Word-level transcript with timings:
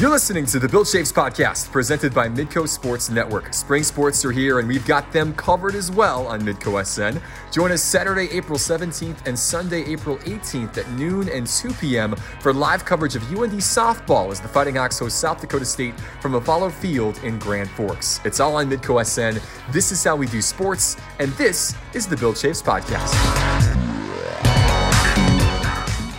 You're 0.00 0.10
listening 0.10 0.46
to 0.46 0.60
the 0.60 0.68
Bill 0.68 0.84
Chaves 0.84 1.12
podcast 1.12 1.72
presented 1.72 2.14
by 2.14 2.28
Midco 2.28 2.68
Sports 2.68 3.10
Network. 3.10 3.52
Spring 3.52 3.82
sports 3.82 4.24
are 4.24 4.30
here 4.30 4.60
and 4.60 4.68
we've 4.68 4.86
got 4.86 5.10
them 5.10 5.34
covered 5.34 5.74
as 5.74 5.90
well 5.90 6.28
on 6.28 6.40
Midco 6.42 6.86
SN. 6.86 7.20
Join 7.50 7.72
us 7.72 7.82
Saturday, 7.82 8.28
April 8.30 8.60
17th 8.60 9.26
and 9.26 9.36
Sunday, 9.36 9.82
April 9.86 10.18
18th 10.18 10.78
at 10.78 10.88
noon 10.92 11.28
and 11.30 11.48
2 11.48 11.72
p.m. 11.80 12.14
for 12.38 12.54
live 12.54 12.84
coverage 12.84 13.16
of 13.16 13.24
UND 13.32 13.54
softball 13.54 14.30
as 14.30 14.40
the 14.40 14.46
Fighting 14.46 14.76
Hawks 14.76 15.00
host 15.00 15.18
South 15.18 15.40
Dakota 15.40 15.64
State 15.64 15.98
from 16.20 16.36
Apollo 16.36 16.70
Field 16.70 17.18
in 17.24 17.36
Grand 17.40 17.68
Forks. 17.68 18.20
It's 18.24 18.38
all 18.38 18.54
on 18.54 18.70
Midco 18.70 19.04
SN. 19.04 19.42
This 19.72 19.90
is 19.90 20.04
how 20.04 20.14
we 20.14 20.28
do 20.28 20.40
sports, 20.40 20.96
and 21.18 21.32
this 21.32 21.74
is 21.92 22.06
the 22.06 22.16
Bill 22.16 22.34
Chaves 22.34 22.62
podcast. 22.62 23.87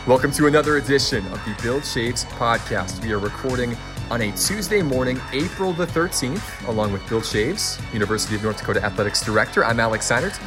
Welcome 0.10 0.32
to 0.32 0.48
another 0.48 0.78
edition 0.78 1.24
of 1.28 1.46
the 1.46 1.56
Bill 1.62 1.82
Chaves 1.82 2.26
podcast. 2.26 3.00
We 3.04 3.12
are 3.12 3.20
recording 3.20 3.78
on 4.10 4.24
a 4.24 4.32
Tuesday 4.32 4.82
morning, 4.82 5.22
April 5.32 5.72
the 5.72 5.86
13th, 5.86 6.68
along 6.68 6.92
with 6.92 7.08
Bill 7.08 7.22
Chaves, 7.22 7.80
University 7.94 8.34
of 8.34 8.42
North 8.42 8.58
Dakota 8.58 8.84
Athletics 8.84 9.24
Director. 9.24 9.64
I'm 9.64 9.80
Alex 9.80 10.10
Seinert. 10.10 10.40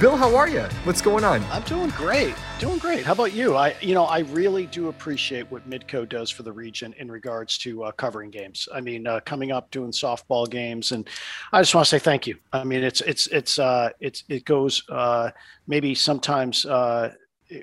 Bill, 0.00 0.16
how 0.16 0.34
are 0.34 0.48
you? 0.48 0.62
What's 0.84 1.02
going 1.02 1.22
on? 1.22 1.44
I'm 1.50 1.60
doing 1.64 1.90
great. 1.90 2.34
Doing 2.58 2.78
great. 2.78 3.04
How 3.04 3.12
about 3.12 3.34
you? 3.34 3.56
I, 3.56 3.76
you 3.82 3.92
know, 3.92 4.04
I 4.04 4.20
really 4.20 4.64
do 4.64 4.88
appreciate 4.88 5.50
what 5.50 5.68
Midco 5.68 6.08
does 6.08 6.30
for 6.30 6.42
the 6.42 6.52
region 6.52 6.94
in 6.96 7.10
regards 7.10 7.58
to 7.58 7.84
uh, 7.84 7.92
covering 7.92 8.30
games. 8.30 8.70
I 8.72 8.80
mean, 8.80 9.06
uh, 9.06 9.20
coming 9.20 9.52
up 9.52 9.70
doing 9.70 9.90
softball 9.90 10.48
games, 10.48 10.92
and 10.92 11.06
I 11.52 11.60
just 11.60 11.74
want 11.74 11.84
to 11.84 11.90
say 11.90 11.98
thank 11.98 12.26
you. 12.26 12.38
I 12.54 12.64
mean, 12.64 12.82
it's 12.82 13.02
it's 13.02 13.26
it's 13.26 13.58
uh, 13.58 13.90
it's 14.00 14.24
it 14.30 14.46
goes 14.46 14.82
uh, 14.88 15.30
maybe 15.66 15.94
sometimes 15.94 16.64
uh, 16.64 17.12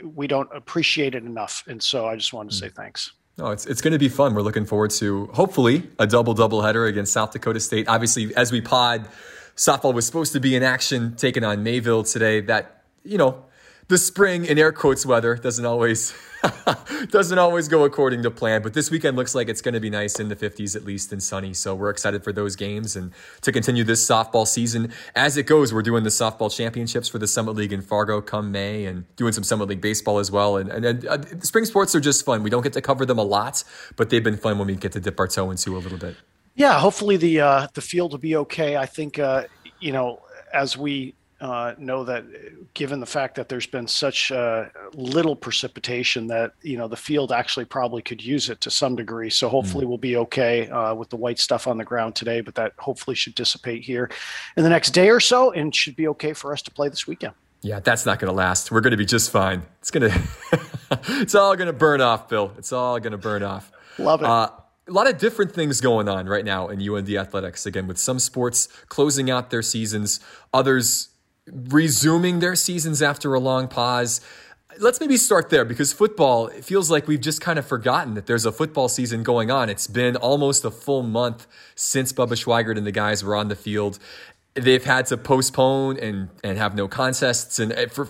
we 0.04 0.28
don't 0.28 0.50
appreciate 0.54 1.16
it 1.16 1.24
enough. 1.24 1.64
And 1.68 1.82
so 1.82 2.08
I 2.08 2.16
just 2.16 2.34
wanted 2.34 2.52
to 2.52 2.56
say 2.56 2.68
mm. 2.68 2.76
thanks. 2.76 3.14
No, 3.38 3.52
it's 3.52 3.68
it's 3.68 3.82
going 3.82 3.94
to 3.94 4.00
be 4.00 4.10
fun. 4.10 4.34
We're 4.34 4.42
looking 4.42 4.66
forward 4.66 4.92
to 4.92 5.28
hopefully 5.28 5.88
a 6.00 6.08
double 6.08 6.34
double 6.34 6.64
header 6.64 6.86
against 6.86 7.14
South 7.14 7.32
Dakota 7.32 7.60
State. 7.60 7.88
Obviously, 7.88 8.36
as 8.36 8.52
we 8.52 8.62
pod, 8.62 9.08
softball 9.56 9.94
was 9.94 10.08
supposed 10.08 10.34
to 10.34 10.40
be 10.40 10.56
in 10.56 10.64
action, 10.64 11.16
taking 11.16 11.44
on 11.44 11.62
Mayville 11.62 12.04
today. 12.04 12.42
That 12.42 12.84
you 13.04 13.18
know, 13.20 13.46
the 13.88 13.98
spring 13.98 14.46
in 14.46 14.58
air 14.58 14.72
quotes 14.72 15.06
weather 15.06 15.36
doesn't 15.36 15.66
always 15.66 16.14
doesn't 17.10 17.40
always 17.40 17.68
go 17.68 17.84
according 17.84 18.22
to 18.24 18.32
plan, 18.32 18.62
but 18.62 18.74
this 18.74 18.92
weekend 18.92 19.16
looks 19.18 19.34
like 19.34 19.50
it's 19.50 19.62
going 19.62 19.74
to 19.74 19.80
be 19.80 19.90
nice 19.90 20.20
in 20.20 20.30
the 20.30 20.36
50s 20.36 20.76
at 20.76 20.84
least 20.84 21.12
and 21.12 21.22
sunny. 21.22 21.54
So 21.54 21.74
we're 21.74 21.90
excited 21.90 22.24
for 22.24 22.32
those 22.32 22.56
games 22.56 22.96
and 22.96 23.12
to 23.42 23.52
continue 23.52 23.84
this 23.84 24.06
softball 24.06 24.46
season. 24.46 24.92
As 25.16 25.38
it 25.38 25.44
goes, 25.44 25.74
we're 25.74 25.82
doing 25.82 26.04
the 26.04 26.10
softball 26.10 26.56
championships 26.56 27.08
for 27.08 27.18
the 27.18 27.28
Summit 27.28 27.56
League 27.56 27.74
in 27.74 27.82
Fargo 27.82 28.22
come 28.22 28.52
May 28.52 28.86
and 28.86 29.06
doing 29.16 29.34
some 29.34 29.44
Summit 29.44 29.70
League 29.70 29.82
baseball 29.82 30.20
as 30.20 30.30
well. 30.30 30.58
And, 30.58 30.70
and, 30.70 30.86
and 30.86 31.08
uh, 31.08 31.40
spring 31.42 31.66
sports 31.66 31.96
are 31.96 32.02
just 32.02 32.26
fun. 32.26 32.44
We 32.44 32.50
don't 32.50 32.64
get 32.64 32.74
to 32.74 32.82
cover 32.82 33.06
them 33.06 33.18
a 33.18 33.24
lot, 33.24 33.64
but 33.96 34.10
they've 34.10 34.24
been 34.24 34.38
fun 34.38 34.58
when 34.58 34.68
we 34.68 34.76
get 34.76 34.92
to 34.94 35.00
dip 35.00 35.20
our 35.20 35.28
toe 35.28 35.50
into 35.50 35.78
a 35.78 35.80
little 35.80 35.98
bit. 35.98 36.18
Yeah, 36.56 36.80
hopefully 36.80 37.18
the 37.18 37.40
uh, 37.40 37.68
the 37.74 37.82
field 37.82 38.12
will 38.12 38.20
be 38.20 38.36
okay. 38.36 38.78
I 38.78 38.88
think 38.88 39.20
uh, 39.20 39.44
you 39.80 39.92
know 39.92 40.22
as 40.54 40.76
we 40.76 41.14
uh, 41.40 41.74
know 41.78 42.04
that 42.04 42.26
given 42.74 43.00
the 43.00 43.06
fact 43.06 43.36
that 43.36 43.48
there's 43.48 43.68
been 43.68 43.88
such 43.88 44.32
uh, 44.32 44.66
little 44.94 45.36
precipitation 45.36 46.28
that 46.28 46.54
you 46.62 46.78
know 46.78 46.88
the 46.88 46.98
field 46.98 47.32
actually 47.32 47.66
probably 47.66 48.02
could 48.02 48.24
use 48.24 48.50
it 48.50 48.60
to 48.62 48.72
some 48.72 48.96
degree. 48.96 49.30
So 49.30 49.48
hopefully 49.48 49.86
mm. 49.86 49.90
we'll 49.90 49.98
be 50.00 50.18
okay 50.18 50.68
uh, 50.70 50.96
with 50.96 51.10
the 51.10 51.16
white 51.16 51.40
stuff 51.40 51.68
on 51.68 51.78
the 51.78 51.84
ground 51.84 52.16
today 52.16 52.42
but 52.42 52.56
that 52.56 52.74
hopefully 52.78 53.16
should 53.16 53.36
dissipate 53.36 53.84
here 53.84 54.10
in 54.56 54.64
the 54.64 54.70
next 54.70 54.92
day 54.92 55.10
or 55.10 55.20
so 55.20 55.52
and 55.52 55.76
should 55.76 55.96
be 55.96 56.08
okay 56.08 56.34
for 56.34 56.54
us 56.54 56.62
to 56.64 56.72
play 56.72 56.90
this 56.90 57.06
weekend. 57.06 57.34
Yeah 57.62 57.80
that's 57.80 58.06
not 58.06 58.20
going 58.20 58.32
to 58.32 58.36
last. 58.36 58.72
We're 58.72 58.82
going 58.82 58.92
to 58.92 58.98
be 58.98 59.06
just 59.06 59.30
fine. 59.30 59.62
It's 59.80 59.92
going 59.92 60.12
to 60.12 60.22
it's 61.22 61.36
all 61.36 61.56
going 61.56 61.68
to 61.68 61.74
burn 61.74 62.02
off 62.02 62.30
bill. 62.30 62.54
It's 62.58 62.72
all 62.72 63.00
going 63.00 63.12
to 63.12 63.18
burn 63.18 63.44
off. 63.44 63.72
Love 64.00 64.22
it. 64.22 64.28
Uh, 64.28 64.50
a 64.88 64.92
lot 64.92 65.10
of 65.10 65.18
different 65.18 65.52
things 65.52 65.82
going 65.82 66.08
on 66.08 66.28
right 66.28 66.46
now 66.46 66.70
in 66.70 66.82
UND 66.82 67.10
athletics. 67.10 67.66
Again, 67.66 67.88
with 67.88 67.98
some 67.98 68.20
sports 68.20 68.68
closing 68.88 69.30
out 69.30 69.50
their 69.50 69.62
seasons, 69.62 70.20
others 70.54 71.10
resuming 71.52 72.40
their 72.40 72.56
seasons 72.56 73.02
after 73.02 73.34
a 73.34 73.40
long 73.40 73.68
pause. 73.68 74.22
Let's 74.80 75.00
maybe 75.00 75.18
start 75.18 75.50
there 75.50 75.66
because 75.66 75.92
football, 75.94 76.48
it 76.48 76.64
feels 76.64 76.92
like 76.92 77.08
we've 77.08 77.22
just 77.22 77.42
kind 77.42 77.58
of 77.58 77.66
forgotten 77.66 78.14
that 78.14 78.28
there's 78.28 78.46
a 78.46 78.52
football 78.52 78.90
season 78.90 79.24
going 79.24 79.50
on. 79.50 79.70
It's 79.70 79.88
been 79.88 80.16
almost 80.16 80.66
a 80.66 80.72
full 80.72 81.04
month 81.04 81.48
since 81.76 82.14
Bubba 82.14 82.34
Schweigert 82.34 82.78
and 82.78 82.86
the 82.86 82.92
guys 82.92 83.24
were 83.24 83.36
on 83.36 83.48
the 83.48 83.56
field. 83.56 83.98
They've 84.54 84.84
had 84.84 85.08
to 85.08 85.18
postpone 85.18 85.98
and, 85.98 86.30
and 86.44 86.58
have 86.58 86.76
no 86.76 86.88
contests 86.88 87.60
and 87.60 87.72
eh, 87.72 87.88
for 87.88 88.08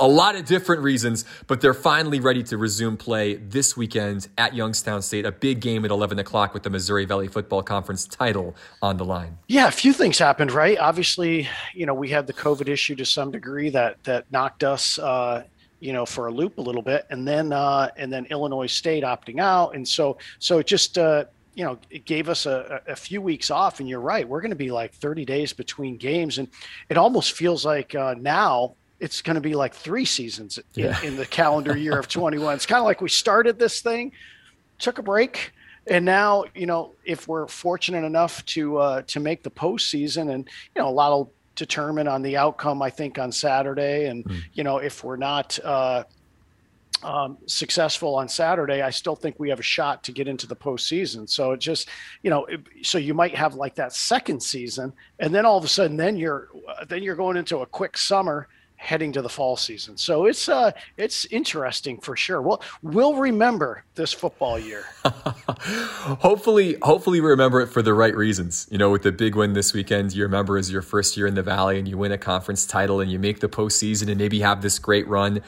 a 0.00 0.06
lot 0.06 0.36
of 0.36 0.44
different 0.44 0.82
reasons, 0.82 1.24
but 1.46 1.60
they're 1.60 1.74
finally 1.74 2.20
ready 2.20 2.42
to 2.44 2.56
resume 2.56 2.96
play 2.96 3.34
this 3.34 3.76
weekend 3.76 4.28
at 4.38 4.54
Youngstown 4.54 5.02
State, 5.02 5.26
a 5.26 5.32
big 5.32 5.60
game 5.60 5.84
at 5.84 5.90
11 5.90 6.18
o'clock 6.18 6.54
with 6.54 6.62
the 6.62 6.70
Missouri 6.70 7.04
Valley 7.04 7.28
Football 7.28 7.62
Conference 7.62 8.06
title 8.06 8.54
on 8.80 8.96
the 8.96 9.04
line. 9.04 9.38
Yeah, 9.48 9.66
a 9.66 9.72
few 9.72 9.92
things 9.92 10.18
happened, 10.18 10.52
right? 10.52 10.78
Obviously, 10.78 11.48
you 11.74 11.86
know, 11.86 11.94
we 11.94 12.08
had 12.08 12.26
the 12.26 12.32
COVID 12.32 12.68
issue 12.68 12.94
to 12.96 13.04
some 13.04 13.30
degree 13.30 13.70
that 13.70 14.02
that 14.04 14.30
knocked 14.30 14.62
us 14.62 14.98
uh, 14.98 15.44
you 15.80 15.92
know 15.92 16.04
for 16.04 16.26
a 16.26 16.32
loop 16.32 16.58
a 16.58 16.60
little 16.60 16.82
bit. 16.82 17.06
And 17.10 17.26
then 17.26 17.52
uh, 17.52 17.90
and 17.96 18.12
then 18.12 18.26
illinois 18.26 18.66
state 18.66 19.04
opting 19.04 19.40
out. 19.40 19.74
And 19.74 19.86
so 19.86 20.18
so 20.38 20.58
it 20.58 20.66
just 20.66 20.98
uh, 20.98 21.24
you 21.54 21.64
know 21.64 21.78
it 21.90 22.04
gave 22.04 22.28
us 22.28 22.46
a, 22.46 22.80
a 22.86 22.96
few 22.96 23.20
weeks 23.20 23.50
off. 23.50 23.80
And 23.80 23.88
you're 23.88 24.00
right 24.00 24.28
we're 24.28 24.40
going 24.40 24.50
to 24.50 24.56
be 24.56 24.70
like 24.70 24.92
30 24.94 25.24
days 25.24 25.52
between 25.52 25.96
games. 25.96 26.38
And 26.38 26.48
it 26.88 26.96
almost 26.96 27.32
feels 27.32 27.64
like 27.64 27.94
uh, 27.94 28.14
now 28.18 28.74
it's 29.00 29.22
going 29.22 29.34
to 29.34 29.40
be 29.40 29.54
like 29.54 29.74
three 29.74 30.04
seasons 30.04 30.58
yeah. 30.74 30.98
in, 31.00 31.08
in, 31.08 31.16
the 31.16 31.26
calendar 31.26 31.76
year 31.76 31.98
of 31.98 32.08
21. 32.08 32.54
It's 32.54 32.66
kind 32.66 32.80
of 32.80 32.84
like 32.84 33.00
we 33.00 33.08
started 33.08 33.58
this 33.58 33.80
thing, 33.80 34.12
took 34.78 34.98
a 34.98 35.02
break, 35.02 35.52
and 35.86 36.04
now 36.04 36.44
you 36.54 36.66
know 36.66 36.94
if 37.04 37.28
we're 37.28 37.46
fortunate 37.46 38.04
enough 38.04 38.44
to 38.46 38.78
uh, 38.78 39.02
to 39.02 39.20
make 39.20 39.42
the 39.42 39.50
postseason, 39.50 40.32
and 40.32 40.48
you 40.74 40.82
know 40.82 40.88
a 40.88 40.90
lot 40.90 41.10
will 41.10 41.32
determine 41.54 42.08
on 42.08 42.22
the 42.22 42.36
outcome. 42.36 42.82
I 42.82 42.90
think 42.90 43.18
on 43.18 43.32
Saturday, 43.32 44.06
and 44.06 44.24
mm. 44.24 44.42
you 44.52 44.64
know 44.64 44.78
if 44.78 45.04
we're 45.04 45.16
not. 45.16 45.58
Uh, 45.62 46.04
um, 47.02 47.38
successful 47.46 48.16
on 48.16 48.28
Saturday, 48.28 48.82
I 48.82 48.90
still 48.90 49.14
think 49.14 49.38
we 49.38 49.50
have 49.50 49.60
a 49.60 49.62
shot 49.62 50.02
to 50.04 50.12
get 50.12 50.26
into 50.26 50.48
the 50.48 50.56
postseason. 50.56 51.28
So 51.28 51.52
it 51.52 51.60
just, 51.60 51.88
you 52.24 52.30
know, 52.30 52.44
it, 52.46 52.60
so 52.82 52.98
you 52.98 53.14
might 53.14 53.36
have 53.36 53.54
like 53.54 53.76
that 53.76 53.92
second 53.92 54.42
season, 54.42 54.92
and 55.20 55.32
then 55.32 55.46
all 55.46 55.56
of 55.56 55.64
a 55.64 55.68
sudden, 55.68 55.96
then 55.96 56.16
you're 56.16 56.48
uh, 56.68 56.84
then 56.86 57.04
you're 57.04 57.14
going 57.14 57.36
into 57.36 57.58
a 57.58 57.66
quick 57.66 57.96
summer, 57.96 58.48
heading 58.78 59.12
to 59.12 59.20
the 59.20 59.28
fall 59.28 59.56
season. 59.56 59.96
So 59.96 60.24
it's 60.24 60.48
uh 60.48 60.72
it's 60.96 61.26
interesting 61.26 61.98
for 61.98 62.16
sure. 62.16 62.40
Well, 62.40 62.62
we'll 62.82 63.14
remember 63.14 63.84
this 63.96 64.12
football 64.12 64.58
year. 64.58 64.84
hopefully, 65.04 66.76
hopefully 66.80 67.20
remember 67.20 67.60
it 67.60 67.66
for 67.66 67.82
the 67.82 67.92
right 67.92 68.16
reasons. 68.16 68.66
You 68.70 68.78
know, 68.78 68.90
with 68.90 69.02
the 69.02 69.12
big 69.12 69.34
win 69.34 69.52
this 69.52 69.74
weekend, 69.74 70.14
you 70.14 70.22
remember 70.22 70.56
as 70.56 70.70
your 70.70 70.82
first 70.82 71.16
year 71.16 71.26
in 71.26 71.34
the 71.34 71.42
Valley 71.42 71.78
and 71.78 71.86
you 71.86 71.98
win 71.98 72.12
a 72.12 72.18
conference 72.18 72.66
title 72.66 73.00
and 73.00 73.10
you 73.10 73.18
make 73.18 73.40
the 73.40 73.48
postseason 73.48 74.08
and 74.08 74.16
maybe 74.16 74.40
have 74.40 74.62
this 74.62 74.78
great 74.78 75.06
run 75.08 75.42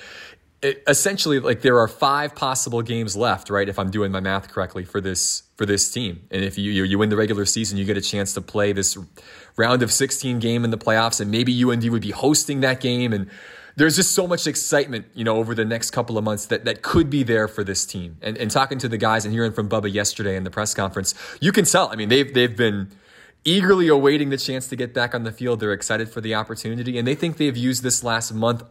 it, 0.62 0.82
essentially 0.86 1.40
like 1.40 1.62
there 1.62 1.78
are 1.78 1.88
five 1.88 2.34
possible 2.34 2.82
games 2.82 3.16
left, 3.16 3.50
right? 3.50 3.68
If 3.68 3.78
I'm 3.78 3.90
doing 3.90 4.12
my 4.12 4.20
math 4.20 4.48
correctly 4.48 4.84
for 4.84 5.00
this 5.00 5.44
for 5.56 5.64
this 5.64 5.90
team, 5.90 6.26
and 6.30 6.44
if 6.44 6.58
you 6.58 6.70
you, 6.70 6.84
you 6.84 6.98
win 6.98 7.08
the 7.08 7.16
regular 7.16 7.46
season, 7.46 7.78
you 7.78 7.84
get 7.84 7.96
a 7.96 8.02
chance 8.02 8.34
to 8.34 8.40
play 8.40 8.72
this 8.72 8.96
round 9.60 9.82
of 9.82 9.92
16 9.92 10.38
game 10.38 10.64
in 10.64 10.70
the 10.70 10.78
playoffs, 10.78 11.20
and 11.20 11.30
maybe 11.30 11.52
UND 11.62 11.88
would 11.90 12.02
be 12.02 12.10
hosting 12.10 12.60
that 12.60 12.80
game, 12.80 13.12
and 13.12 13.30
there's 13.76 13.96
just 13.96 14.14
so 14.14 14.26
much 14.26 14.46
excitement, 14.46 15.06
you 15.14 15.24
know, 15.24 15.36
over 15.36 15.54
the 15.54 15.64
next 15.64 15.90
couple 15.90 16.18
of 16.18 16.24
months 16.24 16.46
that 16.46 16.64
that 16.64 16.82
could 16.82 17.08
be 17.08 17.22
there 17.22 17.46
for 17.46 17.62
this 17.62 17.86
team. 17.86 18.16
And 18.20 18.36
and 18.36 18.50
talking 18.50 18.78
to 18.78 18.88
the 18.88 18.98
guys 18.98 19.24
and 19.24 19.32
hearing 19.32 19.52
from 19.52 19.68
Bubba 19.68 19.92
yesterday 19.92 20.36
in 20.36 20.44
the 20.44 20.50
press 20.50 20.74
conference, 20.74 21.14
you 21.40 21.52
can 21.52 21.64
tell. 21.64 21.88
I 21.88 21.96
mean, 21.96 22.08
they've 22.08 22.32
they've 22.32 22.56
been 22.56 22.90
eagerly 23.44 23.88
awaiting 23.88 24.30
the 24.30 24.36
chance 24.36 24.68
to 24.68 24.76
get 24.76 24.92
back 24.92 25.14
on 25.14 25.22
the 25.24 25.32
field. 25.32 25.60
They're 25.60 25.72
excited 25.72 26.08
for 26.10 26.20
the 26.20 26.34
opportunity, 26.34 26.98
and 26.98 27.06
they 27.06 27.14
think 27.14 27.36
they've 27.36 27.56
used 27.56 27.82
this 27.82 28.02
last 28.02 28.32
month 28.34 28.64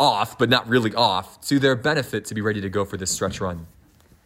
off, 0.00 0.38
but 0.38 0.48
not 0.48 0.68
really 0.68 0.94
off, 0.94 1.40
to 1.42 1.58
their 1.58 1.76
benefit 1.76 2.24
to 2.26 2.34
be 2.34 2.40
ready 2.40 2.60
to 2.60 2.68
go 2.68 2.84
for 2.84 2.96
this 2.96 3.10
stretch 3.10 3.40
run. 3.40 3.66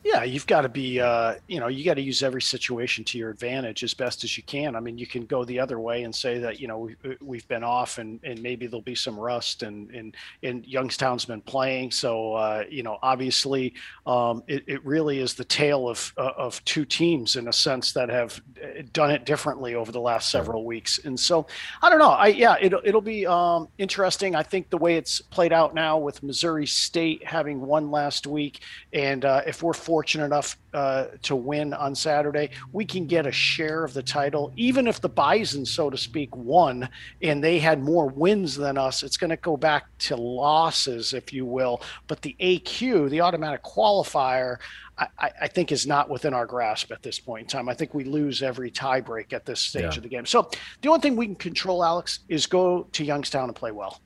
Yeah, 0.06 0.22
you've 0.22 0.47
got 0.47 0.61
to 0.61 0.69
be, 0.69 1.00
uh, 1.00 1.34
you 1.49 1.59
know, 1.59 1.67
you 1.67 1.84
got 1.84 1.94
to 1.94 2.01
use 2.01 2.22
every 2.22 2.41
situation 2.41 3.03
to 3.07 3.19
your 3.19 3.28
advantage 3.28 3.83
as 3.83 3.92
best 3.92 4.22
as 4.22 4.36
you 4.36 4.45
can. 4.45 4.77
I 4.77 4.81
mean, 4.81 4.98
you 4.98 5.07
can 5.07 5.27
go 5.27 5.45
the 5.45 5.59
other 5.59 5.81
way 5.81 6.04
and 6.04 6.15
say 6.15 6.39
that, 6.39 6.60
you 6.60 6.69
know, 6.69 6.78
we, 6.78 6.95
we've 7.21 7.48
been 7.48 7.65
off 7.65 7.98
and, 7.98 8.21
and 8.22 8.41
maybe 8.41 8.69
there'll 8.69 8.83
be 8.83 8.95
some 8.95 9.19
rust 9.19 9.65
and, 9.65 9.91
and, 9.91 10.16
and 10.45 10.65
Youngstown's 10.65 11.25
been 11.25 11.41
playing. 11.41 11.91
So, 11.91 12.34
uh, 12.34 12.63
you 12.71 12.84
know, 12.84 13.01
obviously 13.03 13.75
um, 14.07 14.45
it, 14.47 14.63
it 14.69 14.84
really 14.86 15.19
is 15.19 15.34
the 15.34 15.45
tale 15.45 15.89
of, 15.89 16.15
uh, 16.16 16.31
of 16.36 16.65
two 16.65 16.84
teams 16.84 17.34
in 17.34 17.48
a 17.48 17.53
sense 17.53 17.92
that 17.95 18.09
have 18.09 18.41
uh, 18.63 18.83
done 18.92 19.10
it 19.10 19.25
differently 19.25 19.75
over 19.75 19.91
the 19.91 20.01
last 20.01 20.31
several 20.31 20.65
weeks. 20.65 21.01
And 21.04 21.19
so 21.19 21.48
I 21.83 21.91
don't 21.91 21.98
know. 21.98 22.10
I, 22.10 22.28
yeah, 22.28 22.54
it'll, 22.60 22.81
it'll 22.84 23.01
be 23.01 23.27
um, 23.27 23.66
interesting. 23.77 24.36
I 24.36 24.45
think 24.45 24.71
the 24.71 24.78
way 24.78 24.98
it's 24.98 25.21
played 25.21 25.53
out 25.53 25.75
now 25.75 25.98
with 25.98 26.22
Missouri 26.22 26.66
State 26.66 27.27
having 27.27 27.60
one 27.60 27.91
last 27.91 28.28
week. 28.28 28.60
And 28.92 29.25
uh, 29.25 29.42
if 29.45 29.65
we're 29.65 29.72
fortunate 29.97 30.27
enough 30.27 30.59
uh, 30.75 31.07
to 31.22 31.34
win 31.34 31.72
on 31.72 31.95
Saturday, 31.95 32.51
we 32.71 32.84
can 32.84 33.07
get 33.07 33.27
a 33.27 33.33
share 33.33 33.83
of 33.83 33.95
the 33.95 34.03
title. 34.03 34.53
Even 34.54 34.87
if 34.87 35.01
the 35.01 35.09
Bison, 35.09 35.65
so 35.65 35.89
to 35.89 35.97
speak, 35.97 36.37
won 36.37 36.87
and 37.22 37.43
they 37.43 37.59
had 37.59 37.83
more 37.83 38.09
wins 38.09 38.54
than 38.57 38.77
us, 38.77 39.03
it's 39.03 39.16
going 39.16 39.31
to 39.31 39.39
go 39.39 39.57
back 39.57 39.87
to 39.97 40.15
losses, 40.15 41.15
if 41.15 41.33
you 41.33 41.47
will. 41.47 41.81
But 42.09 42.21
the 42.21 42.37
AQ, 42.41 43.09
the 43.09 43.22
automatic 43.22 43.63
qualifier, 43.63 44.59
I, 44.98 45.09
I, 45.19 45.48
think 45.48 45.72
is 45.72 45.87
not 45.87 46.10
within 46.10 46.34
our 46.34 46.45
grasp 46.45 46.93
at 46.93 47.03
this 47.03 47.19
point 47.19 47.45
in 47.45 47.48
time. 47.48 47.66
I 47.71 47.75
think 47.75 47.95
we 47.95 48.04
lose 48.04 48.43
every 48.43 48.71
tiebreak 48.71 49.33
at 49.33 49.47
this 49.47 49.60
stage 49.60 49.83
yeah. 49.83 49.97
of 49.97 50.03
the 50.03 50.10
game. 50.10 50.27
So 50.27 50.51
the 50.83 50.91
only 50.91 51.01
thing 51.01 51.16
we 51.16 51.25
can 51.25 51.37
control, 51.37 51.83
Alex, 51.83 52.19
is 52.28 52.45
go 52.45 52.83
to 52.93 53.03
Youngstown 53.03 53.48
and 53.48 53.57
play 53.57 53.72
well. 53.72 54.03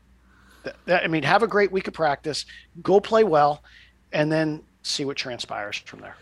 That, 0.62 0.76
that, 0.86 1.02
I 1.02 1.08
mean, 1.08 1.24
have 1.24 1.42
a 1.42 1.48
great 1.48 1.72
week 1.72 1.88
of 1.88 1.94
practice, 1.94 2.46
go 2.80 3.00
play 3.00 3.24
well, 3.24 3.64
and 4.12 4.30
then 4.30 4.62
see 4.82 5.04
what 5.04 5.16
transpires 5.16 5.76
from 5.76 6.00
there. 6.00 6.16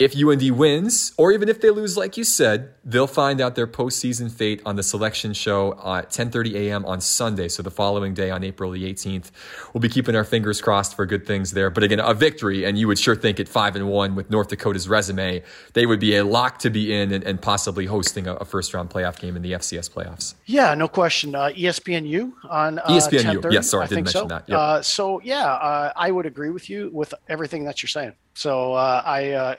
If 0.00 0.16
UND 0.16 0.56
wins, 0.56 1.12
or 1.18 1.30
even 1.30 1.50
if 1.50 1.60
they 1.60 1.68
lose, 1.68 1.94
like 1.94 2.16
you 2.16 2.24
said, 2.24 2.72
they'll 2.86 3.06
find 3.06 3.38
out 3.38 3.54
their 3.54 3.66
postseason 3.66 4.32
fate 4.32 4.62
on 4.64 4.76
the 4.76 4.82
selection 4.82 5.34
show 5.34 5.72
at 5.72 6.08
10:30 6.08 6.54
a.m. 6.54 6.86
on 6.86 7.02
Sunday. 7.02 7.48
So 7.48 7.62
the 7.62 7.70
following 7.70 8.14
day, 8.14 8.30
on 8.30 8.42
April 8.42 8.70
the 8.70 8.90
18th, 8.90 9.30
we'll 9.74 9.82
be 9.82 9.90
keeping 9.90 10.16
our 10.16 10.24
fingers 10.24 10.62
crossed 10.62 10.96
for 10.96 11.04
good 11.04 11.26
things 11.26 11.50
there. 11.50 11.68
But 11.68 11.82
again, 11.82 12.00
a 12.00 12.14
victory, 12.14 12.64
and 12.64 12.78
you 12.78 12.88
would 12.88 12.98
sure 12.98 13.14
think 13.14 13.38
at 13.40 13.46
five 13.46 13.76
and 13.76 13.90
one 13.90 14.14
with 14.14 14.30
North 14.30 14.48
Dakota's 14.48 14.88
resume, 14.88 15.42
they 15.74 15.84
would 15.84 16.00
be 16.00 16.16
a 16.16 16.24
lock 16.24 16.60
to 16.60 16.70
be 16.70 16.94
in 16.94 17.12
and, 17.12 17.22
and 17.22 17.42
possibly 17.42 17.84
hosting 17.84 18.26
a, 18.26 18.36
a, 18.36 18.46
first 18.46 18.72
round 18.72 18.88
playoff 18.88 19.18
game 19.18 19.36
in 19.36 19.42
the 19.42 19.52
FCS 19.52 19.90
playoffs. 19.90 20.32
Yeah, 20.46 20.72
no 20.74 20.88
question. 20.88 21.34
Uh, 21.34 21.50
ESPNU 21.50 22.32
on 22.48 22.78
uh, 22.78 22.86
ESPNU. 22.86 23.52
Yes, 23.52 23.68
sorry, 23.68 23.82
I, 23.82 23.84
I 23.84 23.88
didn't 23.88 24.04
mention 24.04 24.20
so. 24.22 24.26
that. 24.28 24.48
Yep. 24.48 24.58
Uh, 24.58 24.80
so 24.80 25.20
yeah, 25.20 25.44
uh, 25.44 25.92
I 25.94 26.10
would 26.10 26.24
agree 26.24 26.48
with 26.48 26.70
you 26.70 26.88
with 26.90 27.12
everything 27.28 27.64
that 27.64 27.82
you're 27.82 27.88
saying. 27.88 28.14
So 28.32 28.72
uh, 28.72 29.02
I 29.04 29.32
uh, 29.32 29.54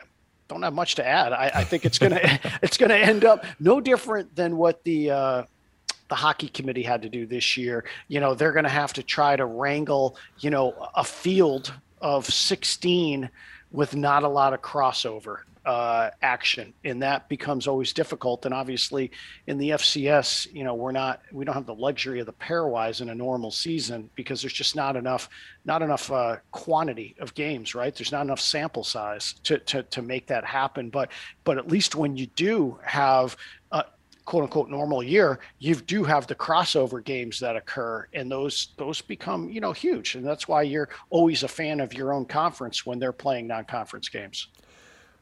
don't 0.52 0.64
have 0.64 0.74
much 0.74 0.96
to 0.96 1.08
add. 1.08 1.32
I, 1.32 1.50
I 1.56 1.64
think 1.64 1.86
it's 1.86 1.98
gonna 1.98 2.20
it's 2.62 2.78
gonna 2.78 2.96
end 2.96 3.24
up 3.24 3.46
no 3.60 3.80
different 3.80 4.36
than 4.36 4.58
what 4.58 4.84
the 4.84 5.12
uh, 5.12 5.44
the 6.10 6.16
hockey 6.16 6.50
committee 6.50 6.84
had 6.84 7.02
to 7.04 7.10
do 7.10 7.26
this 7.26 7.56
year. 7.56 7.86
You 8.10 8.20
know, 8.20 8.36
they're 8.36 8.52
going 8.52 8.66
to 8.66 8.70
have 8.70 8.92
to 8.94 9.04
try 9.04 9.38
to 9.38 9.46
wrangle, 9.46 10.18
you 10.40 10.50
know, 10.50 10.76
a 10.94 11.06
field 11.06 11.74
of 12.02 12.26
16 12.26 13.30
with 13.72 13.96
not 13.96 14.24
a 14.24 14.28
lot 14.28 14.54
of 14.54 14.62
crossover 14.62 15.44
uh, 15.66 16.10
action, 16.22 16.74
and 16.84 17.02
that 17.04 17.30
becomes 17.30 17.68
always 17.68 17.94
difficult. 17.94 18.46
And 18.46 18.54
obviously, 18.54 19.12
in 19.48 19.58
the 19.58 19.72
FCS, 19.72 20.54
you 20.54 20.64
know, 20.64 20.74
we're 20.74 20.92
not 20.92 21.22
we 21.32 21.46
don't 21.46 21.56
have 21.56 21.66
the 21.66 21.76
luxury 21.76 22.20
of 22.20 22.26
the 22.26 22.34
pairwise 22.34 23.02
in 23.02 23.10
a 23.10 23.16
normal 23.16 23.52
season 23.52 24.10
because 24.16 24.42
there's 24.42 24.54
just 24.54 24.76
not 24.76 24.96
enough 24.96 25.30
not 25.66 25.82
enough 25.82 26.12
uh, 26.12 26.38
quantity 26.52 27.16
of 27.20 27.34
games, 27.36 27.76
right? 27.76 27.96
There's 27.96 28.12
not 28.12 28.24
enough 28.24 28.40
sample 28.40 28.84
size 28.84 29.36
to, 29.44 29.60
to 29.60 29.84
to 29.84 30.02
make 30.02 30.28
that 30.28 30.46
happen. 30.46 30.90
But 30.90 31.12
but 31.44 31.58
at 31.58 31.68
least 31.68 31.96
when 31.96 32.18
you 32.18 32.26
do 32.28 32.80
have 32.84 33.38
a 33.72 33.86
quote 34.26 34.44
unquote 34.44 34.70
normal 34.70 35.04
year, 35.04 35.40
you 35.60 35.76
do 35.76 36.04
have 36.04 36.26
the 36.26 36.36
crossover 36.36 37.04
games 37.04 37.40
that 37.40 37.56
occur, 37.56 38.08
and 38.14 38.32
those 38.32 38.70
those 38.78 39.02
become 39.02 39.50
you 39.50 39.62
know 39.62 39.74
huge, 39.74 40.16
and 40.16 40.26
that's 40.26 40.48
why 40.48 40.64
you're 40.64 40.90
always 41.10 41.44
a 41.44 41.48
fan 41.48 41.80
of 41.80 41.94
your 41.94 42.14
own 42.14 42.26
conference 42.26 42.86
when 42.86 42.98
they're 42.98 43.12
playing 43.12 43.48
non-conference 43.48 44.10
games. 44.10 44.48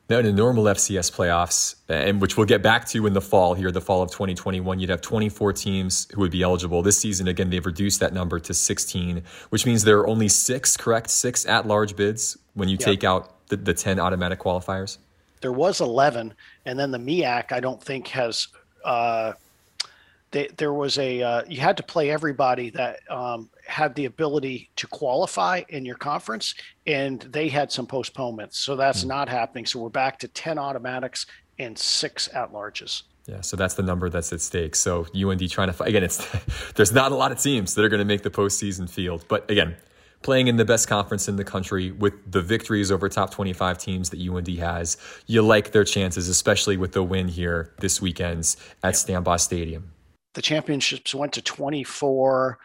Now, 0.09 0.17
in 0.17 0.25
the 0.25 0.31
normal 0.31 0.63
FCS 0.63 1.11
playoffs, 1.11 1.75
and 1.87 2.19
which 2.19 2.35
we'll 2.35 2.47
get 2.47 2.63
back 2.63 2.87
to 2.87 3.05
in 3.05 3.13
the 3.13 3.21
fall 3.21 3.53
here, 3.53 3.71
the 3.71 3.79
fall 3.79 4.01
of 4.01 4.09
2021, 4.09 4.79
you'd 4.79 4.89
have 4.89 5.01
24 5.01 5.53
teams 5.53 6.07
who 6.11 6.21
would 6.21 6.31
be 6.31 6.41
eligible. 6.41 6.81
This 6.81 6.97
season, 6.97 7.27
again, 7.27 7.51
they've 7.51 7.63
reduced 7.63 7.99
that 7.99 8.11
number 8.11 8.39
to 8.39 8.53
16, 8.55 9.21
which 9.49 9.67
means 9.67 9.83
there 9.83 9.99
are 9.99 10.07
only 10.07 10.27
six, 10.27 10.75
correct? 10.75 11.11
Six 11.11 11.45
at 11.45 11.67
large 11.67 11.95
bids 11.95 12.39
when 12.55 12.69
you 12.69 12.75
take 12.75 13.03
out 13.03 13.47
the, 13.49 13.57
the 13.57 13.75
10 13.75 13.99
automatic 13.99 14.39
qualifiers? 14.39 14.97
There 15.41 15.51
was 15.51 15.79
11, 15.79 16.33
and 16.65 16.79
then 16.79 16.89
the 16.89 16.97
MEAC, 16.97 17.51
I 17.51 17.59
don't 17.59 17.81
think, 17.81 18.07
has. 18.07 18.47
Uh, 18.83 19.33
they, 20.31 20.47
there 20.57 20.73
was 20.73 20.97
a 20.97 21.21
uh, 21.21 21.43
you 21.47 21.59
had 21.59 21.77
to 21.77 21.83
play 21.83 22.09
everybody 22.09 22.69
that 22.71 22.99
um, 23.09 23.49
had 23.69 23.95
the 23.95 24.05
ability 24.05 24.69
to 24.75 24.87
qualify 24.87 25.61
in 25.69 25.85
your 25.85 25.95
conference, 25.95 26.55
and 26.87 27.21
they 27.21 27.47
had 27.47 27.71
some 27.71 27.85
postponements. 27.85 28.59
So 28.59 28.75
that's 28.75 28.99
mm-hmm. 28.99 29.09
not 29.09 29.29
happening. 29.29 29.65
So 29.65 29.79
we're 29.79 29.89
back 29.89 30.19
to 30.19 30.27
10 30.27 30.57
automatics 30.57 31.25
and 31.59 31.77
six 31.77 32.27
at 32.33 32.51
larges. 32.51 33.03
Yeah, 33.27 33.41
so 33.41 33.55
that's 33.55 33.75
the 33.75 33.83
number 33.83 34.09
that's 34.09 34.33
at 34.33 34.41
stake. 34.41 34.75
So 34.75 35.05
UND 35.15 35.47
trying 35.51 35.71
to 35.71 35.83
again, 35.83 36.03
it's 36.03 36.25
there's 36.75 36.91
not 36.91 37.11
a 37.11 37.15
lot 37.15 37.31
of 37.31 37.39
teams 37.39 37.75
that 37.75 37.85
are 37.85 37.89
going 37.89 37.99
to 37.99 38.05
make 38.05 38.23
the 38.23 38.31
postseason 38.31 38.89
field, 38.89 39.23
but 39.27 39.49
again, 39.51 39.75
playing 40.23 40.47
in 40.47 40.55
the 40.55 40.65
best 40.65 40.87
conference 40.87 41.27
in 41.27 41.35
the 41.35 41.43
country 41.43 41.91
with 41.91 42.13
the 42.29 42.41
victories 42.41 42.91
over 42.91 43.07
top 43.07 43.31
25 43.31 43.77
teams 43.77 44.09
that 44.09 44.19
UND 44.19 44.47
has, 44.57 44.97
you 45.27 45.41
like 45.41 45.71
their 45.71 45.83
chances, 45.83 46.27
especially 46.27 46.75
with 46.75 46.93
the 46.93 47.03
win 47.03 47.27
here 47.27 47.73
this 47.79 48.01
weekend 48.01 48.55
at. 48.83 48.95
Stambaugh 48.95 49.39
Stadium. 49.39 49.91
The 50.33 50.41
championships 50.41 51.13
went 51.13 51.33
to 51.33 51.41
24 51.41 52.59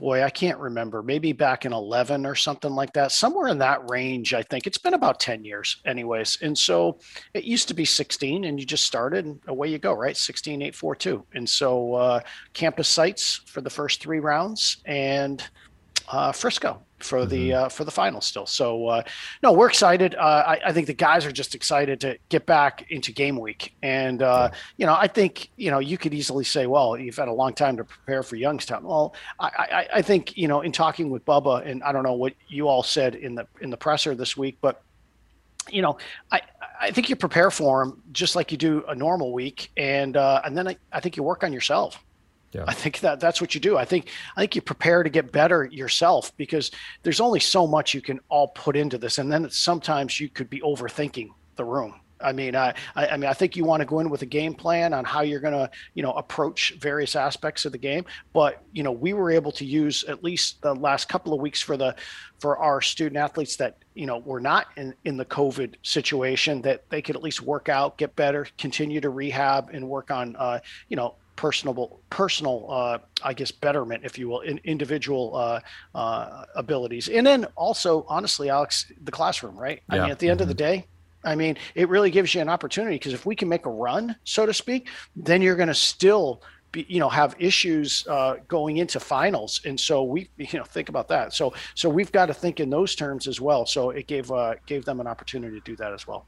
boy, 0.00 0.24
I 0.24 0.30
can't 0.30 0.58
remember, 0.58 1.02
maybe 1.02 1.32
back 1.32 1.66
in 1.66 1.72
11 1.72 2.26
or 2.26 2.34
something 2.34 2.72
like 2.72 2.92
that, 2.94 3.12
somewhere 3.12 3.48
in 3.48 3.58
that 3.58 3.88
range, 3.90 4.34
I 4.34 4.42
think. 4.42 4.66
It's 4.66 4.78
been 4.78 4.94
about 4.94 5.20
10 5.20 5.44
years, 5.44 5.76
anyways. 5.84 6.38
And 6.40 6.56
so 6.56 6.98
it 7.34 7.44
used 7.44 7.68
to 7.68 7.74
be 7.74 7.84
16, 7.84 8.44
and 8.44 8.58
you 8.58 8.66
just 8.66 8.86
started, 8.86 9.26
and 9.26 9.38
away 9.46 9.68
you 9.68 9.78
go, 9.78 9.92
right? 9.92 10.16
16, 10.16 10.62
8, 10.62 10.74
4, 10.74 10.96
2. 10.96 11.26
And 11.34 11.48
so 11.48 11.94
uh, 11.94 12.20
campus 12.54 12.88
sites 12.88 13.42
for 13.46 13.60
the 13.60 13.70
first 13.70 14.02
three 14.02 14.20
rounds, 14.20 14.78
and 14.86 15.46
uh, 16.10 16.32
Frisco 16.32 16.82
for 16.98 17.24
the 17.24 17.50
mm-hmm. 17.50 17.64
uh, 17.64 17.68
for 17.68 17.84
the 17.84 17.90
final 17.90 18.20
still. 18.20 18.46
So 18.46 18.88
uh, 18.88 19.02
no, 19.42 19.52
we're 19.52 19.68
excited. 19.68 20.14
Uh, 20.14 20.44
I, 20.46 20.60
I, 20.66 20.72
think 20.72 20.86
the 20.86 20.94
guys 20.94 21.24
are 21.24 21.32
just 21.32 21.54
excited 21.54 22.00
to 22.00 22.18
get 22.28 22.46
back 22.46 22.86
into 22.90 23.12
game 23.12 23.38
week, 23.38 23.74
and 23.82 24.22
uh, 24.22 24.50
yeah. 24.50 24.58
you 24.76 24.86
know 24.86 24.94
I 24.94 25.06
think 25.06 25.50
you 25.56 25.70
know 25.70 25.78
you 25.78 25.96
could 25.96 26.12
easily 26.12 26.44
say, 26.44 26.66
well, 26.66 26.98
you've 26.98 27.16
had 27.16 27.28
a 27.28 27.32
long 27.32 27.54
time 27.54 27.76
to 27.76 27.84
prepare 27.84 28.22
for 28.22 28.36
Youngstown. 28.36 28.84
Well, 28.84 29.14
I, 29.38 29.46
I, 29.46 29.88
I 29.96 30.02
think 30.02 30.36
you 30.36 30.48
know 30.48 30.60
in 30.60 30.72
talking 30.72 31.10
with 31.10 31.24
Bubba, 31.24 31.66
and 31.66 31.82
I 31.82 31.92
don't 31.92 32.02
know 32.02 32.14
what 32.14 32.34
you 32.48 32.68
all 32.68 32.82
said 32.82 33.14
in 33.14 33.34
the 33.34 33.46
in 33.60 33.70
the 33.70 33.76
presser 33.76 34.14
this 34.14 34.36
week, 34.36 34.58
but 34.60 34.82
you 35.70 35.82
know, 35.82 35.98
I, 36.32 36.40
I 36.80 36.90
think 36.90 37.08
you 37.08 37.16
prepare 37.16 37.50
for 37.50 37.84
them 37.84 38.02
just 38.12 38.34
like 38.34 38.50
you 38.50 38.58
do 38.58 38.84
a 38.88 38.94
normal 38.94 39.32
week, 39.32 39.70
and 39.76 40.16
uh, 40.16 40.40
and 40.44 40.56
then 40.56 40.68
I, 40.68 40.76
I 40.92 41.00
think 41.00 41.16
you 41.16 41.22
work 41.22 41.44
on 41.44 41.52
yourself. 41.52 42.02
Yeah. 42.52 42.64
I 42.66 42.74
think 42.74 43.00
that 43.00 43.20
that's 43.20 43.40
what 43.40 43.54
you 43.54 43.60
do. 43.60 43.76
I 43.76 43.84
think 43.84 44.08
I 44.36 44.40
think 44.40 44.56
you 44.56 44.62
prepare 44.62 45.02
to 45.02 45.10
get 45.10 45.30
better 45.30 45.66
yourself 45.66 46.36
because 46.36 46.70
there's 47.02 47.20
only 47.20 47.40
so 47.40 47.66
much 47.66 47.94
you 47.94 48.00
can 48.00 48.18
all 48.28 48.48
put 48.48 48.76
into 48.76 48.98
this, 48.98 49.18
and 49.18 49.30
then 49.30 49.48
sometimes 49.50 50.18
you 50.18 50.28
could 50.28 50.50
be 50.50 50.60
overthinking 50.60 51.30
the 51.56 51.64
room. 51.64 52.00
I 52.22 52.32
mean, 52.32 52.54
I, 52.54 52.74
I 52.94 53.16
mean, 53.16 53.28
I 53.28 53.32
think 53.32 53.56
you 53.56 53.64
want 53.64 53.80
to 53.80 53.86
go 53.86 54.00
in 54.00 54.10
with 54.10 54.22
a 54.22 54.26
game 54.26 54.54
plan 54.54 54.92
on 54.92 55.04
how 55.04 55.22
you're 55.22 55.40
going 55.40 55.54
to, 55.54 55.70
you 55.94 56.02
know, 56.02 56.12
approach 56.12 56.74
various 56.78 57.16
aspects 57.16 57.64
of 57.64 57.72
the 57.72 57.78
game. 57.78 58.04
But 58.32 58.62
you 58.72 58.82
know, 58.82 58.92
we 58.92 59.12
were 59.12 59.30
able 59.30 59.52
to 59.52 59.64
use 59.64 60.04
at 60.04 60.22
least 60.22 60.60
the 60.62 60.74
last 60.74 61.08
couple 61.08 61.32
of 61.32 61.40
weeks 61.40 61.60
for 61.60 61.76
the, 61.76 61.96
for 62.38 62.58
our 62.58 62.80
student 62.80 63.16
athletes 63.16 63.56
that 63.56 63.76
you 63.94 64.06
know 64.06 64.18
were 64.18 64.40
not 64.40 64.66
in 64.76 64.94
in 65.04 65.16
the 65.16 65.24
COVID 65.24 65.74
situation 65.82 66.62
that 66.62 66.88
they 66.90 67.02
could 67.02 67.16
at 67.16 67.22
least 67.22 67.42
work 67.42 67.68
out, 67.68 67.98
get 67.98 68.16
better, 68.16 68.46
continue 68.58 69.00
to 69.00 69.10
rehab, 69.10 69.70
and 69.72 69.88
work 69.88 70.10
on, 70.10 70.36
uh, 70.36 70.60
you 70.88 70.96
know, 70.96 71.14
personable 71.40 72.02
personal 72.10 72.66
uh, 72.68 72.98
i 73.24 73.32
guess 73.32 73.50
betterment 73.50 74.04
if 74.04 74.18
you 74.18 74.28
will 74.28 74.40
in 74.40 74.60
individual 74.64 75.34
uh, 75.34 75.58
uh, 75.94 76.44
abilities 76.54 77.08
and 77.08 77.26
then 77.26 77.46
also 77.56 78.04
honestly 78.10 78.50
alex 78.50 78.92
the 79.04 79.10
classroom 79.10 79.58
right 79.58 79.80
yeah. 79.88 79.96
i 79.96 80.02
mean 80.02 80.10
at 80.10 80.18
the 80.18 80.28
end 80.28 80.38
mm-hmm. 80.38 80.50
of 80.50 80.54
the 80.54 80.62
mm-hmm. 80.62 80.82
day 80.82 80.86
i 81.24 81.34
mean 81.34 81.56
it 81.74 81.88
really 81.88 82.10
gives 82.10 82.34
you 82.34 82.42
an 82.42 82.50
opportunity 82.50 82.96
because 82.96 83.14
if 83.14 83.24
we 83.24 83.34
can 83.34 83.48
make 83.48 83.64
a 83.64 83.70
run 83.70 84.14
so 84.24 84.44
to 84.44 84.52
speak 84.52 84.90
then 85.16 85.40
you're 85.40 85.56
going 85.56 85.66
to 85.66 85.74
still 85.74 86.42
be, 86.72 86.84
you 86.90 87.00
know 87.00 87.08
have 87.08 87.34
issues 87.38 88.06
uh, 88.08 88.34
going 88.46 88.76
into 88.76 89.00
finals 89.00 89.62
and 89.64 89.80
so 89.80 90.02
we 90.02 90.28
you 90.36 90.58
know 90.58 90.64
think 90.64 90.90
about 90.90 91.08
that 91.08 91.32
so 91.32 91.54
so 91.74 91.88
we've 91.88 92.12
got 92.12 92.26
to 92.26 92.34
think 92.34 92.60
in 92.60 92.68
those 92.68 92.94
terms 92.94 93.26
as 93.26 93.40
well 93.40 93.64
so 93.64 93.88
it 93.88 94.06
gave 94.06 94.30
uh, 94.30 94.56
gave 94.66 94.84
them 94.84 95.00
an 95.00 95.06
opportunity 95.06 95.58
to 95.58 95.64
do 95.64 95.74
that 95.74 95.94
as 95.94 96.06
well 96.06 96.26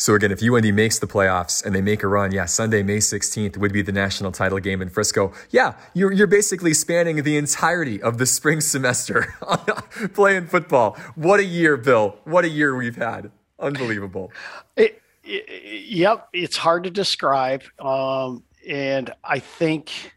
so 0.00 0.14
again, 0.14 0.32
if 0.32 0.42
UND 0.42 0.74
makes 0.74 0.98
the 0.98 1.06
playoffs 1.06 1.62
and 1.62 1.74
they 1.74 1.82
make 1.82 2.02
a 2.02 2.08
run, 2.08 2.32
yeah, 2.32 2.46
Sunday, 2.46 2.82
May 2.82 2.96
16th 2.96 3.58
would 3.58 3.70
be 3.70 3.82
the 3.82 3.92
national 3.92 4.32
title 4.32 4.58
game 4.58 4.80
in 4.80 4.88
Frisco. 4.88 5.30
Yeah, 5.50 5.74
you're, 5.92 6.10
you're 6.10 6.26
basically 6.26 6.72
spanning 6.72 7.22
the 7.22 7.36
entirety 7.36 8.00
of 8.00 8.16
the 8.16 8.24
spring 8.24 8.62
semester 8.62 9.34
playing 10.14 10.46
football. 10.46 10.96
What 11.16 11.38
a 11.38 11.44
year, 11.44 11.76
Bill. 11.76 12.16
What 12.24 12.46
a 12.46 12.48
year 12.48 12.74
we've 12.74 12.96
had. 12.96 13.30
Unbelievable. 13.58 14.32
It, 14.74 15.02
it, 15.22 15.84
yep, 15.84 16.28
it's 16.32 16.56
hard 16.56 16.84
to 16.84 16.90
describe. 16.90 17.62
Um, 17.78 18.42
and 18.66 19.12
I 19.22 19.38
think 19.38 20.14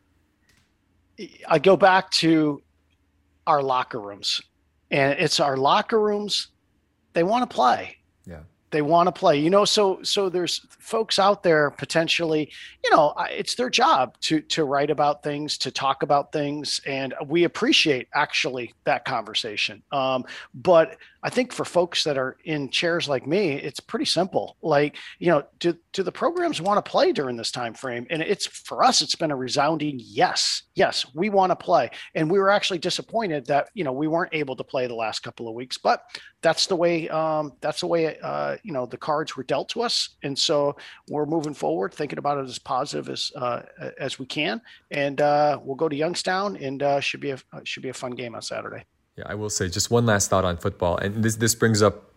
I 1.45 1.59
go 1.59 1.75
back 1.75 2.09
to 2.11 2.61
our 3.45 3.61
locker 3.61 3.99
rooms, 3.99 4.41
and 4.91 5.19
it's 5.19 5.41
our 5.41 5.57
locker 5.57 5.99
rooms. 5.99 6.47
They 7.11 7.23
want 7.23 7.49
to 7.49 7.53
play 7.53 7.97
they 8.74 8.82
want 8.82 9.08
to 9.08 9.12
play 9.12 9.39
you 9.39 9.50
know 9.50 9.63
so 9.63 10.01
so 10.03 10.27
there's 10.27 10.65
folks 10.80 11.18
out 11.18 11.44
there 11.44 11.72
potentially 11.72 12.51
you 12.84 12.92
know 12.92 13.13
it's 13.32 13.56
their 13.56 13.70
job 13.70 14.18
to 14.20 14.42
to 14.42 14.65
write 14.65 14.89
about 14.89 15.24
things 15.24 15.58
to 15.58 15.72
talk 15.72 16.03
about 16.03 16.34
things 16.34 16.82
and 16.86 17.13
we 17.27 17.44
appreciate 17.46 18.08
actually 18.13 18.74
that 18.84 19.06
conversation. 19.06 19.82
Um, 19.92 20.25
but 20.53 20.98
I 21.24 21.30
think 21.30 21.53
for 21.53 21.65
folks 21.65 22.03
that 22.03 22.18
are 22.18 22.38
in 22.44 22.70
chairs 22.70 23.08
like 23.08 23.25
me, 23.25 23.53
it's 23.53 23.80
pretty 23.80 24.06
simple. 24.06 24.58
Like, 24.62 24.98
you 25.20 25.27
know, 25.27 25.44
do, 25.60 25.75
do 25.94 26.03
the 26.03 26.12
programs 26.12 26.62
want 26.62 26.84
to 26.84 26.92
play 26.92 27.12
during 27.13 27.38
this 27.38 27.51
time 27.51 27.74
frame? 27.74 28.06
And 28.10 28.22
it's 28.22 28.46
for 28.46 28.84
us, 28.84 29.01
it's 29.01 29.15
been 29.15 29.32
a 29.32 29.36
resounding 29.36 30.00
yes. 30.00 30.63
Yes, 30.75 31.06
we 31.13 31.30
want 31.30 31.51
to 31.51 31.56
play. 31.56 31.89
And 32.13 32.30
we 32.30 32.39
were 32.39 32.50
actually 32.50 32.80
disappointed 32.80 33.46
that, 33.48 33.70
you 33.74 33.84
know, 33.84 33.94
we 33.94 34.08
weren't 34.08 34.34
able 34.34 34.56
to 34.58 34.63
play 34.63 34.88
the 34.88 34.96
last 34.96 35.20
couple 35.22 35.48
of 35.48 35.56
weeks, 35.56 35.77
but 35.77 36.03
that's 36.44 36.68
the 36.68 36.75
way 36.75 37.10
um, 37.10 37.53
that's 37.62 37.80
the 37.80 37.88
way 37.88 38.20
uh, 38.22 38.58
you 38.62 38.74
know 38.74 38.86
the 38.86 38.98
cards 38.98 39.36
were 39.36 39.44
dealt 39.44 39.70
to 39.70 39.82
us, 39.82 40.10
and 40.22 40.38
so 40.38 40.75
we're 41.08 41.25
moving 41.25 41.53
forward, 41.53 41.94
thinking 41.94 42.20
about 42.20 42.38
it 42.38 42.48
as 42.48 42.60
positive 42.60 43.10
as 43.10 43.32
uh, 43.36 43.62
as 43.98 44.20
we 44.20 44.27
can, 44.27 44.62
and 44.92 45.22
uh, 45.22 45.58
we'll 45.63 45.77
go 45.77 45.89
to 45.89 45.96
Youngstown, 45.96 46.58
and 46.58 46.84
uh, 46.84 47.00
should 47.00 47.22
be 47.22 47.32
a 47.32 47.39
should 47.63 47.82
be 47.82 47.89
a 47.89 47.94
fun 47.94 48.12
game 48.12 48.36
on 48.36 48.42
Saturday. 48.42 48.84
Yeah, 49.17 49.25
I 49.27 49.36
will 49.36 49.50
say 49.50 49.70
just 49.70 49.91
one 49.91 50.05
last 50.05 50.29
thought 50.29 50.43
on 50.43 50.58
football, 50.58 50.98
and 50.98 51.24
this 51.24 51.36
this 51.36 51.53
brings 51.53 51.82
up 51.82 52.12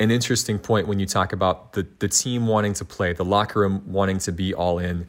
an 0.00 0.10
interesting 0.10 0.58
point 0.58 0.88
when 0.88 0.98
you 0.98 1.06
talk 1.06 1.32
about 1.32 1.74
the 1.74 1.86
the 1.98 2.08
team 2.08 2.46
wanting 2.46 2.72
to 2.74 2.84
play, 2.84 3.12
the 3.12 3.24
locker 3.24 3.60
room 3.60 3.82
wanting 3.86 4.18
to 4.20 4.32
be 4.32 4.54
all 4.54 4.78
in. 4.78 5.06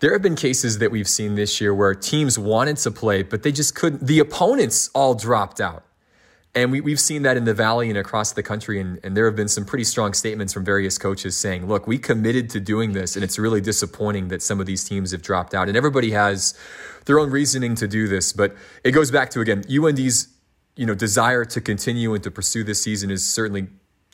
There 0.00 0.12
have 0.12 0.22
been 0.22 0.36
cases 0.36 0.78
that 0.78 0.90
we've 0.90 1.08
seen 1.08 1.34
this 1.34 1.60
year 1.60 1.74
where 1.74 1.94
teams 1.94 2.38
wanted 2.38 2.78
to 2.78 2.90
play, 2.90 3.22
but 3.22 3.42
they 3.42 3.52
just 3.52 3.74
couldn't. 3.74 4.06
The 4.06 4.18
opponents 4.18 4.88
all 4.94 5.14
dropped 5.14 5.60
out. 5.60 5.84
And 6.54 6.72
we, 6.72 6.80
we've 6.80 6.98
seen 6.98 7.22
that 7.22 7.36
in 7.36 7.44
the 7.44 7.54
Valley 7.54 7.90
and 7.90 7.98
across 7.98 8.32
the 8.32 8.42
country. 8.42 8.80
And, 8.80 8.98
and 9.04 9.16
there 9.16 9.26
have 9.26 9.36
been 9.36 9.46
some 9.46 9.64
pretty 9.64 9.84
strong 9.84 10.14
statements 10.14 10.52
from 10.52 10.64
various 10.64 10.98
coaches 10.98 11.36
saying, 11.36 11.68
look, 11.68 11.86
we 11.86 11.96
committed 11.96 12.50
to 12.50 12.60
doing 12.60 12.92
this. 12.92 13.14
And 13.14 13.22
it's 13.22 13.38
really 13.38 13.60
disappointing 13.60 14.28
that 14.28 14.42
some 14.42 14.58
of 14.58 14.66
these 14.66 14.82
teams 14.82 15.12
have 15.12 15.22
dropped 15.22 15.54
out. 15.54 15.68
And 15.68 15.76
everybody 15.76 16.10
has 16.10 16.58
their 17.04 17.20
own 17.20 17.30
reasoning 17.30 17.76
to 17.76 17.86
do 17.86 18.08
this. 18.08 18.32
But 18.32 18.56
it 18.82 18.90
goes 18.90 19.12
back 19.12 19.30
to, 19.30 19.40
again, 19.40 19.62
UND's 19.70 20.26
you 20.76 20.86
know 20.86 20.94
desire 20.94 21.44
to 21.44 21.60
continue 21.60 22.14
and 22.14 22.22
to 22.24 22.30
pursue 22.30 22.64
this 22.64 22.82
season 22.82 23.10
is 23.10 23.26
certainly 23.26 23.68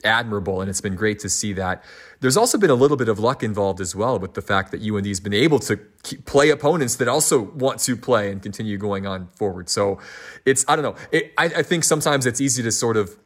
admirable 0.04 0.60
and 0.60 0.68
it's 0.68 0.80
been 0.80 0.94
great 0.94 1.18
to 1.20 1.28
see 1.28 1.52
that. 1.54 1.82
There's 2.20 2.36
also 2.36 2.58
been 2.58 2.70
a 2.70 2.74
little 2.74 2.96
bit 2.96 3.08
of 3.08 3.18
luck 3.18 3.42
involved 3.42 3.80
as 3.80 3.94
well 3.94 4.18
with 4.18 4.34
the 4.34 4.42
fact 4.42 4.70
that 4.72 4.82
UND's 4.82 5.20
been 5.20 5.34
able 5.34 5.58
to 5.60 5.76
play 6.24 6.50
opponents 6.50 6.96
that 6.96 7.08
also 7.08 7.42
want 7.42 7.80
to 7.80 7.96
play 7.96 8.30
and 8.30 8.42
continue 8.42 8.78
going 8.78 9.06
on 9.06 9.28
forward. 9.36 9.68
So 9.68 9.98
it's 10.44 10.64
I 10.68 10.76
don't 10.76 10.82
know 10.82 10.96
it, 11.12 11.32
I, 11.38 11.44
I 11.46 11.62
think 11.62 11.84
sometimes 11.84 12.26
it's 12.26 12.40
easy 12.40 12.62
to 12.62 12.72
sort 12.72 12.96
of 12.96 13.16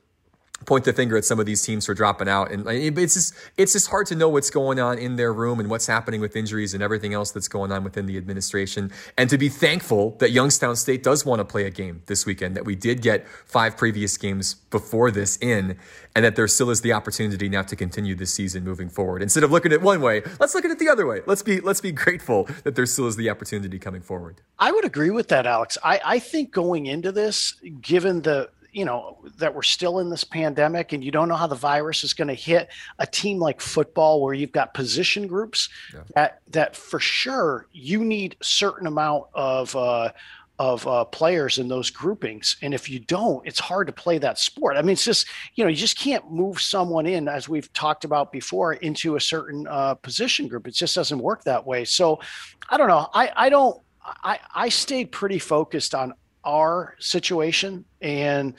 point 0.67 0.85
the 0.85 0.93
finger 0.93 1.17
at 1.17 1.25
some 1.25 1.41
of 1.41 1.47
these 1.47 1.63
teams 1.63 1.87
for 1.87 1.95
dropping 1.95 2.29
out. 2.29 2.51
And 2.51 2.67
it's 2.69 3.15
just 3.15 3.35
it's 3.57 3.73
just 3.73 3.89
hard 3.89 4.07
to 4.09 4.15
know 4.15 4.29
what's 4.29 4.51
going 4.51 4.79
on 4.79 4.99
in 4.99 5.17
their 5.17 5.33
room 5.33 5.59
and 5.61 5.71
what's 5.71 5.87
happening 5.87 6.21
with 6.21 6.37
injuries 6.37 6.75
and 6.75 6.83
everything 6.83 7.15
else 7.15 7.31
that's 7.31 7.49
going 7.49 7.73
on 7.73 7.85
within 7.85 8.07
the 8.07 8.17
administration. 8.17 8.91
And 9.17 9.31
to 9.31 9.39
be 9.39 9.49
thankful 9.49 10.17
that 10.19 10.31
Youngstown 10.31 10.77
State 10.77 11.03
does 11.03 11.25
want 11.25 11.41
to 11.41 11.45
play 11.45 11.65
a 11.65 11.71
game 11.71 12.03
this 12.07 12.27
weekend, 12.27 12.57
that 12.57 12.65
we 12.65 12.75
did 12.75 13.03
get 13.03 13.27
five 13.47 13.77
previous 13.77 14.17
games 14.17 14.55
before 14.55 15.11
this 15.11 15.39
in, 15.39 15.77
and 16.15 16.25
that 16.25 16.37
there 16.37 16.49
still 16.49 16.71
is 16.71 16.83
the 16.83 16.93
opportunity 16.93 17.49
now 17.49 17.63
to 17.63 17.77
continue 17.77 18.15
this 18.15 18.33
season 18.33 18.65
moving 18.65 18.89
forward. 18.89 19.23
Instead 19.23 19.45
of 19.45 19.51
looking 19.51 19.73
at 19.73 19.81
one 19.81 20.01
way, 20.01 20.23
let's 20.39 20.55
look 20.55 20.65
at 20.65 20.71
it 20.71 20.79
the 20.79 20.89
other 20.89 21.07
way. 21.07 21.21
Let's 21.27 21.43
be 21.43 21.61
let's 21.61 21.81
be 21.81 21.93
grateful 21.93 22.49
that 22.65 22.75
there 22.75 22.87
still 22.87 23.07
is 23.07 23.17
the 23.17 23.31
opportunity 23.31 23.79
coming 23.79 24.03
forward. 24.03 24.41
I 24.59 24.73
would 24.73 24.85
agree 24.85 25.11
with 25.11 25.29
that, 25.29 25.47
Alex. 25.47 25.79
I, 25.83 26.01
I 26.05 26.19
think 26.19 26.51
going 26.51 26.87
into 26.87 27.13
this, 27.13 27.55
given 27.81 28.23
the 28.23 28.51
you 28.73 28.85
know 28.85 29.19
that 29.39 29.55
we're 29.55 29.63
still 29.63 29.99
in 29.99 30.11
this 30.11 30.25
pandemic 30.25 30.93
and 30.93 31.05
you 31.05 31.11
don't 31.11 31.29
know 31.29 31.37
how 31.37 31.47
the 31.47 31.55
virus 31.55 32.05
is 32.05 32.15
going 32.15 32.29
to 32.29 32.35
hit 32.35 32.69
a 32.99 33.07
team 33.07 33.39
like 33.39 33.61
football 33.61 34.23
where 34.23 34.35
you've 34.35 34.53
got 34.53 34.75
position 34.75 35.27
groups 35.27 35.69
yeah. 35.93 36.01
that 36.15 36.41
that 36.49 36.77
for 36.77 37.01
sure 37.01 37.67
you 37.73 38.05
need 38.05 38.37
a 38.41 38.45
certain 38.45 38.87
amount 38.87 39.25
of 39.35 39.75
uh, 39.77 40.11
of 40.59 40.87
uh, 40.87 41.07
players 41.07 41.57
in 41.57 41.69
those 41.69 41.89
groupings. 41.89 42.59
And 42.61 42.75
if 42.75 42.91
you 42.91 42.99
don't 42.99 43.47
it's 43.47 43.59
hard 43.59 43.87
to 43.87 43.93
play 43.93 44.19
that 44.19 44.39
sport. 44.39 44.77
I 44.77 44.83
mean 44.83 44.91
it's 44.91 45.05
just 45.05 45.27
you 45.55 45.65
know 45.65 45.71
you 45.71 45.77
just 45.77 45.99
can't 45.99 46.31
move 46.31 46.61
someone 46.61 47.07
in 47.07 47.29
as 47.29 47.49
we've 47.49 47.73
talked 47.73 48.05
about 48.05 48.31
before 48.31 48.75
into 48.75 49.17
a 49.17 49.21
certain 49.21 49.67
uh, 49.67 49.95
position 49.95 50.49
group. 50.49 50.69
It 50.69 50.75
just 50.75 50.95
doesn't 50.95 51.19
work 51.19 51.45
that 51.45 51.67
way. 51.67 51.85
So 51.85 52.21
i 52.69 52.77
don't 52.77 52.89
know. 52.89 53.09
I 53.15 53.33
i 53.37 53.49
don't 53.49 53.81
I, 54.03 54.39
I 54.55 54.69
stayed 54.71 55.13
pretty 55.13 55.39
focused 55.39 55.95
on 55.95 56.15
our 56.45 56.97
situation. 56.99 57.85
And 58.01 58.55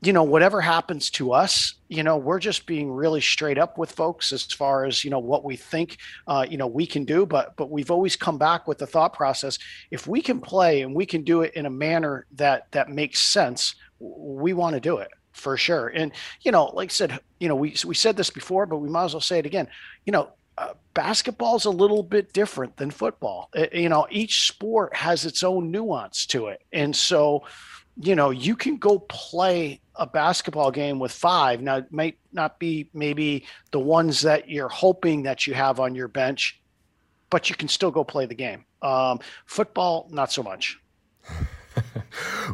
you 0.00 0.12
know 0.12 0.22
whatever 0.22 0.60
happens 0.60 1.10
to 1.10 1.32
us 1.32 1.74
you 1.88 2.02
know 2.02 2.16
we're 2.16 2.38
just 2.38 2.66
being 2.66 2.90
really 2.90 3.20
straight 3.20 3.58
up 3.58 3.78
with 3.78 3.90
folks 3.90 4.32
as 4.32 4.44
far 4.44 4.84
as 4.84 5.02
you 5.02 5.10
know 5.10 5.18
what 5.18 5.44
we 5.44 5.56
think 5.56 5.98
uh, 6.28 6.46
you 6.48 6.56
know 6.56 6.66
we 6.66 6.86
can 6.86 7.04
do. 7.04 7.26
But 7.26 7.56
but 7.56 7.70
we've 7.70 7.90
always 7.90 8.14
come 8.14 8.38
back 8.38 8.68
with 8.68 8.78
the 8.78 8.86
thought 8.86 9.12
process 9.12 9.58
if 9.90 10.06
we 10.06 10.22
can 10.22 10.40
play 10.40 10.82
and 10.82 10.94
we 10.94 11.06
can 11.06 11.22
do 11.22 11.42
it 11.42 11.54
in 11.54 11.66
a 11.66 11.70
manner 11.70 12.26
that 12.36 12.70
that 12.72 12.90
makes 12.90 13.20
sense 13.20 13.74
we 13.98 14.52
want 14.52 14.74
to 14.74 14.80
do 14.80 14.98
it 14.98 15.08
for 15.32 15.56
sure. 15.56 15.88
And 15.88 16.12
you 16.42 16.52
know 16.52 16.66
like 16.66 16.90
i 16.90 16.92
said 16.92 17.18
you 17.40 17.48
know 17.48 17.56
we 17.56 17.74
we 17.84 17.94
said 17.94 18.16
this 18.16 18.30
before 18.30 18.66
but 18.66 18.78
we 18.78 18.88
might 18.88 19.06
as 19.06 19.14
well 19.14 19.20
say 19.20 19.38
it 19.38 19.46
again. 19.46 19.68
You 20.06 20.12
know 20.12 20.30
uh, 20.58 20.74
basketball's 20.94 21.64
a 21.64 21.70
little 21.70 22.02
bit 22.02 22.32
different 22.32 22.76
than 22.76 22.90
football. 22.90 23.48
It, 23.54 23.72
uh, 23.72 23.78
you 23.78 23.88
know, 23.88 24.06
each 24.10 24.48
sport 24.48 24.94
has 24.96 25.24
its 25.24 25.42
own 25.42 25.70
nuance 25.70 26.26
to 26.26 26.48
it. 26.48 26.62
And 26.72 26.94
so, 26.94 27.44
you 28.00 28.16
know, 28.16 28.30
you 28.30 28.56
can 28.56 28.76
go 28.76 28.98
play 28.98 29.80
a 29.94 30.06
basketball 30.06 30.70
game 30.70 30.98
with 30.98 31.12
five. 31.12 31.60
Now, 31.60 31.76
it 31.76 31.92
might 31.92 32.18
not 32.32 32.58
be 32.58 32.90
maybe 32.92 33.44
the 33.70 33.78
ones 33.78 34.22
that 34.22 34.48
you're 34.48 34.68
hoping 34.68 35.22
that 35.22 35.46
you 35.46 35.54
have 35.54 35.78
on 35.78 35.94
your 35.94 36.08
bench, 36.08 36.60
but 37.30 37.48
you 37.48 37.56
can 37.56 37.68
still 37.68 37.90
go 37.90 38.02
play 38.02 38.26
the 38.26 38.34
game. 38.34 38.64
Um, 38.82 39.20
football, 39.46 40.08
not 40.10 40.32
so 40.32 40.42
much. 40.42 40.78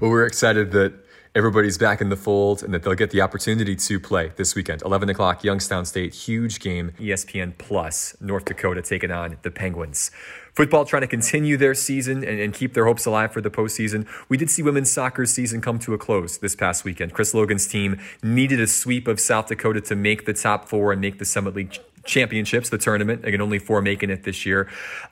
well, 0.00 0.10
we're 0.10 0.26
excited 0.26 0.70
that 0.72 0.92
everybody's 1.36 1.76
back 1.76 2.00
in 2.00 2.10
the 2.10 2.16
fold 2.16 2.62
and 2.62 2.72
that 2.72 2.84
they'll 2.84 2.94
get 2.94 3.10
the 3.10 3.20
opportunity 3.20 3.74
to 3.74 3.98
play 3.98 4.30
this 4.36 4.54
weekend. 4.54 4.82
11 4.82 5.08
o'clock, 5.08 5.42
Youngstown 5.42 5.84
State, 5.84 6.14
huge 6.14 6.60
game, 6.60 6.92
ESPN 7.00 7.58
Plus, 7.58 8.16
North 8.20 8.44
Dakota 8.44 8.82
taking 8.82 9.10
on 9.10 9.36
the 9.42 9.50
Penguins. 9.50 10.12
Football 10.52 10.84
trying 10.84 11.02
to 11.02 11.08
continue 11.08 11.56
their 11.56 11.74
season 11.74 12.18
and, 12.18 12.38
and, 12.38 12.54
keep 12.54 12.74
their 12.74 12.84
hopes 12.84 13.04
alive 13.06 13.32
for 13.32 13.40
the 13.40 13.50
postseason. 13.50 14.06
We 14.28 14.36
did 14.36 14.48
see 14.48 14.62
women's 14.62 14.92
soccer 14.92 15.26
season 15.26 15.60
come 15.60 15.80
to 15.80 15.94
a 15.94 15.98
close 15.98 16.38
this 16.38 16.54
past 16.54 16.84
weekend. 16.84 17.12
Chris 17.12 17.34
Logan's 17.34 17.66
team 17.66 17.98
needed 18.22 18.60
a 18.60 18.68
sweep 18.68 19.08
of 19.08 19.18
South 19.18 19.48
Dakota 19.48 19.80
to 19.80 19.96
make 19.96 20.26
the 20.26 20.32
top 20.32 20.68
four 20.68 20.92
and 20.92 21.00
make 21.00 21.18
the 21.18 21.24
Summit 21.24 21.56
League 21.56 21.76
championships, 22.04 22.70
the 22.70 22.78
tournament. 22.78 23.24
Again, 23.24 23.40
only 23.40 23.58
four 23.58 23.82
making 23.82 24.10
it 24.10 24.24
this 24.24 24.46
year. 24.46 24.68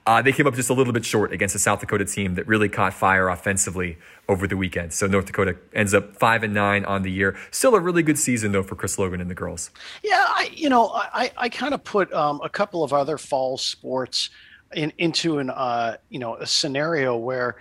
Uh, 0.07 0.23
they 0.23 0.33
came 0.33 0.47
up 0.47 0.55
just 0.55 0.71
a 0.71 0.75
little 0.75 0.93
bit 0.93 1.05
short 1.05 1.33
against 1.33 1.55
a 1.55 1.59
South 1.59 1.81
Dakota 1.81 2.05
team 2.05 2.35
that 2.35 2.47
really 2.47 2.69
caught 2.69 2.95
fire 2.95 3.29
offensively 3.29 3.99
over 4.29 4.47
the 4.47 4.57
weekend. 4.57 4.93
So 4.93 5.07
North 5.07 5.27
Dakota 5.27 5.57
ends 5.75 5.95
up 5.95 6.17
five 6.17 6.43
and 6.43 6.55
nine 6.55 6.85
on 6.85 7.03
the 7.03 7.11
year. 7.11 7.37
Still 7.51 7.75
a 7.75 7.81
really 7.81 8.03
good 8.03 8.19
season 8.19 8.53
though 8.53 8.63
for 8.63 8.77
Chris 8.77 8.99
Logan 8.99 9.21
and 9.21 9.31
the 9.31 9.35
girls. 9.35 9.71
Yeah, 10.03 10.25
I 10.29 10.51
you 10.53 10.69
know 10.69 10.91
I 10.93 11.33
I 11.37 11.49
kind 11.49 11.75
of 11.75 11.85
put 11.85 12.13
um, 12.13 12.41
a 12.43 12.49
couple 12.49 12.85
of 12.85 12.93
other 12.93 13.19
fall 13.19 13.59
sports. 13.59 14.31
In, 14.75 14.91
into 14.97 15.39
an 15.39 15.51
uh, 15.51 15.99
you 16.09 16.19
know 16.19 16.37
a 16.37 16.47
scenario 16.47 17.15
where 17.15 17.57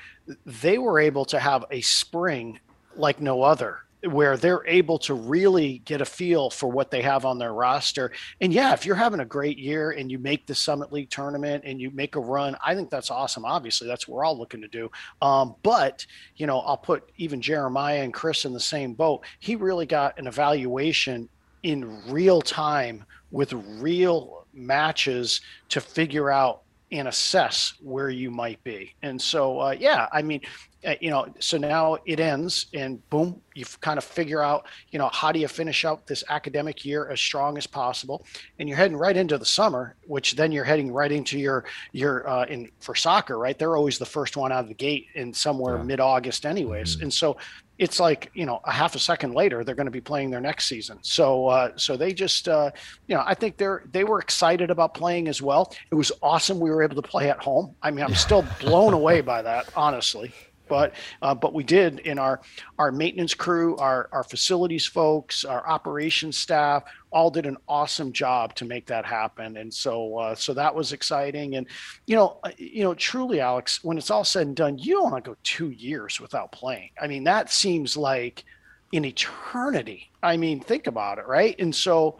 they 0.46 0.78
were 0.78 0.98
able 0.98 1.26
to 1.26 1.40
have 1.40 1.66
a 1.70 1.82
spring 1.82 2.62
like 2.96 3.20
no 3.20 3.42
other 3.42 3.80
where 4.10 4.36
they're 4.36 4.65
able 4.65 4.98
to 4.98 5.13
really 5.13 5.79
get 5.86 6.01
a 6.01 6.05
feel 6.05 6.50
for 6.50 6.72
what 6.72 6.89
they 6.89 7.01
have 7.01 7.24
on 7.24 7.38
their 7.38 7.53
roster. 7.53 8.12
And 8.39 8.51
yeah, 8.51 8.74
if 8.74 8.86
you're 8.86 8.96
having 8.96 9.20
a 9.20 9.25
great 9.25 9.60
year 9.60 9.91
and 9.91 10.12
you 10.12 10.17
make 10.17 10.48
the 10.48 10.55
Summit 10.55 10.91
League 10.91 11.10
tournament 11.10 11.63
and 11.65 11.79
you 11.79 11.91
make 11.91 12.15
a 12.15 12.20
run, 12.20 12.55
I 12.65 12.74
think 12.74 12.89
that's 12.89 13.12
awesome. 13.12 13.46
Obviously, 13.46 13.88
that's 13.88 14.08
what 14.08 14.15
we're 14.15 14.25
all 14.25 14.38
looking 14.38 14.62
to 14.62 14.67
do. 14.67 14.89
Um, 15.22 15.55
but, 15.62 16.05
you 16.38 16.48
know, 16.48 16.60
I'll 16.60 16.77
put 16.77 17.12
even 17.17 17.41
Jeremiah 17.41 18.01
and 18.01 18.13
Chris 18.13 18.46
in 18.46 18.53
the 18.53 18.60
same 18.60 18.93
boat. 18.93 19.24
He 19.39 19.55
really 19.55 19.86
got 19.86 20.17
an 20.17 20.27
evaluation 20.27 21.29
in 21.63 22.01
real 22.12 22.41
time 22.41 23.05
with 23.29 23.53
real 23.53 24.46
matches 24.53 25.41
to 25.70 25.79
figure 25.79 26.31
out 26.31 26.63
and 26.91 27.08
assess 27.08 27.75
where 27.81 28.10
you 28.10 28.29
might 28.29 28.62
be. 28.63 28.93
And 29.01 29.22
so, 29.22 29.60
uh, 29.60 29.75
yeah, 29.79 30.08
I 30.12 30.22
mean, 30.22 30.41
uh, 30.86 30.96
you 31.00 31.10
know, 31.10 31.28
so 31.40 31.58
now 31.58 31.98
it 32.06 32.20
ends 32.20 32.68
and 32.74 33.08
boom, 33.10 33.40
you 33.54 33.66
kind 33.82 33.98
of 33.98 34.04
figure 34.04 34.42
out, 34.42 34.66
you 34.90 34.98
know, 34.98 35.10
how 35.10 35.32
do 35.32 35.40
you 35.40 35.48
finish 35.48 35.86
out 35.86 36.08
this 36.08 36.24
academic 36.30 36.84
year 36.84 37.10
as 37.10 37.20
strong 37.20 37.58
as 37.58 37.68
possible? 37.68 38.26
And 38.58 38.68
you're 38.68 38.78
heading 38.78 38.98
right 38.98 39.16
into 39.16 39.38
the 39.38 39.46
summer, 39.46 39.96
which 40.08 40.36
then 40.36 40.52
you're 40.52 40.64
heading 40.64 40.92
right 40.92 41.12
into 41.12 41.40
your, 41.40 41.66
your, 41.92 42.28
uh, 42.28 42.46
in 42.46 42.72
for 42.80 42.96
soccer, 42.96 43.38
right? 43.38 43.58
They're 43.58 43.78
always 43.78 44.00
the 44.00 44.06
first 44.06 44.38
one 44.38 44.52
out 44.52 44.64
of 44.64 44.70
the 44.70 44.74
gate 44.74 45.08
in 45.16 45.34
somewhere 45.34 45.78
yeah. 45.78 45.84
mid 45.84 46.00
August, 46.00 46.46
anyways. 46.46 46.96
Mm-hmm. 46.96 47.04
And 47.04 47.14
so 47.14 47.38
it's 47.82 48.00
like 48.00 48.30
you 48.36 48.46
know 48.46 48.62
a 48.66 48.72
half 48.72 48.94
a 48.94 49.00
second 49.00 49.34
later 49.34 49.64
they're 49.64 49.76
going 49.76 49.88
to 49.88 49.92
be 49.92 50.00
playing 50.00 50.30
their 50.30 50.40
next 50.40 50.68
season 50.68 51.00
so 51.02 51.48
uh, 51.48 51.72
so 51.76 51.98
they 51.98 52.14
just 52.14 52.48
uh, 52.48 52.70
you 53.08 53.16
know 53.16 53.24
i 53.26 53.34
think 53.34 53.58
they're 53.58 53.84
they 53.92 54.04
were 54.04 54.20
excited 54.20 54.70
about 54.70 54.94
playing 54.94 55.28
as 55.28 55.42
well 55.42 55.74
it 55.90 55.96
was 55.96 56.12
awesome 56.22 56.60
we 56.60 56.70
were 56.70 56.84
able 56.84 56.96
to 56.96 57.02
play 57.02 57.30
at 57.30 57.40
home 57.40 57.76
i 57.82 57.90
mean 57.90 58.06
i'm 58.06 58.14
still 58.14 58.46
blown 58.60 58.94
away 59.02 59.20
by 59.20 59.42
that 59.42 59.68
honestly 59.76 60.32
but 60.72 60.94
uh, 61.22 61.36
but 61.36 61.54
we 61.54 61.66
did 61.66 62.00
in 62.00 62.18
our 62.18 62.40
our 62.80 62.94
maintenance 62.94 63.34
crew, 63.34 63.75
our 63.75 64.08
our 64.13 64.24
facilities 64.24 64.86
folks, 64.86 65.44
our 65.44 65.68
operations 65.68 66.38
staff, 66.38 66.84
all 67.12 67.30
did 67.30 67.46
an 67.46 67.58
awesome 67.68 68.13
job 68.13 68.56
to 68.56 68.63
make 68.63 68.86
that 68.86 69.06
happen, 69.06 69.58
and 69.58 69.74
so 69.74 70.18
uh, 70.18 70.34
so 70.34 70.54
that 70.54 70.74
was 70.74 70.94
exciting. 70.94 71.58
And 71.58 71.68
you 72.08 72.16
know 72.16 72.40
uh, 72.46 72.51
you 72.58 72.84
know 72.84 72.94
truly, 72.94 73.42
Alex, 73.42 73.84
when 73.84 73.98
it's 73.98 74.10
all 74.10 74.24
said 74.24 74.48
and 74.48 74.56
done, 74.56 74.78
you 74.78 74.94
don't 74.94 75.12
want 75.12 75.25
to 75.25 75.32
go 75.32 75.38
two 75.44 75.72
years 75.72 76.22
without 76.22 76.54
playing. 76.54 76.92
I 77.01 77.08
mean, 77.08 77.25
that 77.25 77.51
seems 77.51 77.98
like 77.98 78.46
in 78.94 79.04
eternity. 79.04 80.10
I 80.24 80.38
mean, 80.38 80.62
think 80.62 80.88
about 80.88 81.18
it, 81.18 81.28
right? 81.28 81.54
And 81.60 81.75
so 81.75 82.18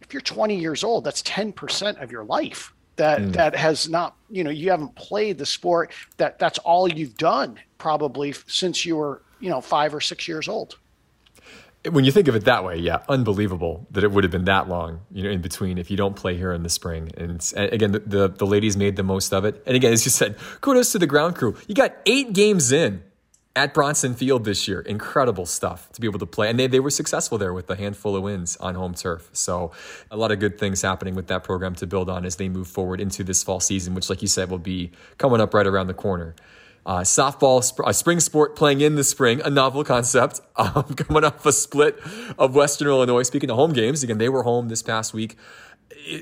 if 0.00 0.12
you're 0.12 0.20
20 0.22 0.56
years 0.56 0.84
old, 0.84 1.02
that's 1.02 1.22
10% 1.22 2.00
of 2.00 2.12
your 2.12 2.24
life 2.24 2.72
that 2.96 3.20
mm. 3.20 3.32
that 3.32 3.54
has 3.56 3.88
not, 3.88 4.16
you 4.30 4.44
know, 4.44 4.50
you 4.50 4.70
haven't 4.70 4.94
played 4.94 5.38
the 5.38 5.46
sport 5.46 5.92
that 6.16 6.38
that's 6.38 6.58
all 6.58 6.88
you've 6.88 7.16
done 7.16 7.58
probably 7.78 8.34
since 8.46 8.84
you 8.84 8.96
were, 8.96 9.22
you 9.40 9.50
know, 9.50 9.60
5 9.60 9.94
or 9.94 10.00
6 10.00 10.28
years 10.28 10.48
old 10.48 10.76
when 11.90 12.04
you 12.04 12.12
think 12.12 12.28
of 12.28 12.36
it 12.36 12.44
that 12.44 12.64
way, 12.64 12.76
yeah, 12.76 12.98
unbelievable 13.08 13.86
that 13.90 14.04
it 14.04 14.12
would 14.12 14.24
have 14.24 14.30
been 14.30 14.44
that 14.44 14.68
long, 14.68 15.00
you 15.10 15.24
know, 15.24 15.30
in 15.30 15.40
between 15.40 15.78
if 15.78 15.90
you 15.90 15.96
don't 15.96 16.14
play 16.14 16.36
here 16.36 16.52
in 16.52 16.62
the 16.62 16.68
spring. 16.68 17.10
And, 17.16 17.52
and 17.56 17.72
again, 17.72 17.92
the, 17.92 17.98
the, 17.98 18.28
the 18.28 18.46
ladies 18.46 18.76
made 18.76 18.96
the 18.96 19.02
most 19.02 19.32
of 19.32 19.44
it. 19.44 19.62
And 19.66 19.74
again, 19.74 19.92
as 19.92 20.04
you 20.04 20.10
said, 20.10 20.36
kudos 20.60 20.92
to 20.92 20.98
the 20.98 21.06
ground 21.06 21.36
crew. 21.36 21.56
You 21.66 21.74
got 21.74 21.94
eight 22.06 22.32
games 22.32 22.70
in 22.70 23.02
at 23.54 23.74
Bronson 23.74 24.14
Field 24.14 24.44
this 24.44 24.66
year. 24.66 24.80
Incredible 24.80 25.46
stuff 25.46 25.90
to 25.92 26.00
be 26.00 26.06
able 26.06 26.18
to 26.18 26.26
play. 26.26 26.48
And 26.48 26.58
they, 26.58 26.66
they 26.66 26.80
were 26.80 26.90
successful 26.90 27.38
there 27.38 27.52
with 27.52 27.68
a 27.70 27.76
handful 27.76 28.16
of 28.16 28.22
wins 28.22 28.56
on 28.56 28.74
home 28.74 28.94
turf. 28.94 29.28
So 29.32 29.72
a 30.10 30.16
lot 30.16 30.32
of 30.32 30.38
good 30.38 30.58
things 30.58 30.82
happening 30.82 31.14
with 31.14 31.26
that 31.26 31.44
program 31.44 31.74
to 31.76 31.86
build 31.86 32.08
on 32.08 32.24
as 32.24 32.36
they 32.36 32.48
move 32.48 32.68
forward 32.68 33.00
into 33.00 33.24
this 33.24 33.42
fall 33.42 33.60
season, 33.60 33.94
which, 33.94 34.08
like 34.08 34.22
you 34.22 34.28
said, 34.28 34.50
will 34.50 34.58
be 34.58 34.90
coming 35.18 35.40
up 35.40 35.52
right 35.52 35.66
around 35.66 35.88
the 35.88 35.94
corner. 35.94 36.34
Uh, 36.84 37.00
softball, 37.00 37.62
sp- 37.62 37.86
a 37.86 37.94
spring 37.94 38.18
sport 38.18 38.56
playing 38.56 38.80
in 38.80 38.96
the 38.96 39.04
spring, 39.04 39.40
a 39.44 39.50
novel 39.50 39.84
concept. 39.84 40.40
Um, 40.54 40.84
coming 40.94 41.24
off 41.24 41.44
a 41.46 41.50
split 41.52 41.98
of 42.38 42.54
Western 42.54 42.86
Illinois. 42.86 43.22
Speaking 43.22 43.50
of 43.50 43.56
home 43.56 43.72
games, 43.72 44.04
again, 44.04 44.18
they 44.18 44.28
were 44.28 44.42
home 44.42 44.68
this 44.68 44.82
past 44.82 45.12
week. 45.14 45.36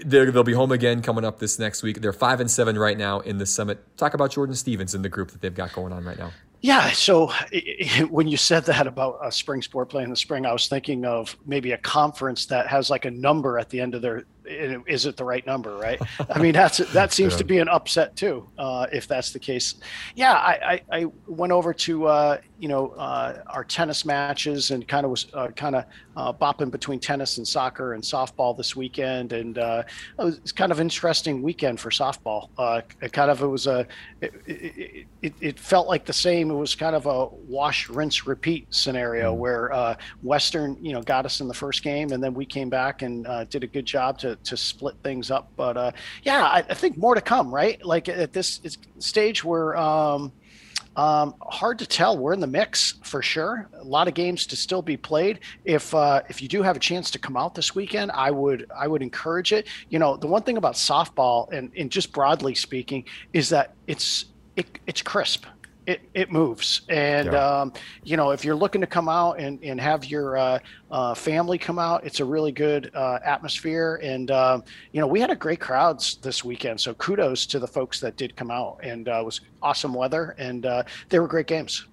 they 0.05 0.31
will 0.31 0.45
be 0.45 0.53
home 0.53 0.71
again 0.73 1.03
coming 1.03 1.25
up 1.25 1.41
this 1.41 1.59
next 1.59 1.83
week. 1.83 2.01
They're 2.01 2.13
five 2.13 2.41
and 2.41 2.51
seven 2.51 2.79
right 2.79 2.97
now 2.97 3.21
in 3.21 3.39
the 3.39 3.45
summit. 3.45 3.85
Talk 3.99 4.15
about 4.15 4.31
Jordan 4.31 4.55
Stevens 4.55 4.95
and 4.95 5.05
the 5.05 5.09
group 5.09 5.33
that 5.33 5.43
they've 5.43 5.55
got 5.55 5.73
going 5.73 5.93
on 5.93 6.05
right 6.05 6.17
now. 6.17 6.31
Yeah. 6.61 6.91
So 6.93 7.33
when 8.11 8.29
you 8.29 8.37
said 8.37 8.65
that 8.67 8.87
about 8.87 9.19
a 9.23 9.33
spring 9.33 9.63
sport 9.63 9.89
play 9.89 10.03
in 10.03 10.11
the 10.11 10.17
spring, 10.17 10.47
I 10.47 10.53
was 10.53 10.69
thinking 10.69 11.05
of 11.05 11.37
maybe 11.47 11.73
a 11.73 11.79
conference 11.79 12.47
that 12.47 12.67
has 12.67 12.91
like 12.91 13.05
a 13.05 13.11
number 13.11 13.59
at 13.59 13.71
the 13.71 13.81
end 13.81 13.95
of 13.95 14.03
their. 14.03 14.25
Is 14.51 15.07
it 15.07 15.17
the 15.17 15.25
right 15.25 15.47
number? 15.47 15.77
Right. 15.77 16.01
I 16.29 16.39
mean, 16.39 16.53
that's 16.53 16.79
that 16.93 17.13
seems 17.13 17.35
yeah. 17.35 17.39
to 17.39 17.45
be 17.45 17.59
an 17.59 17.69
upset 17.69 18.17
too, 18.17 18.49
uh, 18.59 18.87
if 18.93 19.07
that's 19.07 19.33
the 19.33 19.39
case. 19.39 19.77
Yeah, 20.15 20.33
I, 20.33 20.83
I, 20.91 20.99
I 21.01 21.07
went 21.27 21.53
over 21.53 21.73
to 21.75 22.07
uh, 22.07 22.39
you 22.59 22.69
know 22.69 22.89
uh, 22.91 23.43
our 23.47 23.65
tennis 23.65 24.05
matches 24.05 24.71
and 24.71 24.87
kind 24.87 25.05
of 25.05 25.11
was 25.11 25.27
uh, 25.35 25.49
kind 25.49 25.77
of 25.77 25.85
uh, 26.17 26.33
bopping 26.33 26.71
between 26.71 27.01
tennis 27.01 27.39
and 27.39 27.47
soccer 27.47 27.95
and 27.95 28.03
softball 28.03 28.57
this 28.57 28.77
weekend, 28.77 29.33
and 29.33 29.59
uh, 29.59 29.83
it 30.19 30.25
was 30.25 30.53
kind 30.53 30.73
of 30.73 30.81
interesting 30.81 31.43
weekend 31.43 31.81
for 31.81 31.91
softball. 31.91 32.49
it 33.01 33.13
kind 33.13 33.31
of 33.31 33.43
it 33.43 33.47
was 33.47 33.67
a 33.67 33.87
it, 34.21 34.35
it, 34.47 35.07
it, 35.23 35.35
it 35.41 35.59
felt 35.59 35.89
like 35.89 36.05
the 36.05 36.13
same 36.13 36.51
it 36.51 36.55
was 36.55 36.75
kind 36.75 36.97
of 36.97 37.07
a 37.07 37.27
wash, 37.49 37.89
rinse, 37.89 38.27
repeat 38.27 38.67
scenario 38.71 39.35
mm. 39.35 39.39
where 39.39 39.73
uh, 39.73 39.95
Western, 40.23 40.77
you 40.83 40.93
know, 40.93 41.03
got 41.03 41.25
us 41.27 41.41
in 41.41 41.49
the 41.49 41.55
first 41.55 41.83
game, 41.83 42.13
and 42.13 42.23
then 42.23 42.35
we 42.35 42.45
came 42.45 42.69
back 42.69 43.03
and 43.03 43.27
uh, 43.27 43.45
did 43.45 43.65
a 43.65 43.67
good 43.67 43.87
job 43.87 44.19
to 44.19 44.37
to 44.45 44.57
split 44.57 44.97
things 45.03 45.31
up. 45.31 45.51
But 45.57 45.77
uh, 45.77 45.93
yeah, 46.23 46.45
I, 46.45 46.59
I, 46.59 46.75
think 46.75 46.97
more 46.97 47.15
to 47.15 47.21
come, 47.21 47.55
right? 47.55 47.85
Like 47.85 48.09
at 48.09 48.33
this 48.33 48.61
stage, 48.99 49.45
we're 49.45 49.77
um, 49.77 50.33
um, 50.97 51.35
hard 51.43 51.79
to 51.79 51.87
tell. 51.87 52.19
We're 52.19 52.33
in 52.33 52.41
the 52.41 52.47
mix 52.47 52.95
for 53.05 53.23
sure. 53.23 53.69
A 53.79 53.85
lot 53.85 54.09
of 54.09 54.15
games 54.15 54.47
to 54.47 54.57
still 54.57 54.83
be 54.83 54.97
played. 54.97 55.41
If 55.65 55.95
uh, 55.95 56.23
if 56.29 56.43
you 56.43 56.49
do 56.49 56.63
have 56.63 56.77
a 56.77 56.81
chance 56.81 57.11
to 57.13 57.19
come 57.19 57.37
out 57.37 57.55
this 57.55 57.75
weekend, 57.75 58.11
I 58.13 58.31
would 58.31 58.71
I 58.77 58.89
would 58.89 59.03
encourage 59.03 59.53
it. 59.53 59.67
You 59.89 59.99
know, 59.99 60.17
the 60.17 60.27
one 60.27 60.43
thing 60.43 60.57
about 60.57 60.75
softball 60.75 61.51
and, 61.53 61.71
and 61.77 61.91
just 61.91 62.13
broadly 62.13 62.55
speaking 62.55 63.05
is 63.33 63.49
that 63.51 63.75
it's 63.87 64.27
it, 64.57 64.79
it's 64.87 65.03
crisp 65.03 65.45
it, 65.91 66.01
it 66.15 66.31
moves. 66.31 66.83
And, 66.89 67.33
yeah. 67.33 67.61
um, 67.61 67.73
you 68.05 68.17
know, 68.17 68.31
if 68.31 68.45
you're 68.45 68.55
looking 68.55 68.81
to 68.81 68.87
come 68.87 69.09
out 69.09 69.41
and, 69.41 69.63
and 69.65 69.81
have 69.81 70.05
your 70.05 70.37
uh, 70.37 70.59
uh, 70.91 71.15
family 71.15 71.59
come 71.59 71.81
out, 71.81 72.05
it's 72.05 72.21
a 72.21 72.25
really 72.25 72.53
good 72.53 72.93
uh, 72.95 73.19
atmosphere. 73.25 73.99
And, 74.03 74.31
um, 74.31 74.63
you 74.93 75.01
know, 75.01 75.09
we 75.09 75.21
had 75.21 75.31
a 75.31 75.37
great 75.37 75.59
crowds 75.59 76.19
this 76.23 76.45
weekend. 76.45 76.81
So 76.81 76.95
kudos 76.95 77.45
to 77.47 77.59
the 77.59 77.67
folks 77.67 77.99
that 78.01 78.17
did 78.17 78.37
come 78.37 78.53
out. 78.53 78.79
And 78.85 79.09
uh, 79.09 79.21
it 79.21 79.25
was 79.25 79.41
awesome 79.61 79.93
weather. 79.93 80.37
And 80.39 80.65
uh, 80.65 80.85
they 81.09 81.19
were 81.19 81.29
great 81.29 81.49
games. 81.49 81.87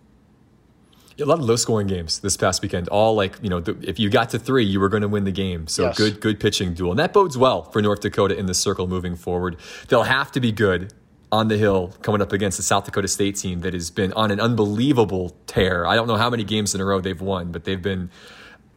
A 1.19 1.25
lot 1.25 1.39
of 1.39 1.45
low 1.45 1.55
scoring 1.55 1.87
games 1.87 2.19
this 2.19 2.37
past 2.37 2.61
weekend. 2.61 2.89
All 2.89 3.15
like, 3.15 3.39
you 3.41 3.49
know, 3.49 3.59
the, 3.59 3.75
if 3.81 3.97
you 3.97 4.11
got 4.11 4.29
to 4.29 4.39
three, 4.39 4.63
you 4.63 4.79
were 4.79 4.89
going 4.89 5.01
to 5.01 5.07
win 5.07 5.23
the 5.23 5.31
game. 5.31 5.65
So 5.65 5.85
yes. 5.85 5.97
good, 5.97 6.21
good 6.21 6.39
pitching 6.39 6.75
duel. 6.75 6.91
And 6.91 6.99
that 6.99 7.11
bodes 7.11 7.35
well 7.35 7.63
for 7.63 7.81
North 7.81 8.01
Dakota 8.01 8.37
in 8.37 8.45
the 8.45 8.53
circle 8.53 8.85
moving 8.85 9.15
forward. 9.15 9.57
They'll 9.87 10.03
have 10.03 10.31
to 10.33 10.39
be 10.39 10.51
good 10.51 10.93
on 11.31 11.49
the 11.49 11.57
hill 11.57 11.93
coming 12.01 12.21
up 12.21 12.31
against 12.31 12.57
the 12.57 12.63
South 12.63 12.85
Dakota 12.85 13.07
State 13.07 13.35
team 13.35 13.61
that 13.61 13.73
has 13.73 13.91
been 13.91 14.13
on 14.13 14.31
an 14.31 14.39
unbelievable 14.39 15.35
tear. 15.45 15.85
I 15.85 15.95
don't 15.95 16.07
know 16.07 16.15
how 16.15 16.29
many 16.29 16.43
games 16.43 16.73
in 16.73 16.81
a 16.81 16.85
row 16.85 17.01
they've 17.01 17.19
won, 17.19 17.51
but 17.51 17.65
they've 17.65 17.81
been. 17.81 18.09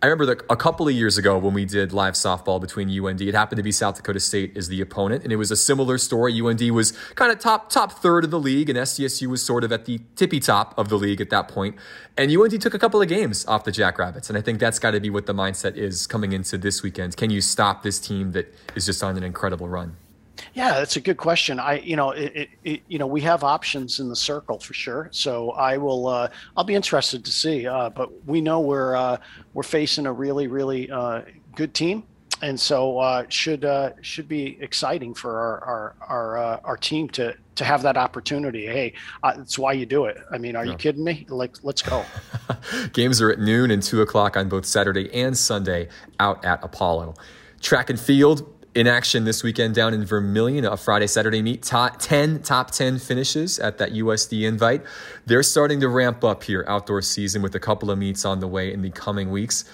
I 0.03 0.07
remember 0.07 0.35
that 0.35 0.46
a 0.48 0.57
couple 0.57 0.88
of 0.88 0.94
years 0.94 1.18
ago 1.18 1.37
when 1.37 1.53
we 1.53 1.66
did 1.66 1.92
live 1.92 2.14
softball 2.14 2.59
between 2.59 2.88
UND, 2.88 3.20
it 3.20 3.35
happened 3.35 3.59
to 3.59 3.62
be 3.62 3.70
South 3.70 3.96
Dakota 3.96 4.18
State 4.18 4.57
as 4.57 4.68
the 4.68 4.81
opponent, 4.81 5.24
and 5.24 5.33
it 5.33 5.37
was 5.37 5.51
a 5.51 5.57
similar 5.57 5.98
story. 5.98 6.40
UND 6.40 6.70
was 6.70 6.92
kind 7.16 7.31
of 7.31 7.38
top 7.38 7.68
top 7.68 7.92
third 7.92 8.24
of 8.24 8.31
the 8.31 8.40
league, 8.40 8.70
and 8.70 8.79
SDSU 8.79 9.27
was 9.27 9.44
sort 9.44 9.62
of 9.62 9.70
at 9.72 9.85
the 9.85 10.01
tippy 10.16 10.40
top 10.40 10.77
of 10.79 10.88
the 10.88 10.96
league 10.96 11.20
at 11.20 11.29
that 11.31 11.48
point. 11.48 11.77
And 12.16 12.35
UND 12.35 12.61
took 12.62 12.72
a 12.72 12.79
couple 12.79 13.03
of 13.03 13.09
games 13.09 13.44
off 13.46 13.64
the 13.64 13.72
Jackrabbits, 13.72 14.31
and 14.31 14.38
I 14.38 14.40
think 14.40 14.59
that's 14.59 14.79
got 14.79 14.92
to 14.92 15.01
be 15.01 15.11
what 15.11 15.27
the 15.27 15.35
mindset 15.35 15.77
is 15.77 16.07
coming 16.07 16.33
into 16.33 16.57
this 16.57 16.83
weekend. 16.83 17.16
Can 17.18 17.31
you 17.31 17.42
stop 17.42 17.83
this 17.83 18.01
team 18.01 18.33
that 18.33 18.53
is 18.74 18.87
just 18.87 19.05
on 19.05 19.18
an 19.18 19.22
incredible 19.22 19.68
run? 19.68 19.96
Yeah, 20.54 20.74
that's 20.74 20.96
a 20.96 21.00
good 21.00 21.16
question. 21.16 21.60
I, 21.60 21.78
you 21.80 21.96
know, 21.96 22.10
it, 22.10 22.48
it, 22.64 22.82
you 22.88 22.98
know, 22.98 23.06
we 23.06 23.20
have 23.22 23.44
options 23.44 24.00
in 24.00 24.08
the 24.08 24.16
circle 24.16 24.58
for 24.58 24.74
sure. 24.74 25.08
So 25.12 25.52
I 25.52 25.76
will, 25.76 26.08
uh, 26.08 26.28
I'll 26.56 26.64
be 26.64 26.74
interested 26.74 27.24
to 27.24 27.30
see. 27.30 27.66
Uh, 27.66 27.90
but 27.90 28.10
we 28.26 28.40
know 28.40 28.60
we're 28.60 28.96
uh, 28.96 29.18
we're 29.54 29.62
facing 29.62 30.06
a 30.06 30.12
really, 30.12 30.48
really 30.48 30.90
uh, 30.90 31.22
good 31.54 31.72
team, 31.72 32.04
and 32.42 32.58
so 32.58 32.98
uh, 32.98 33.24
should 33.28 33.64
uh, 33.64 33.92
should 34.00 34.28
be 34.28 34.58
exciting 34.60 35.14
for 35.14 35.38
our 35.38 35.64
our 35.64 35.94
our, 36.08 36.60
our 36.64 36.76
team 36.76 37.08
to 37.10 37.34
to 37.54 37.64
have 37.64 37.82
that 37.82 37.96
opportunity. 37.96 38.66
Hey, 38.66 38.94
that's 39.22 39.58
why 39.58 39.74
you 39.74 39.86
do 39.86 40.06
it. 40.06 40.18
I 40.32 40.38
mean, 40.38 40.56
are 40.56 40.64
yeah. 40.64 40.72
you 40.72 40.78
kidding 40.78 41.04
me? 41.04 41.26
Like, 41.28 41.62
let's 41.62 41.82
go. 41.82 42.04
Games 42.92 43.20
are 43.20 43.30
at 43.30 43.38
noon 43.38 43.70
and 43.70 43.82
two 43.82 44.02
o'clock 44.02 44.36
on 44.36 44.48
both 44.48 44.66
Saturday 44.66 45.12
and 45.14 45.36
Sunday 45.36 45.88
out 46.18 46.44
at 46.44 46.64
Apollo. 46.64 47.14
Track 47.60 47.90
and 47.90 48.00
field 48.00 48.60
in 48.74 48.87
action 48.87 49.24
this 49.24 49.42
weekend 49.42 49.74
down 49.74 49.94
in 49.94 50.04
Vermillion, 50.04 50.64
a 50.64 50.76
Friday 50.76 51.06
Saturday 51.06 51.42
meet. 51.42 51.62
Top, 51.62 51.98
10 51.98 52.42
top 52.42 52.70
10 52.70 52.98
finishes 52.98 53.59
at 53.59 53.78
that 53.78 53.92
USD 53.92 54.46
invite. 54.46 54.83
They're 55.26 55.42
starting 55.42 55.80
to 55.80 55.88
ramp 55.88 56.22
up 56.22 56.44
here 56.44 56.64
outdoor 56.68 57.02
season 57.02 57.42
with 57.42 57.54
a 57.54 57.61
couple 57.61 57.90
of 57.90 57.98
meets 57.98 58.24
on 58.24 58.40
the 58.40 58.48
way 58.48 58.72
in 58.72 58.83
the 58.83 58.90
coming 58.90 59.30
weeks. 59.30 59.64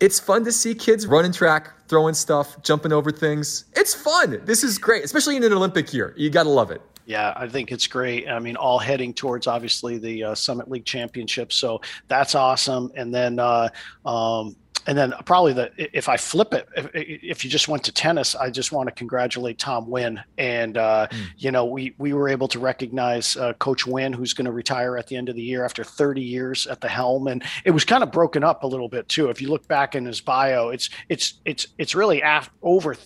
It's 0.00 0.20
fun 0.20 0.44
to 0.44 0.52
see 0.52 0.74
kids 0.74 1.06
running 1.06 1.32
track, 1.32 1.88
throwing 1.88 2.14
stuff, 2.14 2.62
jumping 2.62 2.92
over 2.92 3.10
things. 3.10 3.64
It's 3.74 3.94
fun. 3.94 4.40
This 4.44 4.62
is 4.62 4.78
great, 4.78 5.04
especially 5.04 5.36
in 5.36 5.42
an 5.42 5.52
Olympic 5.52 5.92
year. 5.92 6.14
You 6.16 6.30
got 6.30 6.44
to 6.44 6.50
love 6.50 6.70
it. 6.70 6.80
Yeah, 7.04 7.32
I 7.36 7.48
think 7.48 7.72
it's 7.72 7.86
great. 7.86 8.28
I 8.28 8.38
mean, 8.38 8.54
all 8.56 8.78
heading 8.78 9.14
towards 9.14 9.46
obviously 9.46 9.96
the 9.96 10.24
uh, 10.24 10.34
Summit 10.34 10.70
League 10.70 10.84
Championship, 10.84 11.54
so 11.54 11.80
that's 12.06 12.34
awesome. 12.34 12.92
And 12.94 13.14
then 13.14 13.38
uh, 13.38 13.70
um, 14.04 14.56
and 14.86 14.96
then 14.96 15.12
probably 15.24 15.52
the 15.52 15.70
if 15.76 16.08
I 16.08 16.16
flip 16.16 16.54
it, 16.54 16.68
if, 16.76 16.90
if, 16.94 17.44
you 17.44 17.50
just 17.50 17.68
went 17.68 17.84
to 17.84 17.92
tennis, 17.92 18.34
I 18.34 18.50
just 18.50 18.72
want 18.72 18.88
to 18.88 18.94
congratulate 18.94 19.58
Tom 19.58 19.88
Wynn, 19.88 20.20
and 20.36 20.76
uh, 20.76 21.08
mm. 21.10 21.26
you 21.36 21.50
know 21.50 21.64
we 21.64 21.94
we 21.98 22.12
were 22.12 22.28
able 22.28 22.48
to 22.48 22.58
recognize 22.58 23.36
uh, 23.36 23.52
Coach 23.54 23.86
Wynn, 23.86 24.12
who's 24.12 24.34
going 24.34 24.46
to 24.46 24.52
retire 24.52 24.96
at 24.96 25.06
the 25.06 25.16
end 25.16 25.28
of 25.28 25.36
the 25.36 25.42
year 25.42 25.64
after 25.64 25.84
30 25.84 26.22
years 26.22 26.66
at 26.66 26.80
the 26.80 26.88
helm, 26.88 27.28
and 27.28 27.42
it 27.64 27.70
was 27.70 27.84
kind 27.84 28.02
of 28.02 28.12
broken 28.12 28.44
up 28.44 28.62
a 28.62 28.66
little 28.66 28.88
bit 28.88 29.08
too. 29.08 29.28
If 29.28 29.40
you 29.40 29.48
look 29.48 29.66
back 29.68 29.94
in 29.94 30.04
his 30.06 30.20
bio, 30.20 30.68
it's 30.68 30.90
it's 31.08 31.34
it's 31.44 31.66
it's 31.78 31.94
really 31.94 32.20
af- 32.22 32.50
over 32.62 32.96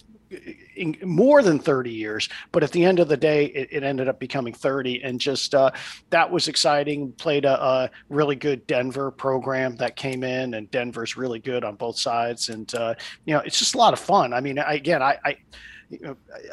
more 1.04 1.42
than 1.42 1.58
30 1.58 1.90
years 1.90 2.28
but 2.50 2.62
at 2.62 2.70
the 2.72 2.85
end 2.85 2.98
of 2.98 3.08
the 3.08 3.16
day 3.16 3.46
it, 3.46 3.68
it 3.70 3.82
ended 3.82 4.08
up 4.08 4.18
becoming 4.18 4.52
30 4.52 5.02
and 5.02 5.20
just 5.20 5.54
uh, 5.54 5.70
that 6.11 6.30
was 6.30 6.48
exciting 6.48 7.12
played 7.12 7.44
a, 7.44 7.62
a, 7.62 7.90
really 8.08 8.37
good 8.37 8.66
denver 8.66 9.11
program 9.11 9.76
that 9.76 9.96
came 9.96 10.24
in 10.24 10.54
and 10.54 10.70
denver's 10.70 11.16
really 11.16 11.38
good 11.38 11.64
on 11.64 11.74
both 11.74 11.98
sides 11.98 12.48
and 12.48 12.74
uh, 12.74 12.94
you 13.24 13.35
know 13.35 13.40
it's 13.40 13.58
just 13.58 13.74
a 13.74 13.78
lot 13.78 13.92
of 13.92 13.98
fun. 13.98 14.32
I 14.32 14.40
mean 14.40 14.58
I, 14.58 14.74
again 14.74 15.02
I, 15.02 15.18
I 15.24 15.37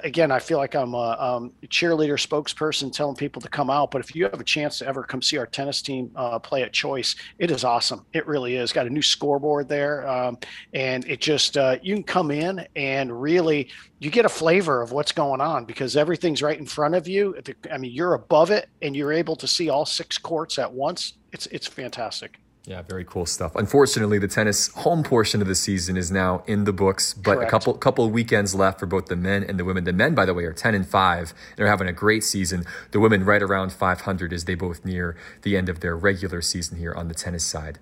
again, 0.03 0.31
I 0.31 0.39
feel 0.39 0.57
like 0.57 0.75
I'm 0.75 0.93
a, 0.93 1.15
um, 1.19 1.53
cheerleader 1.67 2.13
spokesperson 2.13 2.91
telling 2.91 3.15
people 3.15 3.41
to 3.41 3.49
come 3.49 3.69
out. 3.69 3.91
But 3.91 4.01
if 4.01 4.15
you 4.15 4.23
have 4.25 4.39
a 4.39 4.43
chance 4.43 4.79
to 4.79 4.87
ever 4.87 5.03
come 5.03 5.21
see 5.21 5.37
our 5.37 5.45
tennis 5.45 5.81
team 5.81 6.11
uh, 6.15 6.39
play 6.39 6.63
at 6.63 6.73
Choice, 6.73 7.15
it 7.37 7.51
is 7.51 7.63
awesome. 7.63 8.05
It 8.13 8.25
really 8.27 8.55
is. 8.55 8.73
Got 8.73 8.87
a 8.87 8.89
new 8.89 9.01
scoreboard 9.01 9.67
there, 9.67 10.07
um, 10.07 10.37
and 10.73 11.05
it 11.07 11.21
just 11.21 11.57
uh, 11.57 11.77
you 11.81 11.95
can 11.95 12.03
come 12.03 12.31
in 12.31 12.67
and 12.75 13.21
really 13.21 13.69
you 13.99 14.09
get 14.09 14.25
a 14.25 14.29
flavor 14.29 14.81
of 14.81 14.91
what's 14.91 15.11
going 15.11 15.41
on 15.41 15.65
because 15.65 15.95
everything's 15.95 16.41
right 16.41 16.57
in 16.57 16.65
front 16.65 16.95
of 16.95 17.07
you. 17.07 17.35
I 17.71 17.77
mean, 17.77 17.91
you're 17.91 18.13
above 18.13 18.51
it, 18.51 18.69
and 18.81 18.95
you're 18.95 19.13
able 19.13 19.35
to 19.37 19.47
see 19.47 19.69
all 19.69 19.85
six 19.85 20.17
courts 20.17 20.59
at 20.59 20.71
once. 20.71 21.13
It's 21.31 21.45
it's 21.47 21.67
fantastic. 21.67 22.39
Yeah, 22.65 22.81
very 22.83 23.05
cool 23.05 23.25
stuff. 23.25 23.55
Unfortunately, 23.55 24.19
the 24.19 24.27
tennis 24.27 24.67
home 24.69 25.01
portion 25.01 25.41
of 25.41 25.47
the 25.47 25.55
season 25.55 25.97
is 25.97 26.11
now 26.11 26.43
in 26.45 26.65
the 26.65 26.73
books, 26.73 27.13
but 27.13 27.35
Correct. 27.35 27.47
a 27.47 27.49
couple 27.49 27.73
couple 27.75 28.05
of 28.05 28.11
weekends 28.11 28.53
left 28.53 28.79
for 28.79 28.85
both 28.85 29.07
the 29.07 29.15
men 29.15 29.43
and 29.43 29.57
the 29.57 29.65
women. 29.65 29.85
The 29.85 29.93
men, 29.93 30.13
by 30.13 30.25
the 30.25 30.33
way, 30.33 30.43
are 30.43 30.53
ten 30.53 30.75
and 30.75 30.85
five. 30.85 31.33
They're 31.55 31.67
having 31.67 31.87
a 31.87 31.93
great 31.93 32.23
season. 32.23 32.65
The 32.91 32.99
women 32.99 33.23
right 33.23 33.41
around 33.41 33.71
five 33.71 34.01
hundred 34.01 34.33
as 34.33 34.45
they 34.45 34.55
both 34.55 34.83
near 34.85 35.15
the 35.41 35.55
end 35.55 35.69
of 35.69 35.79
their 35.79 35.95
regular 35.95 36.41
season 36.41 36.77
here 36.77 36.93
on 36.93 37.07
the 37.07 37.15
tennis 37.15 37.45
side. 37.45 37.79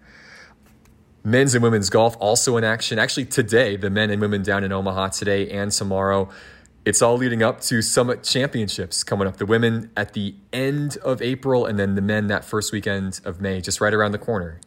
Men's 1.24 1.54
and 1.54 1.64
women's 1.64 1.90
golf 1.90 2.16
also 2.20 2.56
in 2.56 2.64
action. 2.64 3.00
Actually, 3.00 3.26
today, 3.26 3.76
the 3.76 3.90
men 3.90 4.10
and 4.12 4.22
women 4.22 4.44
down 4.44 4.64
in 4.64 4.72
Omaha 4.72 5.10
today 5.10 5.50
and 5.50 5.72
tomorrow. 5.72 6.30
It's 6.86 7.02
all 7.02 7.18
leading 7.18 7.44
up 7.44 7.60
to 7.64 7.82
Summit 7.82 8.24
Championships 8.24 9.04
coming 9.04 9.28
up. 9.28 9.36
The 9.36 9.46
women 9.46 9.92
at 9.98 10.14
the 10.14 10.36
end 10.54 10.96
of 11.04 11.22
April, 11.22 11.66
and 11.66 11.78
then 11.78 11.96
the 11.96 12.02
men 12.02 12.28
that 12.28 12.46
first 12.46 12.72
weekend 12.72 13.20
of 13.26 13.42
May, 13.42 13.60
just 13.60 13.82
right 13.82 13.94
around 13.94 14.14
the 14.14 14.18
corner 14.18 14.62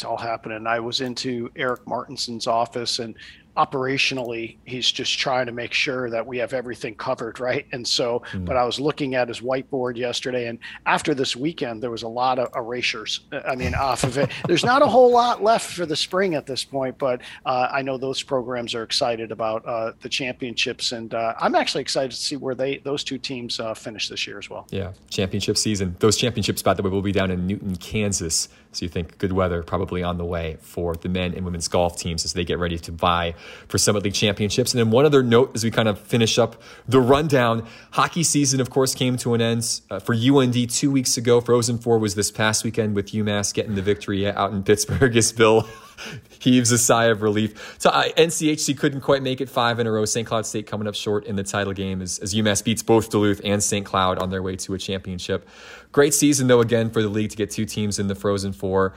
it's 0.00 0.06
all 0.06 0.16
happening. 0.16 0.66
I 0.66 0.80
was 0.80 1.02
into 1.02 1.50
Eric 1.56 1.86
Martinson's 1.86 2.46
office 2.46 3.00
and 3.00 3.14
operationally 3.56 4.56
he's 4.64 4.90
just 4.90 5.18
trying 5.18 5.46
to 5.46 5.52
make 5.52 5.72
sure 5.72 6.08
that 6.08 6.24
we 6.24 6.38
have 6.38 6.52
everything 6.52 6.94
covered 6.94 7.40
right 7.40 7.66
and 7.72 7.86
so 7.86 8.22
mm. 8.30 8.44
but 8.44 8.56
i 8.56 8.64
was 8.64 8.78
looking 8.78 9.16
at 9.16 9.26
his 9.26 9.40
whiteboard 9.40 9.96
yesterday 9.96 10.46
and 10.46 10.58
after 10.86 11.14
this 11.14 11.34
weekend 11.34 11.82
there 11.82 11.90
was 11.90 12.04
a 12.04 12.08
lot 12.08 12.38
of 12.38 12.48
erasures 12.54 13.20
i 13.48 13.56
mean 13.56 13.74
off 13.74 14.04
of 14.04 14.16
it 14.16 14.30
there's 14.46 14.64
not 14.64 14.82
a 14.82 14.86
whole 14.86 15.10
lot 15.10 15.42
left 15.42 15.72
for 15.72 15.84
the 15.84 15.96
spring 15.96 16.34
at 16.34 16.46
this 16.46 16.64
point 16.64 16.96
but 16.96 17.20
uh, 17.44 17.68
i 17.72 17.82
know 17.82 17.98
those 17.98 18.22
programs 18.22 18.72
are 18.72 18.84
excited 18.84 19.32
about 19.32 19.66
uh, 19.66 19.92
the 20.00 20.08
championships 20.08 20.92
and 20.92 21.12
uh, 21.12 21.34
i'm 21.38 21.56
actually 21.56 21.82
excited 21.82 22.12
to 22.12 22.16
see 22.16 22.36
where 22.36 22.54
they 22.54 22.78
those 22.78 23.02
two 23.02 23.18
teams 23.18 23.58
uh, 23.58 23.74
finish 23.74 24.08
this 24.08 24.28
year 24.28 24.38
as 24.38 24.48
well 24.48 24.64
yeah 24.70 24.92
championship 25.10 25.58
season 25.58 25.96
those 25.98 26.16
championships 26.16 26.62
by 26.62 26.72
the 26.72 26.82
way 26.82 26.88
will 26.90 27.02
be 27.02 27.12
down 27.12 27.32
in 27.32 27.48
newton 27.48 27.74
kansas 27.76 28.48
so 28.72 28.84
you 28.84 28.88
think 28.88 29.18
good 29.18 29.32
weather 29.32 29.62
probably 29.62 30.02
on 30.02 30.16
the 30.18 30.24
way 30.24 30.56
for 30.60 30.94
the 30.94 31.08
men 31.08 31.34
and 31.34 31.44
women's 31.44 31.66
golf 31.68 31.96
teams 31.96 32.24
as 32.24 32.34
they 32.34 32.44
get 32.44 32.58
ready 32.58 32.78
to 32.78 32.92
vie 32.92 33.34
for 33.68 33.78
Summit 33.78 34.04
League 34.04 34.14
championships. 34.14 34.72
And 34.72 34.78
then 34.78 34.90
one 34.90 35.04
other 35.04 35.22
note 35.22 35.52
as 35.54 35.64
we 35.64 35.70
kind 35.70 35.88
of 35.88 35.98
finish 35.98 36.38
up 36.38 36.62
the 36.88 37.00
rundown 37.00 37.66
hockey 37.92 38.22
season, 38.22 38.60
of 38.60 38.70
course, 38.70 38.94
came 38.94 39.16
to 39.18 39.34
an 39.34 39.40
end 39.40 39.80
uh, 39.90 39.98
for 39.98 40.14
UND 40.14 40.70
two 40.70 40.90
weeks 40.90 41.16
ago. 41.16 41.40
Frozen 41.40 41.78
Four 41.78 41.98
was 41.98 42.14
this 42.14 42.30
past 42.30 42.64
weekend 42.64 42.94
with 42.94 43.08
UMass 43.08 43.52
getting 43.52 43.74
the 43.74 43.82
victory 43.82 44.26
out 44.28 44.52
in 44.52 44.62
Pittsburgh 44.62 45.16
as 45.16 45.32
Bill 45.32 45.66
heaves 46.38 46.72
a 46.72 46.78
sigh 46.78 47.06
of 47.06 47.22
relief. 47.22 47.76
So 47.78 47.90
uh, 47.90 48.04
NCHC 48.16 48.78
couldn't 48.78 49.00
quite 49.00 49.22
make 49.22 49.40
it 49.40 49.48
five 49.48 49.78
in 49.78 49.86
a 49.86 49.92
row. 49.92 50.04
St. 50.04 50.26
Cloud 50.26 50.46
State 50.46 50.66
coming 50.66 50.86
up 50.86 50.94
short 50.94 51.26
in 51.26 51.36
the 51.36 51.44
title 51.44 51.72
game 51.72 52.02
as, 52.02 52.18
as 52.18 52.34
UMass 52.34 52.64
beats 52.64 52.82
both 52.82 53.10
Duluth 53.10 53.40
and 53.44 53.62
St. 53.62 53.84
Cloud 53.84 54.18
on 54.18 54.30
their 54.30 54.42
way 54.42 54.56
to 54.56 54.74
a 54.74 54.78
championship. 54.78 55.48
Great 55.92 56.14
season, 56.14 56.46
though, 56.46 56.60
again, 56.60 56.90
for 56.90 57.02
the 57.02 57.08
league 57.08 57.30
to 57.30 57.36
get 57.36 57.50
two 57.50 57.64
teams 57.64 57.98
in 57.98 58.06
the 58.06 58.14
Frozen 58.14 58.52
Four. 58.52 58.94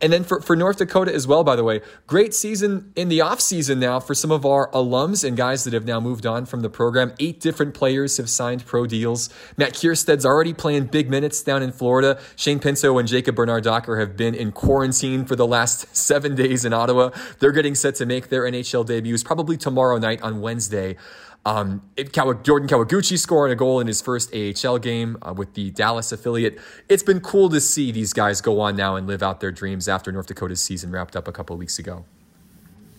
And 0.00 0.12
then 0.12 0.22
for, 0.24 0.40
for 0.40 0.54
North 0.54 0.78
Dakota 0.78 1.12
as 1.12 1.26
well, 1.26 1.42
by 1.42 1.56
the 1.56 1.64
way, 1.64 1.80
great 2.06 2.34
season 2.34 2.92
in 2.94 3.08
the 3.08 3.18
offseason 3.18 3.78
now 3.78 3.98
for 3.98 4.14
some 4.14 4.30
of 4.30 4.46
our 4.46 4.70
alums 4.70 5.26
and 5.26 5.36
guys 5.36 5.64
that 5.64 5.72
have 5.72 5.84
now 5.84 5.98
moved 5.98 6.24
on 6.24 6.46
from 6.46 6.60
the 6.60 6.70
program. 6.70 7.12
Eight 7.18 7.40
different 7.40 7.74
players 7.74 8.16
have 8.16 8.30
signed 8.30 8.64
pro 8.64 8.86
deals. 8.86 9.28
Matt 9.56 9.74
Kiersted's 9.74 10.24
already 10.24 10.54
playing 10.54 10.86
big 10.86 11.10
minutes 11.10 11.42
down 11.42 11.62
in 11.62 11.72
Florida. 11.72 12.20
Shane 12.36 12.60
Pinto 12.60 12.96
and 12.98 13.08
Jacob 13.08 13.34
Bernard 13.34 13.64
Docker 13.64 13.98
have 13.98 14.16
been 14.16 14.34
in 14.34 14.52
quarantine 14.52 15.24
for 15.24 15.34
the 15.34 15.46
last 15.46 15.86
seven 15.96 16.34
days 16.34 16.64
in 16.64 16.72
Ottawa. 16.72 17.10
They're 17.40 17.52
getting 17.52 17.74
set 17.74 17.96
to 17.96 18.06
make 18.06 18.28
their 18.28 18.42
NHL 18.42 18.86
debuts 18.86 19.24
probably 19.24 19.56
tomorrow 19.56 19.98
night 19.98 20.22
on 20.22 20.40
Wednesday. 20.40 20.96
Um, 21.46 21.82
it, 21.96 22.12
Jordan 22.12 22.68
Kawaguchi 22.68 23.18
scoring 23.18 23.52
a 23.52 23.56
goal 23.56 23.80
in 23.80 23.86
his 23.86 24.02
first 24.02 24.34
AHL 24.34 24.78
game 24.78 25.16
uh, 25.22 25.32
with 25.32 25.54
the 25.54 25.70
Dallas 25.70 26.12
affiliate. 26.12 26.58
It's 26.88 27.02
been 27.02 27.20
cool 27.20 27.48
to 27.50 27.60
see 27.60 27.90
these 27.90 28.12
guys 28.12 28.40
go 28.40 28.60
on 28.60 28.76
now 28.76 28.96
and 28.96 29.06
live 29.06 29.22
out 29.22 29.40
their 29.40 29.52
dreams 29.52 29.88
after 29.88 30.12
North 30.12 30.26
Dakota's 30.26 30.62
season 30.62 30.90
wrapped 30.90 31.16
up 31.16 31.26
a 31.26 31.32
couple 31.32 31.56
weeks 31.56 31.78
ago. 31.78 32.04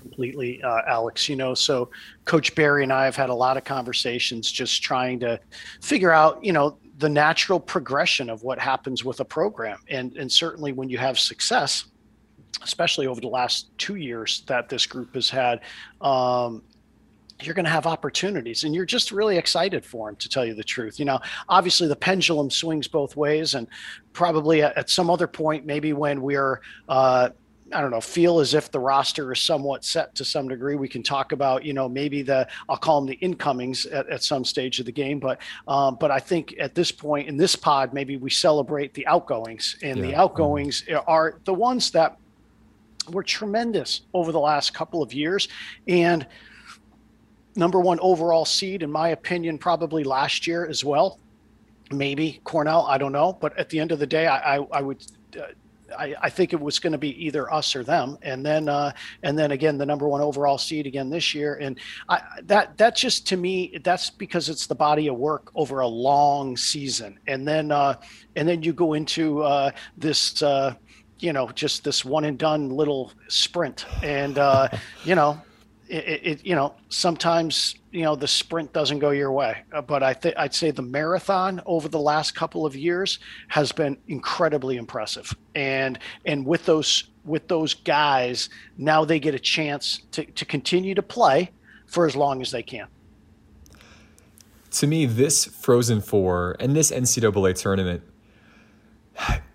Completely, 0.01 0.63
uh, 0.63 0.81
Alex. 0.87 1.29
You 1.29 1.35
know, 1.35 1.53
so 1.53 1.89
Coach 2.25 2.55
Berry 2.55 2.83
and 2.83 2.91
I 2.91 3.05
have 3.05 3.15
had 3.15 3.29
a 3.29 3.35
lot 3.35 3.55
of 3.57 3.65
conversations 3.65 4.51
just 4.51 4.81
trying 4.81 5.19
to 5.19 5.39
figure 5.81 6.11
out, 6.11 6.43
you 6.43 6.53
know, 6.53 6.77
the 6.97 7.09
natural 7.09 7.59
progression 7.59 8.29
of 8.29 8.43
what 8.43 8.59
happens 8.59 9.05
with 9.05 9.19
a 9.19 9.25
program. 9.25 9.79
And, 9.89 10.17
and 10.17 10.31
certainly 10.31 10.73
when 10.73 10.89
you 10.89 10.97
have 10.97 11.19
success, 11.19 11.85
especially 12.61 13.07
over 13.07 13.21
the 13.21 13.27
last 13.27 13.69
two 13.77 13.95
years 13.95 14.43
that 14.47 14.69
this 14.69 14.85
group 14.85 15.13
has 15.15 15.29
had, 15.29 15.61
um, 16.01 16.63
you're 17.41 17.55
going 17.55 17.65
to 17.65 17.71
have 17.71 17.85
opportunities 17.85 18.63
and 18.63 18.75
you're 18.75 18.85
just 18.85 19.11
really 19.11 19.37
excited 19.37 19.85
for 19.85 20.09
him 20.09 20.15
to 20.17 20.27
tell 20.27 20.45
you 20.45 20.53
the 20.53 20.63
truth 20.63 20.99
you 20.99 21.05
know 21.05 21.19
obviously 21.47 21.87
the 21.87 21.95
pendulum 21.95 22.49
swings 22.49 22.87
both 22.87 23.15
ways 23.15 23.53
and 23.55 23.67
probably 24.13 24.61
at, 24.61 24.89
some 24.89 25.09
other 25.09 25.27
point 25.27 25.65
maybe 25.65 25.93
when 25.93 26.21
we're 26.21 26.61
uh, 26.89 27.29
I 27.73 27.81
don't 27.81 27.91
know, 27.91 28.01
feel 28.01 28.39
as 28.39 28.53
if 28.53 28.71
the 28.71 28.79
roster 28.79 29.31
is 29.31 29.39
somewhat 29.39 29.85
set 29.85 30.15
to 30.15 30.25
some 30.25 30.47
degree. 30.47 30.75
We 30.75 30.87
can 30.87 31.03
talk 31.03 31.31
about, 31.31 31.63
you 31.63 31.73
know, 31.73 31.87
maybe 31.87 32.21
the 32.21 32.47
I'll 32.67 32.77
call 32.77 33.01
them 33.01 33.07
the 33.07 33.15
incomings 33.15 33.85
at, 33.85 34.09
at 34.09 34.23
some 34.23 34.43
stage 34.43 34.79
of 34.79 34.85
the 34.85 34.91
game, 34.91 35.19
but 35.19 35.39
um, 35.67 35.97
but 35.99 36.11
I 36.11 36.19
think 36.19 36.55
at 36.59 36.75
this 36.75 36.91
point 36.91 37.27
in 37.27 37.37
this 37.37 37.55
pod, 37.55 37.93
maybe 37.93 38.17
we 38.17 38.29
celebrate 38.29 38.93
the 38.93 39.05
outgoings, 39.07 39.77
and 39.81 39.97
yeah. 39.97 40.05
the 40.07 40.15
outgoings 40.15 40.83
are 41.07 41.39
the 41.45 41.53
ones 41.53 41.91
that 41.91 42.17
were 43.11 43.23
tremendous 43.23 44.01
over 44.13 44.31
the 44.31 44.39
last 44.39 44.73
couple 44.73 45.01
of 45.01 45.13
years, 45.13 45.47
and 45.87 46.25
number 47.59 47.79
one 47.79 47.99
overall 47.99 48.45
seed, 48.45 48.81
in 48.81 48.91
my 48.91 49.09
opinion, 49.09 49.57
probably 49.57 50.03
last 50.03 50.47
year 50.47 50.65
as 50.65 50.83
well. 50.83 51.19
Maybe 51.91 52.39
Cornell, 52.43 52.85
I 52.87 52.97
don't 52.97 53.11
know. 53.11 53.37
But 53.39 53.57
at 53.57 53.69
the 53.69 53.79
end 53.79 53.91
of 53.91 53.99
the 53.99 54.07
day, 54.07 54.25
I, 54.25 54.57
I, 54.57 54.67
I 54.71 54.81
would. 54.81 55.05
Uh, 55.39 55.47
I, 55.97 56.13
I, 56.21 56.29
think 56.29 56.53
it 56.53 56.59
was 56.59 56.77
going 56.77 56.91
to 56.91 56.99
be 56.99 57.25
either 57.25 57.51
us 57.51 57.75
or 57.75 57.83
them, 57.83 58.19
and 58.21 58.45
then 58.45 58.69
uh, 58.69 58.91
and 59.23 59.35
then 59.35 59.49
again 59.49 59.79
the 59.79 59.87
number 59.87 60.07
one 60.07 60.21
overall 60.21 60.59
seed 60.59 60.85
again 60.85 61.09
this 61.09 61.33
year, 61.33 61.55
and 61.55 61.79
I, 62.07 62.21
that 62.43 62.77
that 62.77 62.95
just 62.95 63.25
to 63.29 63.37
me 63.37 63.75
that's 63.83 64.11
because 64.11 64.49
it's 64.49 64.67
the 64.67 64.75
body 64.75 65.07
of 65.07 65.17
work 65.17 65.49
over 65.55 65.79
a 65.79 65.87
long 65.87 66.55
season, 66.57 67.17
and 67.25 67.47
then 67.47 67.71
uh, 67.71 67.95
and 68.35 68.47
then 68.47 68.61
you 68.61 68.71
go 68.71 68.93
into 68.93 69.41
uh, 69.41 69.71
this 69.97 70.43
uh, 70.43 70.75
you 71.17 71.33
know 71.33 71.49
just 71.49 71.83
this 71.83 72.05
one 72.05 72.25
and 72.25 72.37
done 72.37 72.69
little 72.69 73.11
sprint, 73.27 73.87
and 74.03 74.37
uh, 74.37 74.69
you 75.05 75.15
know 75.15 75.41
it, 75.89 76.21
it, 76.23 76.45
you 76.45 76.55
know 76.55 76.75
sometimes 76.89 77.75
you 77.91 78.03
know 78.03 78.15
the 78.15 78.27
sprint 78.27 78.71
doesn't 78.71 78.99
go 78.99 79.09
your 79.09 79.31
way. 79.31 79.63
Uh, 79.73 79.81
but 79.81 80.03
i 80.03 80.13
think 80.13 80.35
i'd 80.37 80.53
say 80.53 80.71
the 80.71 80.81
marathon 80.81 81.59
over 81.65 81.89
the 81.89 81.99
last 81.99 82.35
couple 82.35 82.65
of 82.65 82.75
years 82.75 83.19
has 83.47 83.71
been 83.71 83.97
incredibly 84.07 84.77
impressive. 84.77 85.35
And 85.55 85.97
and 86.25 86.45
with 86.45 86.65
those 86.65 87.05
with 87.25 87.47
those 87.47 87.73
guys 87.73 88.49
now 88.77 89.03
they 89.03 89.19
get 89.19 89.33
a 89.33 89.39
chance 89.39 90.01
to, 90.11 90.23
to 90.25 90.45
continue 90.45 90.93
to 90.93 91.01
play 91.01 91.51
for 91.87 92.05
as 92.05 92.15
long 92.15 92.41
as 92.41 92.51
they 92.51 92.63
can. 92.63 92.87
To 94.71 94.87
me 94.87 95.07
this 95.07 95.45
frozen 95.45 96.01
four 96.01 96.55
and 96.59 96.75
this 96.75 96.91
ncaa 96.91 97.55
tournament 97.55 98.03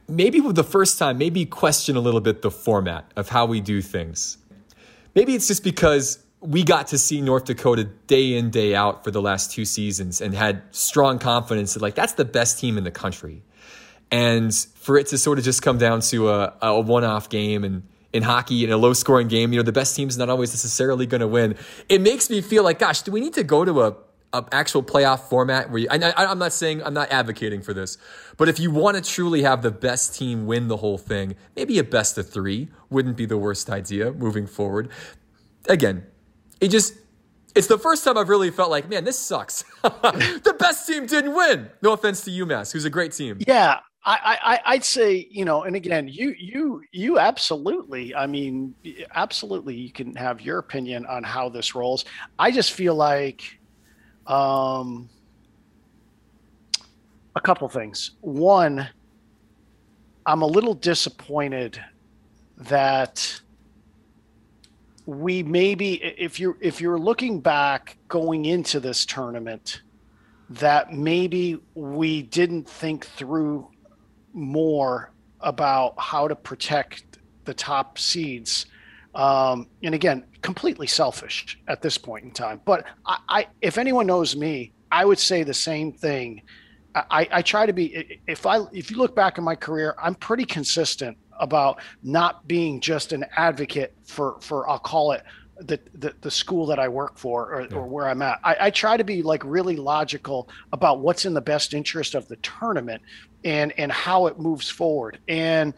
maybe 0.09 0.40
for 0.40 0.53
the 0.53 0.64
first 0.64 0.99
time 0.99 1.16
maybe 1.16 1.47
question 1.47 1.94
a 1.94 2.01
little 2.01 2.20
bit 2.20 2.42
the 2.42 2.51
format 2.51 3.12
of 3.14 3.29
how 3.29 3.47
we 3.47 3.61
do 3.61 3.81
things. 3.81 4.38
Maybe 5.14 5.37
it's 5.37 5.47
just 5.47 5.62
because 5.62 6.24
we 6.45 6.63
got 6.63 6.89
to 6.89 6.99
see 6.99 7.23
North 7.23 7.47
Dakota 7.47 7.85
day 8.07 8.35
in, 8.35 8.51
day 8.51 8.75
out 8.75 9.03
for 9.03 9.11
the 9.11 9.23
last 9.23 9.51
two 9.51 9.65
seasons 9.65 10.21
and 10.21 10.35
had 10.35 10.63
strong 10.73 11.19
confidence 11.19 11.73
that, 11.73 11.83
like, 11.83 11.95
that's 11.95 12.13
the 12.13 12.25
best 12.27 12.59
team 12.59 12.77
in 12.77 12.85
the 12.85 12.91
country. 12.91 13.43
And 14.11 14.55
for 14.55 14.99
it 14.99 15.07
to 15.09 15.19
sort 15.19 15.39
of 15.39 15.45
just 15.45 15.63
come 15.63 15.79
down 15.79 16.01
to 16.03 16.29
a, 16.29 16.55
a 16.61 16.81
one 16.81 17.03
off 17.03 17.31
game 17.31 17.65
and 17.65 17.83
in 18.13 18.23
hockey 18.23 18.63
in 18.63 18.71
a 18.71 18.77
low 18.77 18.93
scoring 18.93 19.27
game, 19.27 19.55
you 19.55 19.59
know, 19.59 19.63
the 19.63 19.73
best 19.73 19.97
team's 19.97 20.19
not 20.19 20.29
always 20.29 20.53
necessarily 20.53 21.07
going 21.07 21.23
to 21.23 21.27
win. 21.27 21.57
It 21.89 22.03
makes 22.03 22.29
me 22.29 22.43
feel 22.43 22.63
like, 22.63 22.79
gosh, 22.79 23.03
do 23.03 23.11
we 23.11 23.21
need 23.21 23.35
to 23.35 23.43
go 23.43 23.65
to 23.65 23.83
a, 23.83 23.97
a 24.35 24.45
actual 24.53 24.83
playoff 24.83 25.21
format 25.31 25.71
where 25.71 25.81
you, 25.81 25.89
I, 25.91 26.27
I'm 26.27 26.39
not 26.39 26.53
saying, 26.53 26.83
I'm 26.85 26.95
not 26.95 27.11
advocating 27.11 27.63
for 27.63 27.73
this, 27.73 27.97
but 28.37 28.51
if 28.51 28.61
you 28.61 28.71
want 28.71 29.03
to 29.03 29.03
truly 29.03 29.43
have 29.43 29.63
the 29.63 29.71
best 29.73 30.15
team 30.15 30.47
win 30.47 30.69
the 30.69 30.77
whole 30.77 30.99
thing, 30.99 31.37
maybe 31.57 31.79
a 31.79 31.85
best 31.85 32.19
of 32.19 32.29
three 32.29 32.69
wouldn't 32.91 33.17
be 33.17 33.25
the 33.25 33.39
worst 33.39 33.71
idea 33.71 34.13
moving 34.13 34.47
forward. 34.47 34.91
Again, 35.67 36.07
it 36.64 36.70
just 36.70 36.94
it's 37.55 37.66
the 37.66 37.79
first 37.79 38.03
time 38.03 38.18
I've 38.18 38.29
really 38.29 38.50
felt 38.50 38.70
like, 38.70 38.88
man, 38.88 39.05
this 39.05 39.18
sucks. 39.18 39.64
the 39.83 40.57
best 40.59 40.87
team 40.87 41.07
didn't 41.07 41.35
win. 41.35 41.70
No 41.83 41.92
offense 41.92 42.22
to 42.22 42.31
UMass, 42.31 42.72
who's 42.72 42.85
a 42.85 42.90
great 42.90 43.12
team. 43.12 43.38
Yeah, 43.46 43.79
I, 44.05 44.61
I, 44.64 44.74
would 44.74 44.85
say, 44.85 45.29
you 45.31 45.44
know, 45.44 45.62
and 45.62 45.77
again, 45.77 46.09
you, 46.09 46.35
you, 46.37 46.83
you 46.90 47.18
absolutely, 47.18 48.14
I 48.14 48.27
mean, 48.27 48.74
absolutely, 49.14 49.77
you 49.77 49.92
can 49.92 50.16
have 50.16 50.40
your 50.40 50.59
opinion 50.59 51.07
on 51.07 51.22
how 51.22 51.48
this 51.48 51.74
rolls. 51.74 52.05
I 52.38 52.50
just 52.50 52.72
feel 52.72 52.94
like, 52.96 53.61
um, 54.27 55.09
a 57.37 57.40
couple 57.40 57.68
things. 57.68 58.12
One, 58.20 58.88
I'm 60.27 60.42
a 60.42 60.46
little 60.46 60.74
disappointed 60.74 61.81
that 62.57 63.40
we 65.07 65.43
maybe 65.43 65.95
if 66.03 66.40
you're 66.40 66.57
if 66.61 66.81
you're 66.81 66.99
looking 66.99 67.40
back 67.40 67.97
going 68.09 68.47
into 68.47 68.81
this 68.81 69.05
tournament 69.05 69.83
that 70.51 70.93
maybe 70.93 71.59
we 71.75 72.23
didn't 72.23 72.69
think 72.69 73.07
through 73.07 73.69
more 74.33 75.11
about 75.40 75.95
how 75.99 76.29
to 76.29 76.35
protect 76.35 77.19
the 77.45 77.55
top 77.55 77.99
seeds. 77.99 78.67
Um, 79.14 79.69
and 79.85 79.95
again 79.95 80.25
completely 80.43 80.88
selfish 80.88 81.57
at 81.69 81.81
this 81.81 81.97
point 81.97 82.25
in 82.25 82.33
time. 82.33 82.61
But 82.64 82.85
I, 83.07 83.19
I 83.29 83.47
if 83.61 83.79
anyone 83.79 84.07
knows 84.07 84.35
me 84.35 84.73
i 84.95 85.05
would 85.05 85.19
say 85.19 85.43
the 85.43 85.55
same 85.55 85.93
thing. 85.93 86.43
I, 86.95 87.27
I, 87.33 87.43
try 87.43 87.67
to 87.67 87.73
be 87.73 88.21
if 88.29 88.47
I 88.47 88.61
if 88.73 88.88
you 88.88 88.99
look 88.99 89.17
back 89.17 89.37
in 89.37 89.43
my 89.43 89.57
career, 89.57 89.97
I'm 90.01 90.14
pretty 90.14 90.45
consistent 90.45 91.19
about 91.38 91.81
not 92.03 92.47
being 92.47 92.81
just 92.81 93.12
an 93.12 93.25
advocate 93.37 93.94
for 94.05 94.37
for 94.40 94.68
I'll 94.68 94.79
call 94.79 95.12
it 95.12 95.25
the, 95.61 95.79
the, 95.94 96.14
the 96.20 96.31
school 96.31 96.66
that 96.66 96.79
I 96.79 96.88
work 96.88 97.16
for 97.16 97.55
or, 97.55 97.61
yeah. 97.62 97.77
or 97.77 97.87
where 97.87 98.09
I'm 98.09 98.23
at. 98.23 98.40
I, 98.42 98.57
I, 98.61 98.70
try 98.70 98.97
to 98.97 99.05
be 99.05 99.23
like 99.23 99.42
really 99.44 99.77
logical 99.77 100.49
about 100.73 100.99
what's 100.99 101.27
in 101.27 101.35
the 101.35 101.40
best 101.40 101.75
interest 101.75 102.16
of 102.16 102.27
the 102.27 102.35
tournament 102.37 103.03
and 103.44 103.73
and 103.79 103.92
how 103.92 104.27
it 104.27 104.38
moves 104.38 104.68
forward. 104.68 105.18
And 105.29 105.75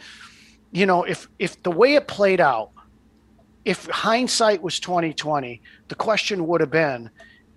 you 0.73 0.87
know, 0.87 1.05
if 1.05 1.29
if 1.39 1.63
the 1.63 1.71
way 1.71 1.95
it 1.95 2.07
played 2.09 2.41
out, 2.41 2.71
if 3.65 3.87
hindsight 3.87 4.63
was 4.63 4.81
2020, 4.81 5.61
the 5.89 5.95
question 5.95 6.47
would 6.47 6.61
have 6.61 6.71
been 6.71 7.11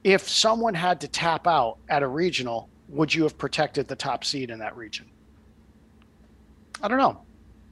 if 0.03 0.27
someone 0.27 0.73
had 0.73 1.01
to 1.01 1.07
tap 1.07 1.47
out 1.47 1.77
at 1.89 2.03
a 2.03 2.07
regional, 2.07 2.69
would 2.87 3.13
you 3.13 3.23
have 3.23 3.37
protected 3.37 3.87
the 3.87 3.95
top 3.95 4.23
seed 4.23 4.49
in 4.49 4.59
that 4.59 4.75
region? 4.75 5.05
I 6.81 6.87
don't 6.87 6.97
know. 6.97 7.21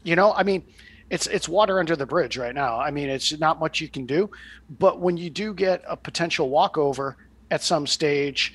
You 0.07 0.15
know, 0.15 0.31
I 0.31 0.43
mean, 0.43 0.63
it's 1.09 1.27
it's 1.27 1.49
water 1.49 1.79
under 1.79 1.97
the 1.97 2.05
bridge 2.05 2.37
right 2.37 2.55
now. 2.55 2.79
I 2.79 2.91
mean, 2.91 3.09
it's 3.09 3.37
not 3.39 3.59
much 3.59 3.81
you 3.81 3.89
can 3.89 4.05
do, 4.05 4.31
but 4.79 5.01
when 5.01 5.17
you 5.17 5.29
do 5.29 5.53
get 5.53 5.83
a 5.85 5.97
potential 5.97 6.49
walkover 6.49 7.17
at 7.51 7.61
some 7.61 7.85
stage, 7.85 8.53